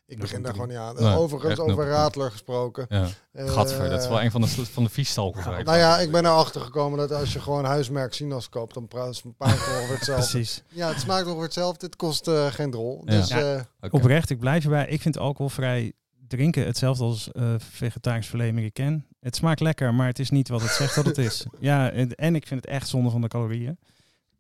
Ik 0.07 0.19
begin 0.19 0.43
daar 0.43 0.53
0,3. 0.53 0.55
gewoon 0.55 0.69
niet 0.69 0.79
aan. 0.79 0.95
Nee, 0.95 1.17
Overigens, 1.19 1.59
over 1.61 1.85
0,3. 1.85 1.89
Radler 1.89 2.31
gesproken. 2.31 2.87
Ja. 2.89 3.07
Eh, 3.33 3.51
Gadver, 3.51 3.89
dat 3.91 4.03
is 4.03 4.09
wel 4.09 4.23
een 4.23 4.31
van 4.31 4.41
de, 4.41 4.47
van 4.47 4.85
de 4.85 4.91
viestalken. 4.91 5.65
Nou 5.65 5.79
ja, 5.79 5.99
ik 5.99 6.11
ben 6.13 6.25
erachter 6.25 6.61
gekomen 6.61 6.99
dat 6.99 7.13
als 7.13 7.33
je 7.33 7.41
gewoon 7.41 7.65
huismerk 7.65 8.15
Sinaas 8.15 8.49
koopt, 8.49 8.75
dan 8.75 8.89
praat 8.89 9.07
het 9.07 9.17
smaakt 9.17 9.37
het 9.65 9.75
ongeveer 9.77 9.95
hetzelfde. 9.97 10.31
Precies. 10.31 10.63
Ja, 10.69 10.89
het 10.89 11.01
smaakt 11.01 11.25
ongeveer 11.25 11.43
hetzelfde. 11.43 11.87
Het 11.87 11.97
kost 11.97 12.29
eh, 12.29 12.47
geen 12.47 12.71
drol. 12.71 13.03
Ja. 13.05 13.11
Dus 13.17 13.29
Ja. 13.29 13.55
eh, 13.55 13.61
Oké. 13.81 13.97
Oprecht, 13.97 14.31
ik 14.31 14.39
blijf 14.39 14.65
erbij. 14.65 14.87
Ik 14.89 15.01
vind 15.01 15.19
alcoholvrij 15.19 15.93
drinken 16.29 16.67
hetzelfde 16.67 17.05
als 17.05 17.33
eh 17.33 17.55
vegetarisch 17.59 18.27
filet 18.27 18.49
americain. 18.51 19.07
Het 19.21 19.37
smaakt 19.37 19.61
lekker, 19.61 19.95
maar 19.95 20.07
het 20.07 20.19
is 20.19 20.31
niet 20.31 20.49
wat 20.49 20.63
het 20.63 20.71
zegt 20.71 20.95
dat 20.95 21.05
het 21.07 21.19
is. 21.19 21.47
Ja, 21.61 21.91
en, 21.91 22.15
en 22.15 22.35
ik 22.35 22.47
vind 22.47 22.61
het 22.65 22.71
echt 22.71 22.89
zonde 22.89 23.11
van 23.11 23.21
de 23.21 23.29
calorieën. 23.29 23.79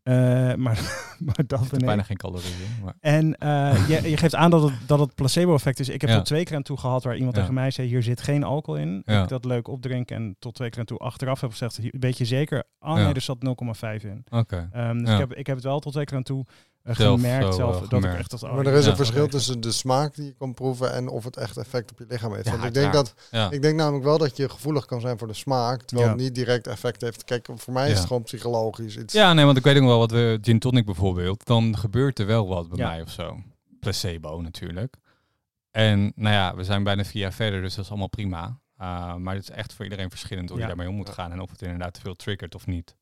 Eh, 0.05 0.15
maar, 0.55 0.57
maar 1.27 1.43
dat 1.47 1.69
ben 1.71 1.79
ik. 1.81 1.85
Bijna 1.87 2.03
geen 2.03 2.17
calorieën. 2.17 2.53
Maar... 2.85 2.95
En 3.01 3.37
eh, 3.39 3.89
je, 4.03 4.11
je 4.11 4.17
geeft 4.17 4.35
aan 4.35 4.51
dat 4.51 4.63
het, 4.63 4.73
dat 4.87 4.99
het 4.99 5.15
placebo-effect 5.15 5.81
is. 5.81 5.89
Ik 5.89 6.01
heb 6.01 6.11
Ja. 6.11 6.17
tot 6.17 6.25
twee 6.25 6.45
keer 6.45 6.57
aan 6.57 6.63
toe 6.63 6.77
gehad 6.79 7.05
waar 7.05 7.17
iemand 7.17 7.35
Ja. 7.35 7.41
tegen 7.41 7.55
mij 7.55 7.71
zei: 7.71 7.89
hier 7.89 8.03
zit 8.03 8.21
geen 8.21 8.43
alcohol 8.45 8.81
in. 8.81 9.03
Ja. 9.05 9.23
Ik 9.23 9.29
dat 9.29 9.45
leuk 9.45 9.69
opdrinken 9.69 10.17
en 10.17 10.37
tot 10.39 10.55
twee 10.55 10.71
keer 10.71 10.79
aan 10.79 10.85
toe 10.85 10.99
achteraf 10.99 11.41
heb 11.41 11.51
gezegd: 11.51 11.77
"Hier- 11.77 11.95
weet 11.99 12.19
je 12.19 12.25
zeker? 12.25 12.65
Oh 12.81 12.97
Ja. 12.99 13.05
nee, 13.05 13.15
er 13.15 13.21
zat 13.21 13.39
0,5 13.43 14.05
in. 14.05 14.25
Oké. 14.31 14.69
Ehm, 14.73 14.99
dus 14.99 15.11
ik, 15.13 15.19
heb, 15.19 15.33
ik 15.35 15.47
heb 15.47 15.57
het 15.57 15.65
wel 15.65 15.79
tot 15.81 15.93
twee 15.93 16.05
keer 16.05 16.17
aan 16.17 16.23
toe 16.23 16.47
Zelf 16.85 17.20
gemerkt 17.20 17.55
zelf 17.55 17.74
eh, 17.74 17.80
dat 17.80 17.89
gemerkt. 17.89 18.14
ik 18.14 18.20
echt 18.20 18.30
dat. 18.30 18.43
oh, 18.43 18.55
maar 18.55 18.66
er 18.66 18.72
is 18.74 18.85
ja. 18.85 18.91
een 18.91 18.97
verschil 18.97 19.28
tussen 19.28 19.61
de 19.61 19.72
smaak 19.72 20.14
die 20.14 20.24
je 20.24 20.35
kan 20.39 20.55
proeven 20.55 20.93
en 20.93 21.09
of 21.09 21.24
het 21.24 21.37
echt 21.37 21.57
effect 21.57 21.91
op 21.91 21.99
je 21.99 22.05
lichaam 22.09 22.32
heeft. 22.35 22.45
Ja, 22.45 22.51
Want 22.51 22.64
ik 22.64 22.74
denk, 22.74 22.93
dat. 22.93 23.14
Ja. 23.30 23.51
ik 23.51 23.62
denk 23.62 23.76
namelijk 23.76 24.05
wel 24.05 24.18
dat 24.18 24.37
je 24.37 24.49
gevoelig 24.49 24.85
kan 24.87 25.01
zijn 25.01 25.18
voor 25.18 25.26
de 25.28 25.35
smaak, 25.35 25.82
terwijl 25.82 26.09
Ja. 26.09 26.14
het 26.14 26.22
niet 26.24 26.35
direct 26.35 26.66
effect 26.66 27.01
heeft. 27.01 27.24
Kijk, 27.24 27.49
voor 27.55 27.72
mij 27.72 27.91
is 27.91 27.99
het 27.99 28.07
gewoon 28.07 28.22
psychologisch. 28.22 28.97
iets. 28.97 29.12
ja, 29.14 29.32
nee, 29.32 29.45
want 29.45 29.57
ik 29.57 29.64
weet 29.64 29.76
ook 29.76 29.82
wel 29.85 29.99
wat 29.99 30.11
we 30.11 30.39
gin 30.43 30.59
tonic 30.59 30.85
bijvoorbeeld. 30.85 31.47
Dan 31.47 31.76
gebeurt 31.78 32.18
er 32.18 32.26
wel 32.26 32.49
wat 32.49 32.68
bij 32.68 32.78
Ja. 32.78 32.89
mij 32.89 33.03
of 33.03 33.11
zo. 33.11 33.39
Placebo 33.80 34.41
natuurlijk. 34.41 34.97
En 35.70 36.12
nou 36.16 36.35
ja, 36.35 36.55
we 36.57 36.64
zijn 36.64 36.82
bijna 36.85 37.05
vier 37.05 37.22
jaar 37.22 37.32
verder, 37.32 37.61
dus 37.62 37.74
dat 37.74 37.85
is 37.85 37.91
allemaal 37.91 38.09
prima. 38.09 38.59
Uh, 38.80 39.14
maar 39.14 39.35
het 39.35 39.43
is 39.43 39.51
echt 39.51 39.72
voor 39.72 39.85
iedereen 39.85 40.11
verschillend 40.11 40.49
hoe 40.49 40.59
Ja. 40.59 40.62
je 40.64 40.68
daarmee 40.68 40.89
om 40.89 40.95
moet 40.95 41.09
gaan 41.09 41.32
en 41.32 41.41
of 41.41 41.51
het 41.51 41.62
inderdaad 41.62 41.95
te 41.95 42.01
veel 42.01 42.14
triggert 42.14 42.55
of 42.55 42.66
niet. 42.66 42.95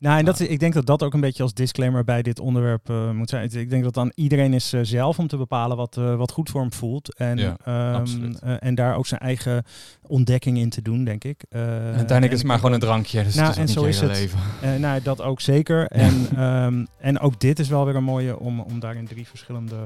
Nou, 0.00 0.18
en 0.18 0.24
dat, 0.24 0.38
Ja. 0.38 0.44
is- 0.44 0.50
ik 0.50 0.60
denk 0.60 0.74
dat 0.74 0.86
dat 0.86 1.02
ook 1.02 1.14
een 1.14 1.20
beetje 1.20 1.42
als 1.42 1.54
disclaimer 1.54 2.04
bij 2.04 2.22
dit 2.22 2.38
onderwerp 2.40 2.90
eh, 2.90 3.10
moet 3.10 3.28
zijn. 3.30 3.50
Ik 3.52 3.70
denk 3.70 3.82
dat 3.84 3.94
dan 3.94 4.12
iedereen 4.14 4.54
is 4.54 4.72
eh, 4.72 4.80
zelf 4.82 5.18
om 5.18 5.26
te 5.26 5.36
bepalen 5.36 5.76
wat, 5.76 5.96
eh, 5.96 6.16
wat 6.16 6.30
goed 6.32 6.50
voor 6.50 6.60
hem 6.60 6.72
voelt. 6.72 7.14
En, 7.16 7.36
Ja, 7.38 7.56
ehm, 7.64 8.32
eh, 8.42 8.56
en 8.60 8.74
daar 8.74 8.96
ook 8.96 9.06
zijn 9.06 9.20
eigen 9.20 9.64
ontdekking 10.06 10.58
in 10.58 10.70
te 10.70 10.82
doen, 10.82 11.04
denk 11.04 11.24
ik. 11.24 11.42
En 11.48 11.60
uiteindelijk 11.60 12.10
en 12.24 12.30
is 12.32 12.38
het 12.38 12.46
maar 12.46 12.58
gewoon 12.58 12.72
een 12.72 12.80
drankje, 12.80 13.22
dus 13.24 13.34
Nou, 13.34 13.46
het 13.46 13.56
is 13.56 13.62
en 13.62 13.68
zo 13.68 13.84
is 13.84 14.00
het. 14.00 14.10
leven. 14.10 14.38
Nou, 14.80 15.02
dat 15.02 15.20
ook 15.22 15.40
zeker. 15.40 15.86
En, 15.86 16.26
ehm, 16.36 16.84
en 16.98 17.18
ook 17.20 17.40
dit 17.40 17.58
is 17.58 17.68
wel 17.68 17.84
weer 17.84 17.96
een 17.96 18.04
mooie 18.04 18.38
om, 18.38 18.60
om 18.60 18.80
daarin 18.80 19.06
drie 19.06 19.26
verschillende 19.28 19.76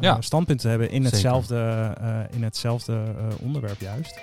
Ja. 0.00 0.20
standpunten 0.20 0.64
te 0.64 0.68
hebben 0.68 0.90
in 0.90 1.02
Zeker. 1.02 1.10
hetzelfde, 1.12 1.96
in 2.30 2.42
hetzelfde 2.42 3.02
onderwerp 3.40 3.80
juist. 3.80 4.20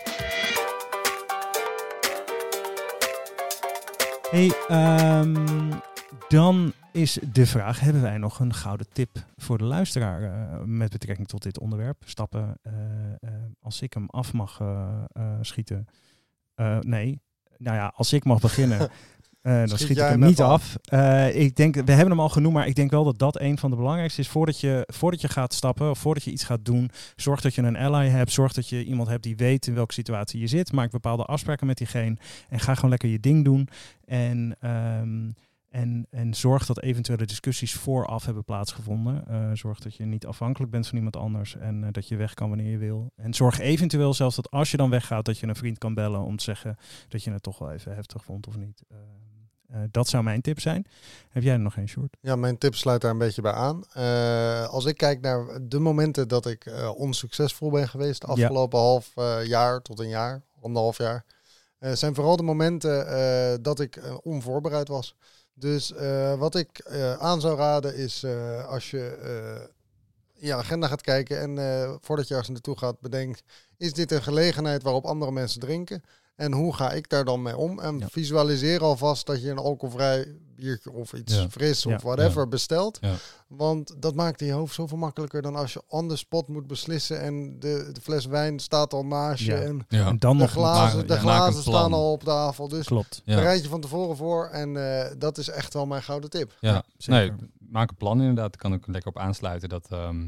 Hey, 4.30 4.52
ehm, 4.68 5.72
dan 6.28 6.74
is 6.92 7.20
de 7.32 7.46
vraag, 7.46 7.80
hebben 7.80 8.02
wij 8.02 8.18
nog 8.18 8.40
een 8.40 8.54
gouden 8.54 8.88
tip 8.92 9.26
voor 9.38 9.58
de 9.58 9.64
luisteraar 9.64 10.24
eh, 10.24 10.64
met 10.64 10.92
betrekking 10.92 11.28
tot 11.28 11.44
dit 11.44 11.60
onderwerp? 11.60 12.02
Stappen, 12.06 12.58
eh, 12.62 12.74
eh, 13.12 13.30
als 13.62 13.82
ik 13.82 13.94
hem 13.94 14.06
af 14.10 14.34
mag 14.34 14.62
schieten. 15.42 15.88
Nee, 16.82 17.22
nou 17.58 17.76
ja, 17.76 17.94
als 17.96 18.14
ik 18.14 18.24
mag 18.24 18.40
beginnen, 18.40 18.90
eh, 19.46 19.54
dan 19.54 19.68
Schiet 19.68 19.80
schiet 19.80 19.98
ik 19.98 20.04
hem 20.04 20.20
niet 20.20 20.42
af. 20.42 20.76
Eh, 20.84 21.36
ik 21.36 21.56
denk, 21.56 21.76
we 21.76 21.92
hebben 21.92 22.10
hem 22.10 22.20
al 22.20 22.30
genoemd, 22.30 22.54
maar 22.54 22.68
ik 22.68 22.76
denk 22.76 22.92
wel 22.92 23.04
dat 23.04 23.18
dat 23.18 23.40
een 23.40 23.58
van 23.58 23.70
de 23.70 23.76
belangrijkste 23.76 24.22
is. 24.22 24.28
Voordat 24.28 24.60
je, 24.60 24.84
voordat 24.88 25.22
je 25.22 25.28
gaat 25.28 25.54
stappen 25.54 25.90
of 25.90 26.00
voordat 26.00 26.24
je 26.24 26.32
iets 26.32 26.44
gaat 26.44 26.66
doen, 26.66 26.90
zorg 27.16 27.42
dat 27.42 27.56
je 27.56 27.62
een 27.62 27.78
ally 27.78 28.08
hebt. 28.08 28.32
Zorg 28.32 28.54
dat 28.54 28.70
je 28.70 28.84
iemand 28.84 29.08
hebt 29.08 29.24
die 29.24 29.36
weet 29.36 29.68
in 29.68 29.74
welke 29.74 29.94
situatie 29.94 30.40
je 30.40 30.48
zit. 30.48 30.72
Maak 30.72 30.92
bepaalde 30.92 31.24
afspraken 31.24 31.68
met 31.68 31.78
diegene 31.78 32.18
en 32.50 32.60
ga 32.60 32.76
gewoon 32.76 32.90
lekker 32.90 33.10
je 33.10 33.20
ding 33.20 33.44
doen. 33.44 33.68
En, 34.06 34.56
ehm, 34.60 35.30
en, 35.70 36.08
en 36.10 36.34
zorg 36.34 36.66
dat 36.66 36.82
eventuele 36.82 37.26
discussies 37.26 37.74
vooraf 37.74 38.26
hebben 38.26 38.44
plaatsgevonden. 38.44 39.28
Eh, 39.28 39.50
zorg 39.54 39.80
dat 39.80 39.96
je 39.96 40.06
niet 40.06 40.26
afhankelijk 40.26 40.72
bent 40.72 40.88
van 40.88 40.98
iemand 40.98 41.16
anders 41.16 41.56
en 41.56 41.92
dat 41.92 42.08
je 42.08 42.16
weg 42.16 42.34
kan 42.34 42.50
wanneer 42.50 42.72
je 42.72 42.78
wil. 42.78 43.12
En 43.16 43.34
zorg 43.34 43.60
eventueel 43.60 44.14
zelfs 44.14 44.36
dat 44.36 44.52
als 44.52 44.72
je 44.72 44.78
dan 44.78 44.90
weggaat, 44.90 45.26
dat 45.26 45.40
je 45.40 45.48
een 45.48 45.56
vriend 45.56 45.78
kan 45.78 45.94
bellen 45.94 46.22
om 46.22 46.38
te 46.38 46.44
zeggen 46.44 46.78
dat 47.08 47.24
je 47.24 47.32
het 47.32 47.44
toch 47.44 47.58
wel 47.58 47.72
even 47.72 47.96
heftig 47.96 48.24
vond 48.24 48.48
of 48.48 48.58
niet. 48.58 48.84
Eh, 49.76 49.82
dat 49.92 50.08
zou 50.08 50.24
mijn 50.24 50.42
tip 50.42 50.60
zijn. 50.60 50.86
Heb 51.30 51.44
jij 51.44 51.54
er 51.54 51.60
nog 51.60 51.76
een 51.78 51.88
short? 51.90 52.18
Ja, 52.22 52.36
mijn 52.36 52.58
tip 52.58 52.76
sluit 52.76 53.02
daar 53.02 53.12
een 53.12 53.18
beetje 53.18 53.42
bij 53.42 53.52
aan. 53.52 53.84
Eh, 53.94 54.68
als 54.68 54.86
ik 54.86 54.98
kijk 54.98 55.22
naar 55.22 55.60
de 55.62 55.80
momenten 55.80 56.28
dat 56.28 56.46
ik 56.46 56.66
eh, 56.66 56.92
onsuccesvol 56.96 57.70
ben 57.72 57.90
geweest, 57.90 58.22
de 58.22 58.28
Ja. 58.28 58.34
afgelopen 58.34 58.80
half 58.80 59.12
jaar 59.44 59.82
tot 59.82 60.00
een 60.00 60.10
jaar, 60.10 60.42
anderhalf 60.62 60.98
jaar, 60.98 61.26
zijn 61.80 62.16
vooral 62.16 62.36
de 62.36 62.44
momenten 62.44 63.64
dat 63.64 63.80
ik 63.80 64.00
onvoorbereid 64.24 64.88
was. 64.88 65.16
Dus 65.54 65.94
wat 66.38 66.56
ik 66.56 66.86
aan 67.20 67.42
zou 67.42 67.58
raden 67.58 67.96
is 67.96 68.26
als 68.68 68.92
je 68.92 69.18
je 70.34 70.54
agenda 70.54 70.88
gaat 70.88 71.02
kijken 71.02 71.40
en 71.40 71.98
voordat 72.02 72.28
je 72.28 72.34
ergens 72.34 72.52
naartoe 72.52 72.78
gaat, 72.78 73.00
bedenkt, 73.00 73.44
is 73.78 73.94
dit 73.94 74.12
een 74.12 74.24
gelegenheid 74.24 74.84
waarop 74.84 75.06
andere 75.06 75.32
mensen 75.32 75.60
drinken? 75.60 76.04
En 76.36 76.52
hoe 76.54 76.74
ga 76.76 76.92
ik 76.92 77.10
daar 77.10 77.26
dan 77.26 77.42
mee 77.42 77.58
om? 77.58 77.80
En 77.80 78.00
Ja. 78.00 78.08
visualiseer 78.10 78.82
alvast 78.84 79.26
dat 79.26 79.42
je 79.42 79.50
een 79.50 79.58
alcoholvrij 79.58 80.36
biertje 80.56 80.92
of 80.92 81.14
iets 81.14 81.36
Ja. 81.36 81.50
fris 81.50 81.84
Ja. 81.84 81.96
of 81.96 82.02
whatever 82.02 82.48
bestelt. 82.48 82.98
Ja. 83.02 83.14
Want 83.48 83.96
dat 84.02 84.16
maakt 84.16 84.42
in 84.42 84.48
je 84.48 84.54
hoofd 84.54 84.74
zoveel 84.76 84.98
makkelijker 84.98 85.42
dan 85.42 85.56
als 85.56 85.74
je 85.74 85.82
on 85.88 86.08
the 86.08 86.16
spot 86.16 86.48
moet 86.48 86.68
beslissen 86.68 87.22
en 87.22 87.60
de, 87.60 87.90
de 87.94 88.02
fles 88.02 88.26
wijn 88.26 88.60
staat 88.60 88.94
al 88.94 89.06
naast 89.06 89.44
je 89.44 89.52
Ja. 89.52 89.58
en 89.62 89.86
Ja. 89.88 90.08
En 90.08 90.18
dan 90.18 90.38
de 90.38 90.44
nog 90.44 90.52
glazen, 90.52 90.98
maak- 90.98 91.08
de 91.08 91.18
glazen 91.18 91.62
staan 91.62 91.94
al 91.94 92.12
op 92.12 92.24
tafel. 92.24 92.68
Dus 92.68 92.86
Klopt. 92.86 93.22
Ja. 93.26 93.36
bereid 93.36 93.64
je 93.64 93.70
van 93.70 93.82
tevoren 93.82 94.18
voor 94.18 94.48
en 94.48 94.78
eh, 95.02 95.12
dat 95.18 95.38
is 95.38 95.50
echt 95.50 95.74
wel 95.74 95.86
mijn 95.86 96.04
gouden 96.04 96.30
tip. 96.30 96.58
Ja, 96.60 96.84
zeker. 96.98 97.36
nee, 97.40 97.50
maak 97.70 97.90
een 97.90 97.96
plan 97.96 98.20
inderdaad. 98.20 98.52
Daar 98.52 98.62
kan 98.62 98.74
ik 98.74 98.88
lekker 98.88 99.10
op 99.10 99.18
aansluiten. 99.20 99.70
Dat, 99.70 99.88
ehm, 99.90 100.28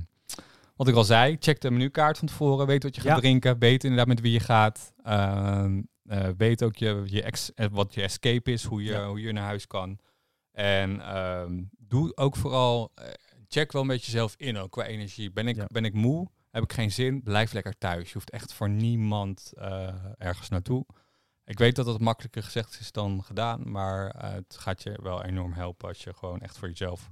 wat 0.75 0.87
ik 0.87 0.95
al 0.95 1.03
zei, 1.03 1.37
check 1.39 1.61
de 1.61 1.71
menukaart 1.71 2.17
van 2.17 2.27
tevoren. 2.27 2.67
Weet 2.67 2.83
wat 2.83 2.95
je 2.95 3.01
gaat 3.01 3.09
Ja. 3.15 3.17
drinken. 3.19 3.59
Weet 3.59 3.83
inderdaad 3.83 4.07
met 4.07 4.21
wie 4.21 4.31
je 4.31 4.39
gaat. 4.39 4.93
Ehm, 5.03 5.81
eh, 6.07 6.29
weet 6.37 6.63
ook 6.63 6.75
je, 6.75 7.03
je 7.05 7.21
ex, 7.23 7.53
eh, 7.53 7.67
wat 7.71 7.93
je 7.93 8.01
escape 8.01 8.51
is. 8.51 8.63
Hoe 8.63 8.83
je, 8.83 8.91
Ja. 8.91 9.07
hoe 9.07 9.21
je 9.21 9.31
naar 9.31 9.43
huis 9.45 9.67
kan. 9.67 9.99
En 10.51 11.01
ehm, 11.01 11.63
doe 11.77 12.15
ook 12.15 12.35
vooral, 12.35 12.91
eh, 12.95 13.05
check 13.47 13.71
wel 13.71 13.81
een 13.81 13.87
beetje 13.87 14.11
jezelf 14.11 14.35
in 14.37 14.57
ook 14.57 14.71
qua 14.71 14.83
energie. 14.85 15.31
Ben 15.31 15.47
ik, 15.47 15.55
Ja. 15.55 15.65
ben 15.67 15.85
ik 15.85 15.93
moe? 15.93 16.27
Heb 16.51 16.63
ik 16.63 16.73
geen 16.73 16.91
zin? 16.91 17.23
Blijf 17.23 17.53
lekker 17.53 17.77
thuis. 17.77 18.07
Je 18.07 18.13
hoeft 18.13 18.29
echt 18.31 18.53
voor 18.53 18.69
niemand 18.69 19.51
ergens 20.17 20.49
naartoe. 20.49 20.85
Ik 21.45 21.57
weet 21.59 21.75
dat 21.75 21.85
het 21.85 21.99
makkelijker 22.01 22.43
gezegd 22.43 22.79
is 22.79 22.91
dan 22.91 23.23
gedaan, 23.23 23.71
maar 23.71 24.15
het 24.33 24.57
gaat 24.57 24.83
je 24.83 24.99
wel 25.01 25.23
enorm 25.23 25.53
helpen 25.53 25.87
als 25.87 26.03
je 26.03 26.13
gewoon 26.13 26.39
echt 26.39 26.57
voor 26.57 26.67
jezelf 26.67 27.09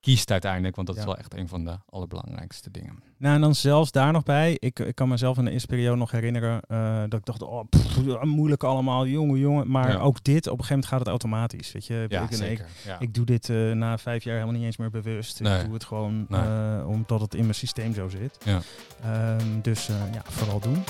kiest 0.00 0.30
uiteindelijk, 0.30 0.74
want 0.76 0.86
dat 0.86 0.96
Ja. 0.96 1.02
is 1.02 1.08
wel 1.08 1.18
echt 1.18 1.34
een 1.36 1.48
van 1.48 1.64
de 1.64 1.78
allerbelangrijkste 1.90 2.70
dingen. 2.70 3.02
Nou, 3.18 3.34
en 3.34 3.40
dan 3.40 3.54
zelfs 3.54 3.90
daar 3.92 4.12
nog 4.12 4.22
bij. 4.22 4.56
Ik, 4.58 4.78
ik 4.78 4.94
kan 4.94 5.08
mezelf 5.08 5.38
in 5.38 5.44
de 5.44 5.50
eerste 5.50 5.66
periode 5.66 5.96
nog 5.96 6.10
herinneren 6.10 6.60
eh, 6.68 7.00
dat 7.08 7.18
ik 7.18 7.24
dacht, 7.24 7.42
oh, 7.42 7.64
pff, 7.70 8.00
moeilijk 8.22 8.64
allemaal, 8.64 9.06
jongen, 9.06 9.38
jongen. 9.38 9.70
Maar 9.70 9.90
Ja. 9.92 9.98
ook 9.98 10.24
dit, 10.24 10.46
op 10.46 10.58
een 10.58 10.64
gegeven 10.64 10.68
moment 10.74 10.86
gaat 10.86 10.98
het 10.98 11.08
automatisch. 11.08 11.72
Weet 11.72 11.86
je, 11.86 12.04
Ja, 12.08 12.22
ik, 12.22 12.30
ik, 12.30 12.36
zeker. 12.36 12.66
Ja. 12.84 12.98
ik 13.00 13.14
doe 13.14 13.24
dit 13.24 13.48
eh, 13.50 13.72
na 13.72 13.98
vijf 13.98 14.24
jaar 14.24 14.34
helemaal 14.34 14.54
niet 14.56 14.64
eens 14.64 14.76
meer 14.76 14.90
bewust. 14.90 15.40
Nee. 15.40 15.58
Ik 15.58 15.64
doe 15.64 15.74
het 15.74 15.84
gewoon 15.84 16.26
Nee. 16.28 16.40
eh, 16.40 16.88
omdat 16.88 17.20
het 17.20 17.34
in 17.34 17.42
mijn 17.42 17.54
systeem 17.54 17.94
zo 17.94 18.08
zit. 18.08 18.38
Ja. 18.44 18.60
Ehm, 19.02 19.60
dus 19.62 19.86
ja, 19.86 20.22
vooral 20.24 20.60
doen. 20.60 20.84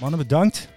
Mannen, 0.00 0.18
bedankt. 0.18 0.68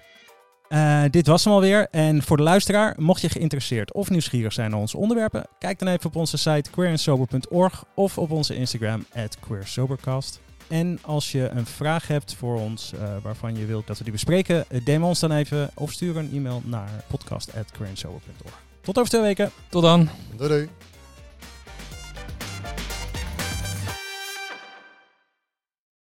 Eh, 0.67 1.03
dit 1.09 1.27
was 1.27 1.43
hem 1.43 1.53
alweer. 1.53 1.87
En 1.91 2.23
voor 2.23 2.37
de 2.37 2.43
luisteraar, 2.43 2.95
mocht 2.97 3.21
je 3.21 3.29
geïnteresseerd 3.29 3.93
of 3.93 4.09
nieuwsgierig 4.09 4.53
zijn 4.53 4.71
naar 4.71 4.79
onze 4.79 4.97
onderwerpen, 4.97 5.47
kijk 5.59 5.79
dan 5.79 5.87
even 5.87 6.05
op 6.05 6.15
onze 6.15 6.37
site 6.37 6.69
queerandsober.org 6.69 7.83
of 7.93 8.17
op 8.17 8.31
onze 8.31 8.55
Instagram 8.55 9.05
at 9.13 9.39
queersobercast. 9.39 10.39
En 10.67 10.99
als 11.01 11.31
je 11.31 11.49
een 11.49 11.65
vraag 11.65 12.07
hebt 12.07 12.35
voor 12.35 12.59
ons 12.59 12.93
eh, 12.93 13.15
waarvan 13.23 13.55
je 13.55 13.65
wilt 13.65 13.87
dat 13.87 13.97
we 13.97 14.03
die 14.03 14.13
bespreken, 14.13 14.65
eh, 14.69 14.85
DM 14.85 15.01
ons 15.03 15.19
dan 15.19 15.31
even 15.31 15.69
of 15.75 15.91
stuur 15.91 16.17
een 16.17 16.31
e-mail 16.33 16.61
naar 16.65 16.89
podcast@queerandsober.org. 17.07 18.63
Tot 18.81 18.97
over 18.97 19.09
twee 19.09 19.21
weken. 19.21 19.51
Tot 19.69 19.81
dan! 19.81 20.09
Doei 20.35 20.49
doei. 20.49 20.69